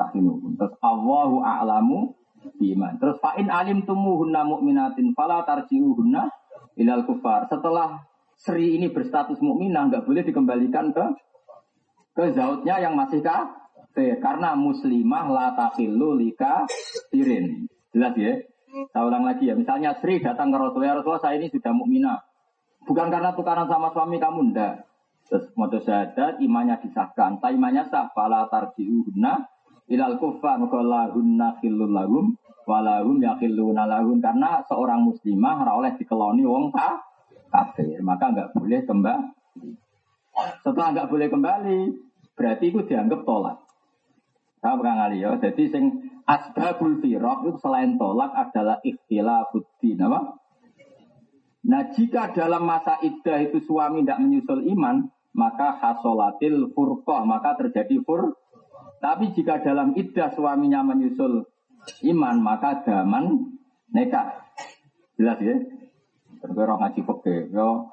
tahinu. 0.00 0.56
Terus 0.56 0.72
Allahu 0.80 1.44
a'lamu 1.44 2.16
iman. 2.48 2.92
Terus 2.96 3.20
fa'in 3.20 3.52
alim 3.52 3.84
tumuhunna 3.84 4.48
mu'minatin 4.48 5.12
fala 5.12 5.44
tarji'uhunna 5.44 6.32
ilal 6.80 7.04
kufar. 7.04 7.44
Setelah 7.52 8.08
Sri 8.40 8.80
ini 8.80 8.88
berstatus 8.88 9.36
mukminah 9.44 9.92
nggak 9.92 10.08
boleh 10.08 10.24
dikembalikan 10.24 10.96
ke 10.96 11.04
ke 12.16 12.32
zautnya 12.32 12.80
yang 12.80 12.96
masih 12.96 13.20
kafir 13.20 14.16
karena 14.16 14.56
muslimah 14.56 15.28
la 15.28 15.46
takhillu 15.52 16.16
lika 16.16 16.64
tirin. 17.12 17.68
Jelas 17.92 18.16
ya? 18.16 18.40
Saya 18.96 19.02
ulang 19.04 19.28
lagi 19.28 19.50
ya. 19.50 19.54
Misalnya 19.58 19.92
Sri 20.00 20.24
datang 20.24 20.48
ke 20.48 20.56
Rasulullah, 20.56 21.04
Rasulullah 21.04 21.20
saya 21.20 21.36
ini 21.36 21.52
sudah 21.52 21.74
mukminah. 21.74 22.24
Bukan 22.88 23.12
karena 23.12 23.36
tukaran 23.36 23.68
sama 23.68 23.92
suami 23.92 24.16
kamu 24.16 24.56
ndak. 24.56 24.88
Terus 25.28 25.52
moto 25.52 25.76
syahadat 25.84 26.40
imannya 26.40 26.80
disahkan. 26.80 27.44
Tak 27.44 27.52
imannya 27.52 27.92
sah 27.92 28.08
fala 28.16 28.48
tarji'uhunna 28.48 29.46
ilal 29.90 30.16
kufar 30.22 30.62
lahunna 30.62 31.58
khillul 31.58 31.90
lahum 31.90 32.38
walahum 32.64 33.18
yakhilluna 33.18 33.90
lahum 33.90 34.22
karena 34.22 34.62
seorang 34.70 35.02
muslimah 35.02 35.66
ora 35.66 35.72
oleh 35.74 35.92
dikeloni 35.98 36.46
wong 36.46 36.70
kafir 37.50 37.98
maka 38.00 38.30
nggak 38.30 38.50
boleh 38.54 38.80
kembali. 38.86 39.70
Setelah 40.62 40.88
nggak 40.94 41.10
boleh 41.10 41.28
kembali, 41.28 41.78
berarti 42.38 42.64
itu 42.70 42.80
dianggap 42.86 43.26
tolak. 43.26 43.58
Saya 44.60 44.76
pernah 44.76 44.94
ngali 45.04 45.18
ya. 45.24 45.36
Jadi 45.40 45.64
sing 45.72 45.84
asbabul 46.24 47.02
firaq 47.02 47.48
itu 47.48 47.58
selain 47.60 47.98
tolak 47.98 48.30
adalah 48.32 48.78
ikhtilafuddin 48.86 50.00
apa? 50.00 50.20
Nah 51.60 51.82
jika 51.92 52.32
dalam 52.32 52.64
masa 52.64 53.00
iddah 53.04 53.40
itu 53.44 53.60
suami 53.64 54.00
tidak 54.04 54.20
menyusul 54.24 54.64
iman, 54.64 55.12
maka 55.36 55.76
hasolatil 55.76 56.72
furqah, 56.72 57.28
maka 57.28 57.56
terjadi 57.60 58.00
fur. 58.04 58.32
Tapi 59.00 59.32
jika 59.32 59.64
dalam 59.64 59.96
iddah 59.96 60.28
suaminya 60.36 60.84
menyusul 60.84 61.48
iman, 62.04 62.36
maka 62.44 62.84
daman 62.84 63.56
nekah. 63.96 64.44
Jelas 65.16 65.40
ya? 65.40 65.56
Berkira 66.44 66.76
ngaji 66.76 67.00
fikih. 67.04 67.40
Yo. 67.52 67.88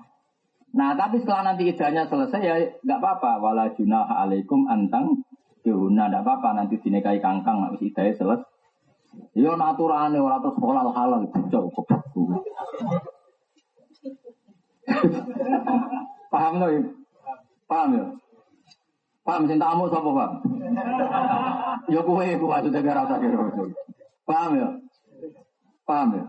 Nah, 0.76 1.00
tapi 1.00 1.24
setelah 1.24 1.52
nanti 1.52 1.72
idahnya 1.72 2.12
selesai 2.12 2.44
ya 2.44 2.56
nggak 2.84 3.00
apa-apa. 3.00 3.40
Wala 3.40 3.72
junah 3.76 4.08
alaikum 4.20 4.68
antang 4.68 5.24
dihuna 5.64 6.12
nggak 6.12 6.24
apa-apa 6.24 6.50
nanti 6.60 6.76
dinikahi 6.80 7.24
kangkang 7.24 7.64
habis 7.64 7.84
idahnya 7.84 8.16
selesai. 8.20 8.52
Yo 9.34 9.56
naturane 9.56 10.20
ora 10.20 10.44
terus 10.44 10.60
halal 10.60 10.92
halal 10.92 11.24
kok 11.32 11.88
Paham? 16.32 16.64
Paham 17.68 17.90
ya? 17.96 18.06
Paham 19.28 19.44
sing 19.44 19.60
tamu 19.60 19.92
sapa, 19.92 20.08
Pak? 20.08 20.32
Yo 21.92 22.00
kowe 22.08 22.24
iku 22.24 22.48
maksudnya 22.48 22.80
ora 22.80 23.04
usah 23.04 23.20
kira. 23.20 23.44
Paham 24.24 24.52
ya? 24.56 24.70
Paham 25.84 26.08
ya? 26.16 26.24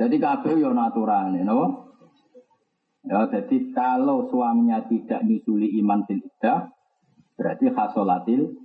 Jadi 0.00 0.16
kabeh 0.16 0.56
yo 0.56 0.72
naturane, 0.72 1.44
no? 1.44 1.92
Ya, 3.04 3.28
jadi 3.28 3.72
kalau 3.76 4.32
suaminya 4.32 4.88
tidak 4.88 5.20
misuli 5.28 5.68
iman 5.84 6.08
fil 6.08 6.24
iddah, 6.24 6.72
berarti 7.36 7.68
khasolatil 7.68 8.56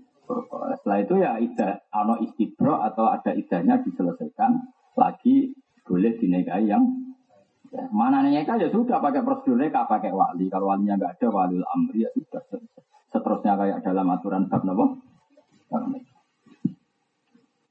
setelah 0.79 0.97
itu 1.03 1.15
ya 1.19 1.35
idah, 1.39 1.83
ano 1.91 2.19
istibro 2.23 2.79
atau 2.79 3.11
ada 3.11 3.35
idahnya 3.35 3.83
diselesaikan 3.83 4.71
lagi 4.95 5.51
boleh 5.83 6.15
dinikahi 6.17 6.71
yang 6.71 6.83
ya, 7.71 7.83
mana 7.89 8.25
nikah 8.25 8.59
ya 8.59 8.69
sudah 8.69 9.01
pakai 9.01 9.25
prosedur 9.25 9.57
nikah 9.57 9.85
pakai 9.89 10.11
wali 10.11 10.49
kalau 10.51 10.69
walinya 10.73 10.99
nggak 10.99 11.21
ada 11.21 11.27
wali 11.31 11.57
amri 11.61 12.05
ya 12.05 12.09
sudah 12.13 12.43
seterusnya 13.09 13.53
kayak 13.55 13.79
dalam 13.81 14.11
aturan 14.11 14.45
bab 14.51 14.61
nopo 14.67 15.01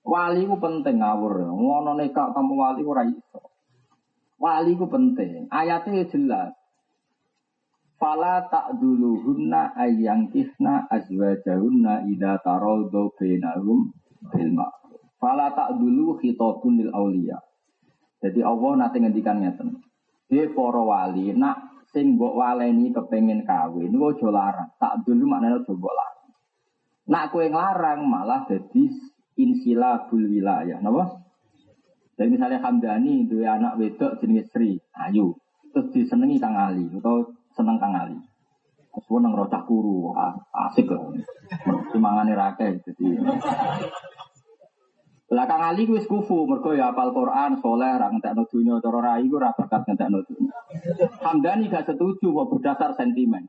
wali 0.05 0.41
itu 0.47 0.57
penting 0.59 1.03
ngawur 1.03 1.47
ngono 1.51 1.99
nikah 1.99 2.31
kamu 2.35 2.53
wali 2.55 2.83
ora 2.83 3.03
iso 3.07 3.45
Wali 4.45 4.77
ku 4.77 4.85
penting. 4.91 5.49
Ayatnya 5.49 6.05
jelas. 6.11 6.53
Fala 7.97 8.45
tak 8.53 8.77
dulu 8.77 9.25
hunna 9.25 9.73
ayang 9.73 10.29
kisna 10.29 10.85
azwajahunna 10.93 12.05
ida 12.11 12.37
tarodo 12.45 13.15
benahum 13.16 13.95
bilma. 14.35 14.69
Fala 15.16 15.55
tak 15.57 15.81
dulu 15.81 16.21
hitobun 16.21 16.83
lil 16.83 16.93
aulia. 16.93 17.41
Jadi 18.25 18.41
Allah 18.41 18.73
nanti 18.81 18.97
ngendikan 19.05 19.45
ngeten. 19.45 19.85
Dia 20.33 20.49
poro 20.49 20.89
wali 20.89 21.37
nak 21.37 21.85
sing 21.93 22.17
mbok 22.17 22.41
waleni 22.41 22.89
kepengen 22.89 23.45
kawin 23.45 23.93
niku 23.93 24.17
aja 24.17 24.29
larang. 24.33 24.71
Tak 24.81 25.05
dulu 25.05 25.29
maknanya 25.29 25.61
aja 25.61 25.73
mbok 25.77 25.93
larang. 25.93 26.29
Nak 27.05 27.25
kowe 27.29 27.45
nglarang 27.45 28.01
malah 28.09 28.49
jadi 28.49 28.89
insilabul 29.37 30.25
wilayah. 30.25 30.81
Napa? 30.81 31.21
Jadi 32.17 32.29
misalnya 32.33 32.63
Hamdani 32.65 33.27
dua 33.29 33.59
anak 33.59 33.75
wedok 33.77 34.23
jenis 34.23 34.47
Sri, 34.55 34.79
Ayu, 34.95 35.35
terus 35.75 35.91
disenengi 35.91 36.39
Kang 36.39 36.55
Ali 36.55 36.87
atau 36.95 37.35
seneng 37.53 37.77
Kang 37.83 37.93
Ali. 37.93 38.17
Terus 38.95 39.19
nang 39.19 39.35
rocah 39.35 39.67
kuru, 39.67 40.15
asik 40.71 40.87
loh. 40.87 41.11
Semangane 41.91 42.39
rakyat 42.39 42.87
jadi. 42.87 43.19
Lah 45.33 45.49
Kang 45.49 45.65
Ali 45.65 45.89
wis 45.89 46.05
kufu, 46.05 46.45
mergo 46.45 46.77
ya 46.77 46.93
apal 46.93 47.17
Quran, 47.17 47.57
soleh, 47.65 47.97
ra 47.97 48.13
ngentekno 48.13 48.45
donya, 48.45 48.77
cara 48.85 49.01
rai 49.01 49.25
ku 49.25 49.41
ora 49.41 49.57
bakat 49.57 49.89
ngentekno 49.89 50.21
donya. 50.21 50.53
Hamdani 51.25 51.73
gak 51.73 51.89
setuju 51.89 52.29
kok 52.29 52.49
berdasar 52.53 52.93
sentimen. 52.93 53.49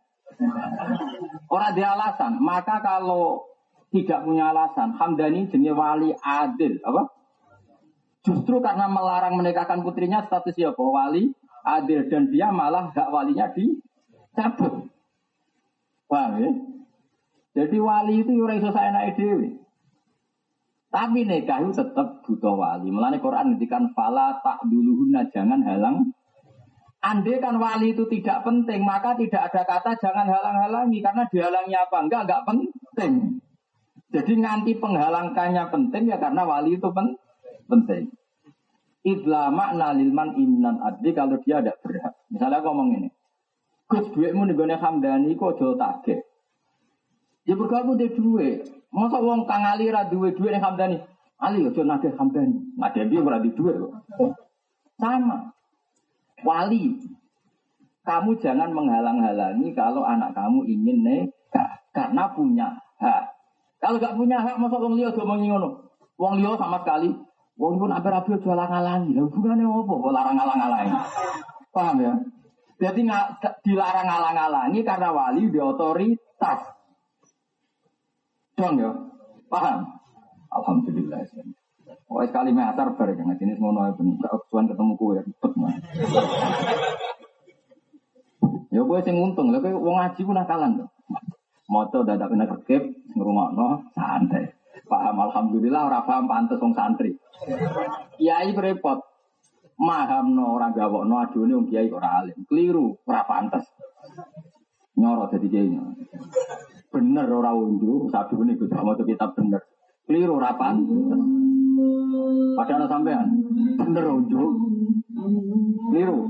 Orang 1.52 1.76
dia 1.76 1.92
alasan, 1.92 2.40
maka 2.40 2.80
kalau 2.80 3.44
tidak 3.92 4.24
punya 4.24 4.56
alasan, 4.56 4.96
Hamdani 4.96 5.52
jenis 5.52 5.76
wali 5.76 6.16
adil, 6.16 6.80
apa? 6.80 7.12
Justru 8.24 8.64
karena 8.64 8.88
melarang 8.88 9.36
menikahkan 9.36 9.84
putrinya 9.84 10.24
status 10.26 10.56
ya 10.56 10.72
wali 10.74 11.30
adil 11.62 12.08
dan 12.08 12.32
dia 12.32 12.56
malah 12.56 12.90
hak 12.96 13.12
walinya 13.12 13.52
dicabut. 13.52 14.88
Paham 16.08 16.32
ya? 16.40 16.52
Jadi 17.56 17.78
wali 17.82 18.22
itu 18.24 18.32
ora 18.38 18.54
iso 18.56 18.70
saenake 18.70 19.18
dhewe. 19.18 19.65
Tapi 20.96 21.28
nikah 21.28 21.60
itu 21.60 21.76
tetap 21.76 22.24
butuh 22.24 22.56
wali. 22.56 22.88
Mulane 22.88 23.20
Quran 23.20 23.52
ngendikan 23.52 23.92
fala 23.92 24.40
tak 24.40 24.64
duluhuna 24.64 25.28
jangan 25.28 25.60
halang. 25.60 26.16
Andai 27.04 27.44
kan 27.44 27.60
wali 27.60 27.92
itu 27.92 28.08
tidak 28.08 28.48
penting, 28.48 28.80
maka 28.88 29.12
tidak 29.20 29.52
ada 29.52 29.68
kata 29.68 30.00
jangan 30.00 30.24
halang-halangi 30.24 31.04
karena 31.04 31.28
dihalangi 31.28 31.76
apa? 31.76 31.98
Enggak, 32.00 32.22
enggak 32.26 32.42
penting. 32.48 33.14
Jadi 34.16 34.32
nganti 34.40 34.72
penghalangkannya 34.80 35.64
penting 35.68 36.04
ya 36.08 36.16
karena 36.16 36.48
wali 36.48 36.80
itu 36.80 36.88
penting 36.88 37.20
penting. 37.70 38.14
Idla 39.06 39.54
makna 39.54 39.94
lilman 39.94 40.34
imnan 40.34 40.82
adli 40.82 41.14
kalau 41.14 41.38
dia 41.46 41.62
ada 41.62 41.78
berhak. 41.78 42.14
Misalnya 42.34 42.62
aku 42.62 42.74
ngomong 42.74 42.90
ini. 42.98 43.10
Gus 43.86 44.10
duitmu 44.18 44.50
nih 44.50 44.58
gue 44.58 44.66
hamdani 44.82 45.38
kok 45.38 45.62
jual 45.62 45.78
target. 45.78 46.26
Ya 47.46 47.54
bergabung 47.54 48.02
di 48.02 48.10
duit. 48.10 48.66
Masa 48.96 49.20
uang 49.20 49.44
kang 49.44 49.68
Ali 49.68 49.92
ra 49.92 50.08
duit 50.08 50.40
duit 50.40 50.56
nih 50.56 50.64
hamdani. 50.64 50.98
Ali 51.36 51.68
jual 51.68 51.84
nagih 51.84 52.16
hamdani. 52.16 52.80
Nagih 52.80 53.12
dia 53.12 53.20
berarti 53.20 53.52
duit 53.52 53.76
kok. 53.76 53.92
Sama. 54.96 55.52
Wali. 56.48 56.96
Kamu 58.08 58.40
jangan 58.40 58.72
menghalang-halangi 58.72 59.76
kalau 59.76 60.08
anak 60.08 60.32
kamu 60.32 60.64
ingin 60.72 61.04
nikah. 61.04 61.84
Karena 61.92 62.32
punya 62.32 62.72
hak. 63.04 63.36
Kalau 63.84 64.00
gak 64.00 64.16
punya 64.16 64.40
hak, 64.40 64.56
masa 64.56 64.80
wong 64.80 64.96
liya 64.96 65.12
ngomong 65.12 65.44
ngono. 65.44 65.70
Wong 66.16 66.40
liya 66.40 66.56
sama 66.56 66.80
sekali 66.82 67.12
Wong 67.56 67.80
pun 67.80 67.88
apa 67.88 68.12
rapi 68.12 68.36
jual 68.44 68.60
ngalangi, 68.60 69.16
lah 69.16 69.24
hubungannya 69.32 69.64
apa? 69.64 69.94
Kok 69.96 70.12
larang 70.12 70.36
ngalang-ngalangi? 70.36 70.96
Paham 71.72 71.98
ya? 72.04 72.14
Jadi 72.76 73.00
nggak 73.08 73.28
dilarang 73.64 74.08
ngalang-ngalangi 74.12 74.80
karena 74.84 75.10
wali 75.16 75.48
di 75.48 75.60
otoritas. 75.64 76.60
Dong 78.56 78.80
ya? 78.80 78.92
Paham? 79.52 79.80
Alhamdulillah. 80.56 81.28
Oh, 82.08 82.24
sekali 82.24 82.56
meter 82.56 82.96
bar 82.96 83.10
kan 83.12 83.36
jenis 83.36 83.60
mono 83.60 83.84
ben 83.98 84.16
tuan 84.48 84.70
ketemu 84.72 84.94
kue 84.96 85.20
ribet 85.20 85.54
mah. 85.60 85.74
Ya 88.72 88.82
kowe 88.86 89.00
sing 89.04 89.20
untung, 89.20 89.52
lha 89.52 89.60
kowe 89.60 89.76
wong 89.76 90.00
ngaji 90.00 90.22
ku 90.24 90.32
nakalan 90.32 90.80
to. 90.80 90.86
Moto 91.68 92.06
dadak 92.08 92.32
kena 92.32 92.46
kekep 92.48 92.84
ngrungokno 93.18 93.92
santai. 93.92 94.54
Paham 94.86 95.18
alhamdulillah 95.28 95.82
ora 95.90 96.00
paham 96.06 96.30
pantes 96.30 96.62
wong 96.62 96.78
santri. 96.78 97.18
Kiai 98.16 98.54
no 98.56 100.44
orang 100.56 100.72
gawok 100.72 101.04
no 101.04 101.16
adune 101.20 101.58
wong 101.58 101.68
kiai 101.68 101.90
ora 101.92 102.22
alim. 102.22 102.38
Keliru 102.48 102.96
ora 103.04 103.26
pantes. 103.28 103.66
Nyoro 104.96 105.28
jadi 105.34 105.48
kiai 105.52 105.68
bener 106.96 107.28
ora 107.28 107.52
unjuk, 107.52 108.08
sadu 108.08 108.40
ini 108.48 108.56
juga 108.56 108.80
mau 108.80 108.96
kitab 108.96 109.36
bener. 109.36 109.60
Keliru 110.08 110.40
rapan. 110.40 110.80
Padahal 112.56 112.88
sampean 112.88 113.28
bener 113.76 114.06
unjuk. 114.08 114.52
Keliru. 115.92 116.24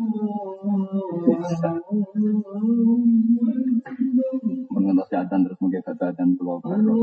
Mengenai 4.74 5.06
kesehatan 5.06 5.46
terus 5.46 5.60
mungkin 5.62 5.86
kesehatan 5.86 6.34
pulau 6.34 6.58
baru. 6.66 6.98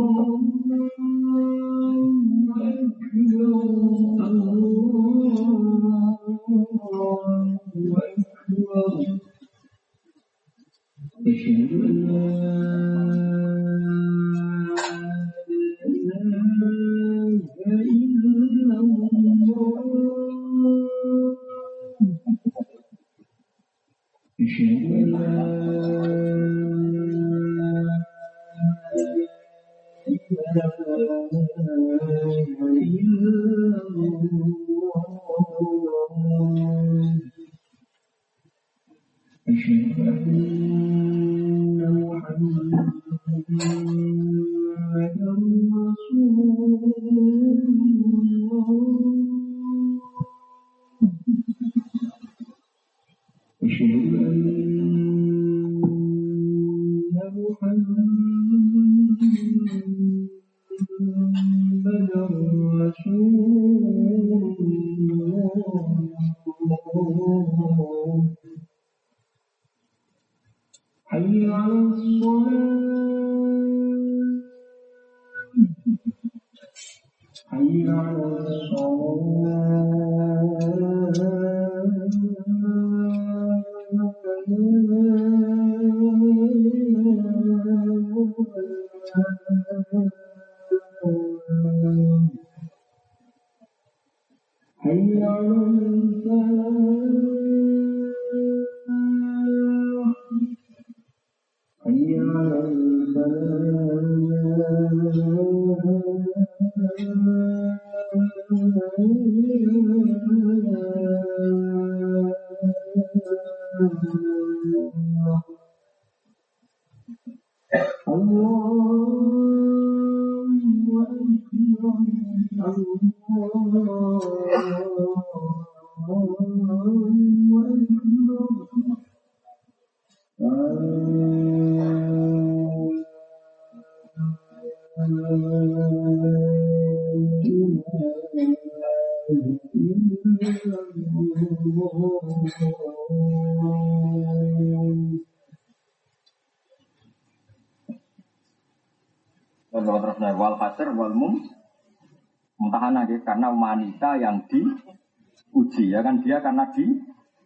Wanita 153.73 154.21
yang 154.21 154.45
diuji 154.53 155.97
ya 155.97 156.05
kan? 156.05 156.21
Dia 156.21 156.45
karena 156.45 156.69
di 156.77 156.85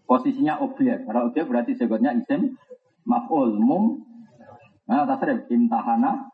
posisinya 0.03 0.59
objek. 0.59 1.07
Kalau 1.07 1.31
objek 1.31 1.47
berarti 1.47 1.79
sebutnya 1.79 2.11
isim 2.19 2.59
maf'ul 3.07 3.55
mum 3.63 4.03
nah 4.87 5.07
tasrif 5.07 5.47
imtahana 5.51 6.31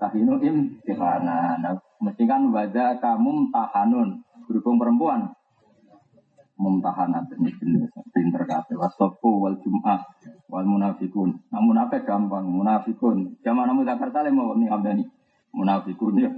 tahinu 0.00 0.40
imtihana. 0.40 1.56
Nah, 1.60 1.76
mesti 2.00 2.24
kan 2.28 2.48
wajah 2.52 3.00
kamu 3.00 3.52
tahanun 3.52 4.20
berhubung 4.44 4.76
perempuan. 4.76 5.32
Bener 6.60 7.24
pinter 8.12 8.42
kabeh. 8.44 8.76
Wasofu 8.76 9.40
wal 9.40 9.56
jum'ah 9.64 10.04
wal 10.52 10.68
munafikun. 10.68 11.40
Nah 11.48 11.60
munafik 11.64 12.04
gampang 12.04 12.44
munafikun. 12.44 13.40
Zaman 13.40 13.64
namu 13.64 13.88
zakar 13.88 14.12
salim 14.12 14.36
mau 14.36 14.52
nih. 14.52 14.68
Abdani 14.68 15.04
munafikun 15.56 16.20
ya. 16.20 16.28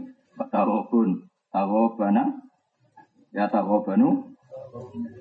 Tawabun. 0.47 1.27
Tawabana 1.51 2.39
ya 3.33 3.49
tawabanu 3.49 4.37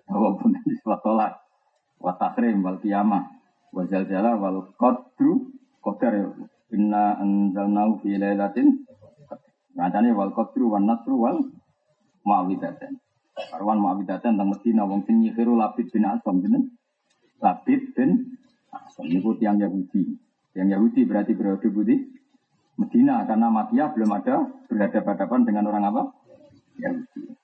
tawabun 0.08 0.52
di 0.64 0.76
tolak. 0.84 1.34
Wa 2.02 2.18
takrim 2.18 2.66
wal 2.66 2.82
qiyamah 2.82 3.24
wa 3.72 3.82
zalzala 3.86 4.36
wal 4.36 4.74
qadru 4.76 5.54
ya 5.82 6.34
inna 6.74 7.18
anzalnahu 7.22 8.02
fi 8.02 8.18
lailatin 8.18 8.86
Ngacane 9.72 10.12
wal 10.12 10.34
qadru 10.36 10.74
wan 10.76 10.84
nasru 10.90 11.16
wal 11.16 11.40
muawidatin 12.28 13.00
Karwan 13.32 13.80
muawidatin 13.80 14.36
tentang 14.36 14.52
Medina 14.52 14.84
wong 14.84 15.08
sing 15.08 15.24
nyihiru 15.24 15.56
Labid 15.56 15.88
bin 15.90 16.04
Asam 16.04 16.44
jeneng. 16.44 16.76
Labid 17.40 17.96
bin 17.96 18.38
Asam. 18.70 19.08
Niku 19.08 19.40
tiang 19.40 19.58
Yahudi. 19.58 20.20
Yang 20.52 20.68
Yahudi 20.78 21.02
berarti 21.08 21.32
periode 21.34 21.68
budi 21.72 21.96
Medina 22.76 23.24
karena 23.24 23.48
Makiyah 23.48 23.96
belum 23.96 24.12
ada 24.12 24.36
berhadapan-hadapan 24.68 25.42
dengan 25.48 25.64
orang 25.72 25.84
apa? 25.90 26.04
Yahudi. 26.82 27.41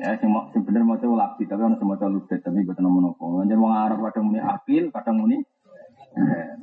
Ya, 0.00 0.16
sing 0.16 0.32
mau 0.32 0.48
sing 0.48 0.64
bener 0.64 0.80
maca 0.80 1.04
Labid 1.04 1.44
tapi 1.44 1.60
ana 1.60 1.76
semua 1.76 2.00
Ludet 2.08 2.40
tapi 2.40 2.64
boten 2.64 2.80
nomor 2.80 3.12
nopo. 3.12 3.44
Njen 3.44 3.60
wong 3.60 3.68
Arab 3.68 4.00
kadang 4.08 4.32
muni 4.32 4.40
akil, 4.40 4.88
kadang 4.88 5.20
muni 5.20 5.36
eh. 6.16 6.56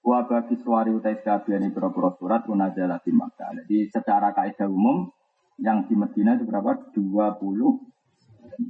Wa 0.00 0.24
bagi 0.24 0.56
suari 0.64 0.96
utai 0.96 1.20
sekabian 1.20 1.68
pura-pura 1.68 2.16
surat 2.16 2.48
unajala 2.48 2.96
di 3.04 3.12
Makkah. 3.12 3.52
Jadi 3.52 3.92
secara 3.92 4.32
kaidah 4.32 4.64
umum 4.64 5.12
yang 5.60 5.84
di 5.84 5.92
Medina 5.92 6.40
itu 6.40 6.48
berapa? 6.48 6.88
20. 6.96 7.36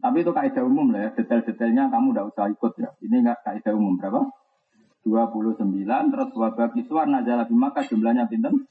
Tapi 0.03 0.17
itu 0.19 0.33
kaidah 0.35 0.67
umum 0.67 0.91
lah 0.91 1.07
ya. 1.07 1.11
Detail-detailnya 1.15 1.95
kamu 1.95 2.11
tidak 2.11 2.27
usah 2.35 2.51
ikut 2.51 2.73
ya. 2.83 2.91
Ini 2.99 3.17
enggak 3.23 3.47
kaidah 3.47 3.79
umum 3.79 3.95
berapa? 3.95 4.27
29 5.07 5.63
terus 5.87 6.31
wa 6.35 6.49
bagi 6.51 6.83
suar 6.83 7.07
najala 7.07 7.47
di 7.47 7.55
Makkah 7.55 7.87
jumlahnya 7.87 8.27
pinten? 8.27 8.67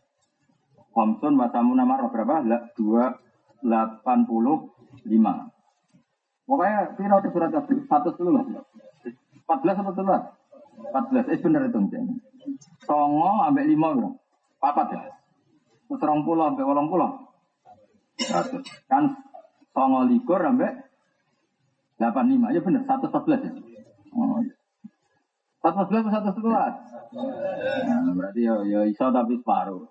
Komsun 0.91 1.39
wasamuna 1.39 1.87
marah 1.87 2.11
berapa? 2.11 2.43
285. 2.43 3.26
Pokoknya 6.47 6.95
piro 6.95 7.17
di 7.19 7.29
surat 7.31 7.51
satu 7.51 8.09
dulu 8.15 8.39
lah. 8.39 8.45
14 9.47 9.79
apa 9.83 9.91
dulu 9.95 10.11
14, 10.77 11.31
eh 11.33 11.39
bener 11.43 11.61
itu. 11.67 11.79
Songo 12.85 13.43
ambek 13.43 13.67
lima 13.67 13.91
bro. 13.91 14.15
Papat 14.61 14.87
ya. 14.95 15.01
Terus 15.87 16.23
pulau 16.23 16.51
ambek 16.53 16.63
wolong 16.63 16.87
pulau. 16.87 17.11
Kan 18.87 19.03
songo 19.75 20.07
likur 20.07 20.39
ambek 20.39 20.87
delapan. 21.99 22.31
Ya 22.53 22.61
bener, 22.63 22.83
satu 22.87 23.11
ya. 23.43 23.51
Oh, 24.15 24.39
iya. 24.39 24.55
Satu 25.61 25.83
sebelas 25.83 26.07
atau 26.07 26.31
satu 26.31 26.39
sebelas? 26.39 26.73
Nah, 27.91 28.13
berarti 28.15 28.41
ya, 28.45 28.55
ya 28.63 28.79
iso 28.87 29.09
tapi 29.11 29.35
separuh. 29.35 29.83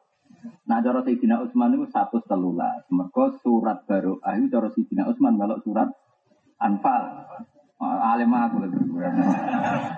Nah, 0.66 0.78
cara 0.82 1.01
Sayyidina 1.02 1.43
Utsman 1.43 1.74
itu 1.77 1.86
satu 1.90 2.18
telulas. 2.27 2.82
Mereka 2.90 3.40
surat 3.40 3.86
baru. 3.86 4.18
Ayo 4.23 4.51
cara 4.51 4.68
Sayyidina 4.73 5.06
Utsman 5.06 5.39
kalau 5.39 5.59
surat 5.62 5.89
Anfal. 6.56 7.02
Alim 7.77 8.32
aku 8.32 8.64
lebih 8.64 8.81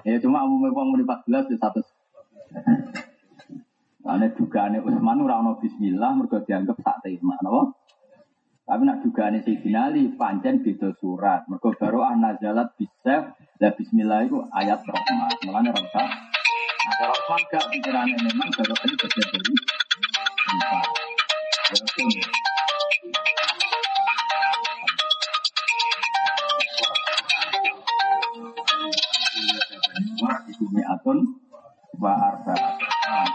Ya 0.02 0.18
cuma 0.18 0.42
umumnya 0.42 0.74
uang 0.74 0.98
di 0.98 1.06
14 1.06 1.46
itu 1.46 1.56
satu. 1.62 1.80
Ane 4.08 4.34
dugaane 4.34 4.82
Utsman 4.82 5.22
ora 5.22 5.38
ono 5.38 5.60
bismillah 5.62 6.16
mergo 6.16 6.40
dianggap 6.42 6.80
sak 6.80 7.04
tema, 7.04 7.36
napa? 7.44 7.76
Tapi 8.66 8.82
nak 8.82 9.04
dugaane 9.04 9.44
Sayyidina 9.44 9.92
Ali 9.92 10.10
pancen 10.16 10.64
beda 10.64 10.90
surat. 10.98 11.46
Mergo 11.46 11.70
baru 11.76 12.02
nazalat 12.18 12.74
bisaf 12.74 13.38
la 13.62 13.70
bismillah 13.70 14.26
itu 14.26 14.42
ayat 14.50 14.82
rahmat. 14.82 15.38
Mulane 15.46 15.70
ora 15.70 15.80
usah. 15.84 16.08
Nah, 16.88 17.14
Utsman 17.14 17.42
gak 17.52 17.64
pikirane 17.68 18.14
memang 18.26 18.48
baru 18.58 18.74
ini 18.74 18.94
bagian 18.96 19.28
mi'atun 30.72 31.18
wa 31.98 32.12
arba'at. 32.16 32.74
Nah, 32.78 33.26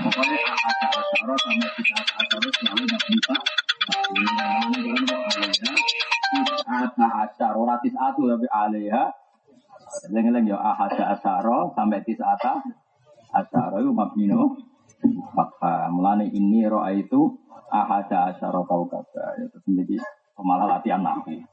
Pokoknya 0.00 0.38
ada 0.38 0.86
acara 0.96 1.34
sama 1.44 1.66
kita 1.76 1.98
acara 2.00 2.46
selalu 2.56 2.84
ada 7.66 7.76
tisatu 7.82 8.22
tapi. 8.30 8.46
Leng-leng 10.14 10.46
ya 10.46 10.56
ahada 10.56 11.18
asyara 11.18 11.74
sampai 11.74 12.00
tisata 12.06 12.62
asyara 13.34 13.82
itu 13.82 13.90
mabnino. 13.90 14.69
Fakta 15.30 15.88
mulane 15.88 16.28
ini 16.28 16.66
roa 16.68 16.92
itu 16.92 17.38
ahada 17.72 18.34
asyara 18.34 18.60
kau 18.66 18.84
kata. 18.84 19.40
Ya 19.40 19.46
terus 19.48 19.64
menjadi 19.64 19.96
malah 20.40 20.78
latihan 20.78 21.04
nabi. 21.04 21.44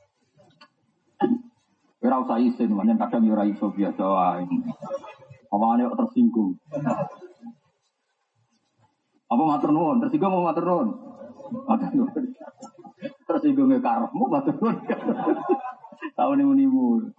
Ora 2.03 2.23
usah 2.23 2.39
isin, 2.39 2.71
mana 2.71 2.95
kadang 2.95 3.25
ya 3.25 3.35
ora 3.35 3.43
iso 3.43 3.67
biasa 3.73 4.03
wae. 4.03 4.45
Omongane 5.51 5.91
tersinggung. 5.95 6.55
Apa 9.27 9.43
matur 9.43 9.71
nuwun? 9.75 9.99
Tersinggung 10.03 10.31
mau 10.31 10.47
matur 10.47 10.63
nuwun? 10.67 10.87
Tersinggung 13.27 13.67
ke 13.75 13.79
karepmu 13.83 14.23
matur 14.27 14.55
nuwun. 14.55 14.77
Tahu 16.15 16.31
nih 16.37 16.45
munimu. 16.47 17.11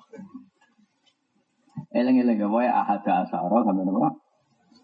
Eleng-eleng 1.89 2.37
ya, 2.37 2.73
ahada 2.85 3.25
asara 3.25 3.65
sampe 3.65 3.83
napa? 3.83 4.13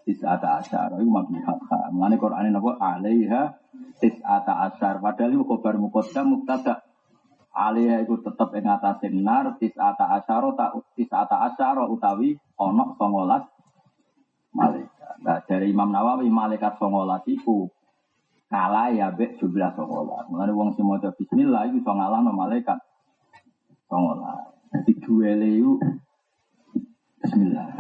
Tis'ata 0.05 0.61
asara 0.61 1.01
iku 1.01 1.09
mabni 1.09 1.41
hakka. 1.41 1.89
Mulane 1.89 2.21
Qur'ane 2.21 2.53
napa? 2.53 2.77
Alaiha 2.77 3.57
tis'ata 4.05 4.69
asar. 4.69 5.01
Padahal 5.01 5.33
iku 5.33 5.57
khabar 5.57 5.81
muqaddam 5.81 6.37
mubtada. 6.37 6.85
Alaiha 7.57 8.05
iku 8.05 8.21
tetep 8.21 8.53
ing 8.61 8.69
atase 8.69 9.09
nar 9.09 9.57
tis'ata 9.57 10.05
asara 10.21 10.53
ta 10.53 10.77
tis'ata 10.93 11.37
asara 11.49 11.89
utawi 11.89 12.37
ana 12.61 12.85
19 13.01 13.49
malaikat. 14.53 15.15
Nah, 15.25 15.41
dari 15.49 15.73
Imam 15.73 15.89
Nawawi 15.89 16.29
malaikat 16.29 16.77
19 16.77 17.25
iku 17.41 17.73
kalah 18.53 18.93
ya 18.93 19.09
bek 19.09 19.41
jumlah 19.41 19.73
19. 19.73 20.29
Mulane 20.31 20.53
wong 20.53 20.77
sing 20.77 20.85
maca 20.85 21.17
bismillah 21.17 21.65
iku 21.73 21.81
iso 21.81 21.93
ngalahno 21.97 22.37
malaikat 22.37 22.77
19. 23.89 24.21
Jadi 24.69 24.93
duele 25.01 25.49
iku 25.49 25.73
bismillah. 27.25 27.73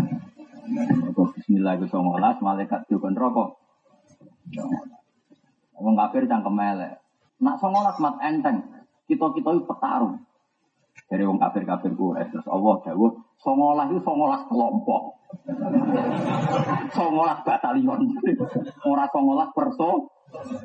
Nah, 0.64 1.12
bismillah 1.12 1.76
iku 1.76 1.86
19 1.92 2.40
malaikat 2.40 2.88
dikon 2.88 3.12
rokok. 3.12 3.60
Wong 5.76 5.94
kafir 5.98 6.24
cangkem 6.24 6.56
elek. 6.56 7.04
Nak 7.44 7.60
19 7.60 8.00
mat 8.00 8.16
enteng. 8.24 8.64
Kita-kita 9.04 9.52
itu 9.52 9.68
petarung. 9.68 10.24
Dari 11.04 11.20
wong 11.28 11.36
kafir-kafir 11.36 11.92
Quraisy 11.92 12.32
terus 12.32 12.48
Allah 12.48 12.80
dawuh 12.80 13.12
19 13.44 13.92
itu 13.92 14.00
19 14.00 14.48
kelompok. 14.48 15.02
19 15.44 17.44
batalion. 17.44 18.00
Ora 18.88 19.04
19 19.12 19.52
perso. 19.52 20.08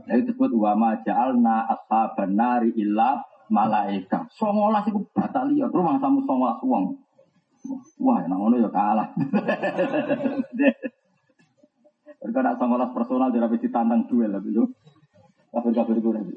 Itu 0.07 0.31
disebut 0.31 0.55
wa 0.55 0.79
ma 0.79 0.95
ja'alna 1.03 1.67
ashaban 1.67 2.39
nari 2.39 2.71
illa 2.79 3.19
malaika. 3.51 4.31
19 4.31 4.87
itu 4.87 5.03
batalion. 5.11 5.67
Rumah 5.67 5.99
samu 5.99 6.23
19 6.23 6.63
wong. 6.63 7.08
Wah, 7.99 8.23
nang 8.25 8.39
ngono 8.39 8.55
ya 8.63 8.69
kalah. 8.71 9.11
Mereka 12.19 12.39
nak 12.43 12.55
19 12.59 12.95
personal 12.95 13.31
jadi 13.31 13.43
habis 13.47 13.63
ditantang 13.63 14.07
duel 14.07 14.31
lah 14.31 14.43
itu. 14.43 14.63
Kafir-kafir 15.49 15.97
Quraisy. 15.99 16.35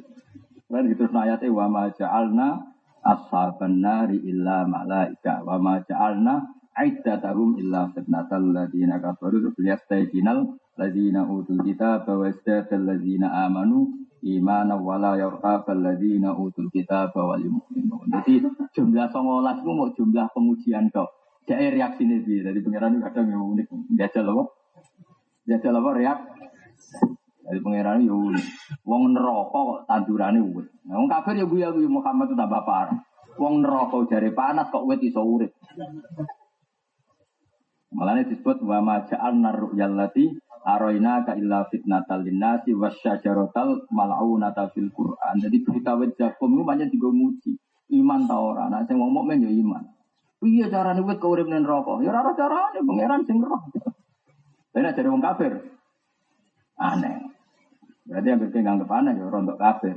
Kan 0.72 0.88
gitu 0.88 1.04
ayatnya 1.04 1.52
wa 1.52 1.68
ma 1.68 1.84
ja'alna 1.92 2.64
ashaban 3.04 3.84
nari 3.84 4.16
illa 4.24 4.64
malaika 4.64 5.44
wa 5.44 5.60
ma 5.60 5.84
ja'alna 5.84 6.48
aiddatahum 6.72 7.60
illa 7.60 7.92
fitnatal 7.92 8.40
ladina 8.56 8.96
kafaru 8.96 9.52
liyastayqinal 9.60 10.56
ladina 10.80 11.28
utul 11.28 11.60
kitab 11.60 12.08
wa 12.08 12.24
yazdadal 12.24 12.88
ladina 12.88 13.28
amanu 13.44 14.01
imana 14.22 14.78
wala 14.78 15.18
yartabal 15.18 15.82
ladina 15.82 16.30
utul 16.34 16.70
kitab 16.70 17.10
wal 17.14 17.42
mu'minun. 17.42 18.06
Jadi 18.06 18.42
jumlah 18.74 19.06
19 19.10 19.60
itu 19.62 19.70
mau 19.74 19.88
jumlah 19.90 20.26
pengujian 20.30 20.88
kok. 20.94 21.10
Jadi 21.42 21.74
reaksi 21.74 22.06
ini 22.06 22.22
jadi 22.22 22.58
pengiran 22.62 22.94
itu 22.94 23.02
kadang 23.02 23.26
yang 23.34 23.42
unik. 23.42 23.66
Jajal 23.98 24.30
apa? 24.30 24.44
Jajal 25.50 25.74
apa 25.74 25.90
reak? 25.98 26.18
Jadi 27.42 27.58
pangeran 27.58 28.06
yo 28.06 28.14
unik. 28.30 28.46
Wong 28.86 29.02
neraka 29.18 29.58
kok 29.58 29.80
tandurane 29.90 30.38
wit. 30.38 30.70
Nah, 30.86 31.02
wong 31.02 31.10
kafir 31.10 31.42
ya 31.42 31.46
guya 31.46 31.68
guya 31.74 31.90
Muhammad 31.90 32.30
itu 32.30 32.38
tambah 32.38 32.62
parah. 32.62 32.98
Wong 33.34 33.66
neraka 33.66 33.96
jare 34.06 34.30
panas 34.30 34.70
kok 34.70 34.86
wit 34.86 35.02
iso 35.02 35.20
urip. 35.26 35.50
Malah 37.92 38.24
disebut 38.24 38.64
wa 38.64 38.80
ma 38.80 39.04
ja'alna 39.04 39.52
araina 40.62 41.26
ka 41.26 41.34
illa 41.34 41.66
fitnatal 41.66 42.22
linnasi 42.22 42.72
wasyajaratal 42.74 43.90
mal'unata 43.90 44.70
fil 44.70 44.90
Qur'an. 44.94 45.42
Jadi 45.42 45.66
berita 45.66 45.98
wit 45.98 46.14
jakum 46.14 46.62
banyak 46.62 46.88
juga 46.94 47.10
muji. 47.10 47.58
Iman 47.92 48.24
ta 48.24 48.38
ora? 48.40 48.72
Nah 48.72 48.86
sing 48.88 48.96
wong 48.96 49.12
mukmin 49.12 49.44
ya 49.44 49.50
iman. 49.50 49.84
Iya 50.42 50.70
carane 50.70 51.02
wit 51.04 51.18
kok 51.20 51.28
urip 51.28 51.46
ning 51.50 51.66
neraka? 51.66 52.00
Ya 52.00 52.14
ora 52.14 52.32
carane 52.32 52.78
pangeran 52.80 53.20
sing 53.26 53.42
roh. 53.42 53.62
Lah 54.72 54.80
nek 54.80 54.94
jare 54.96 55.08
wong 55.10 55.22
kafir 55.22 55.52
aneh. 56.78 57.14
Berarti 58.02 58.26
yang 58.26 58.38
berarti 58.42 58.58
nganggep 58.58 58.90
aneh 58.90 59.12
ya 59.14 59.26
rontok 59.30 59.58
kafir, 59.62 59.94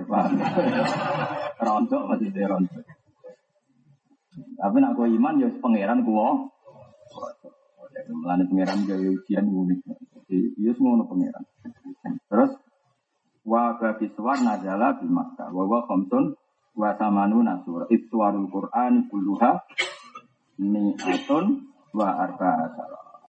rontok 1.65 2.03
masih 2.05 2.30
rontok. 2.45 2.84
Tapi 4.35 4.77
nak 4.77 4.93
kau 4.93 5.07
iman 5.07 5.41
ya 5.41 5.49
pangeran 5.61 6.05
kuwo. 6.05 6.55
Melani 8.11 8.43
pangeran 8.51 8.80
jadi 8.84 9.07
ujian 9.07 9.45
unik. 9.47 9.80
Jadi 9.88 10.38
ya 10.59 10.72
semua 10.76 11.07
pangeran. 11.07 11.43
Terus 12.27 12.51
wa 13.47 13.80
babiswar 13.80 14.38
najala 14.43 14.99
di 14.99 15.07
Makkah. 15.07 15.49
Wa 15.55 15.63
wa 15.63 15.80
khamsun 15.88 16.35
wa 16.76 16.89
samanu 16.99 17.39
nasur. 17.39 17.88
Iswarul 17.88 18.51
Qur'an 18.51 19.07
kulluha 19.07 19.63
mi'atun 20.59 21.45
wa 21.95 22.07
arba 22.19 22.49
asara. 22.67 23.14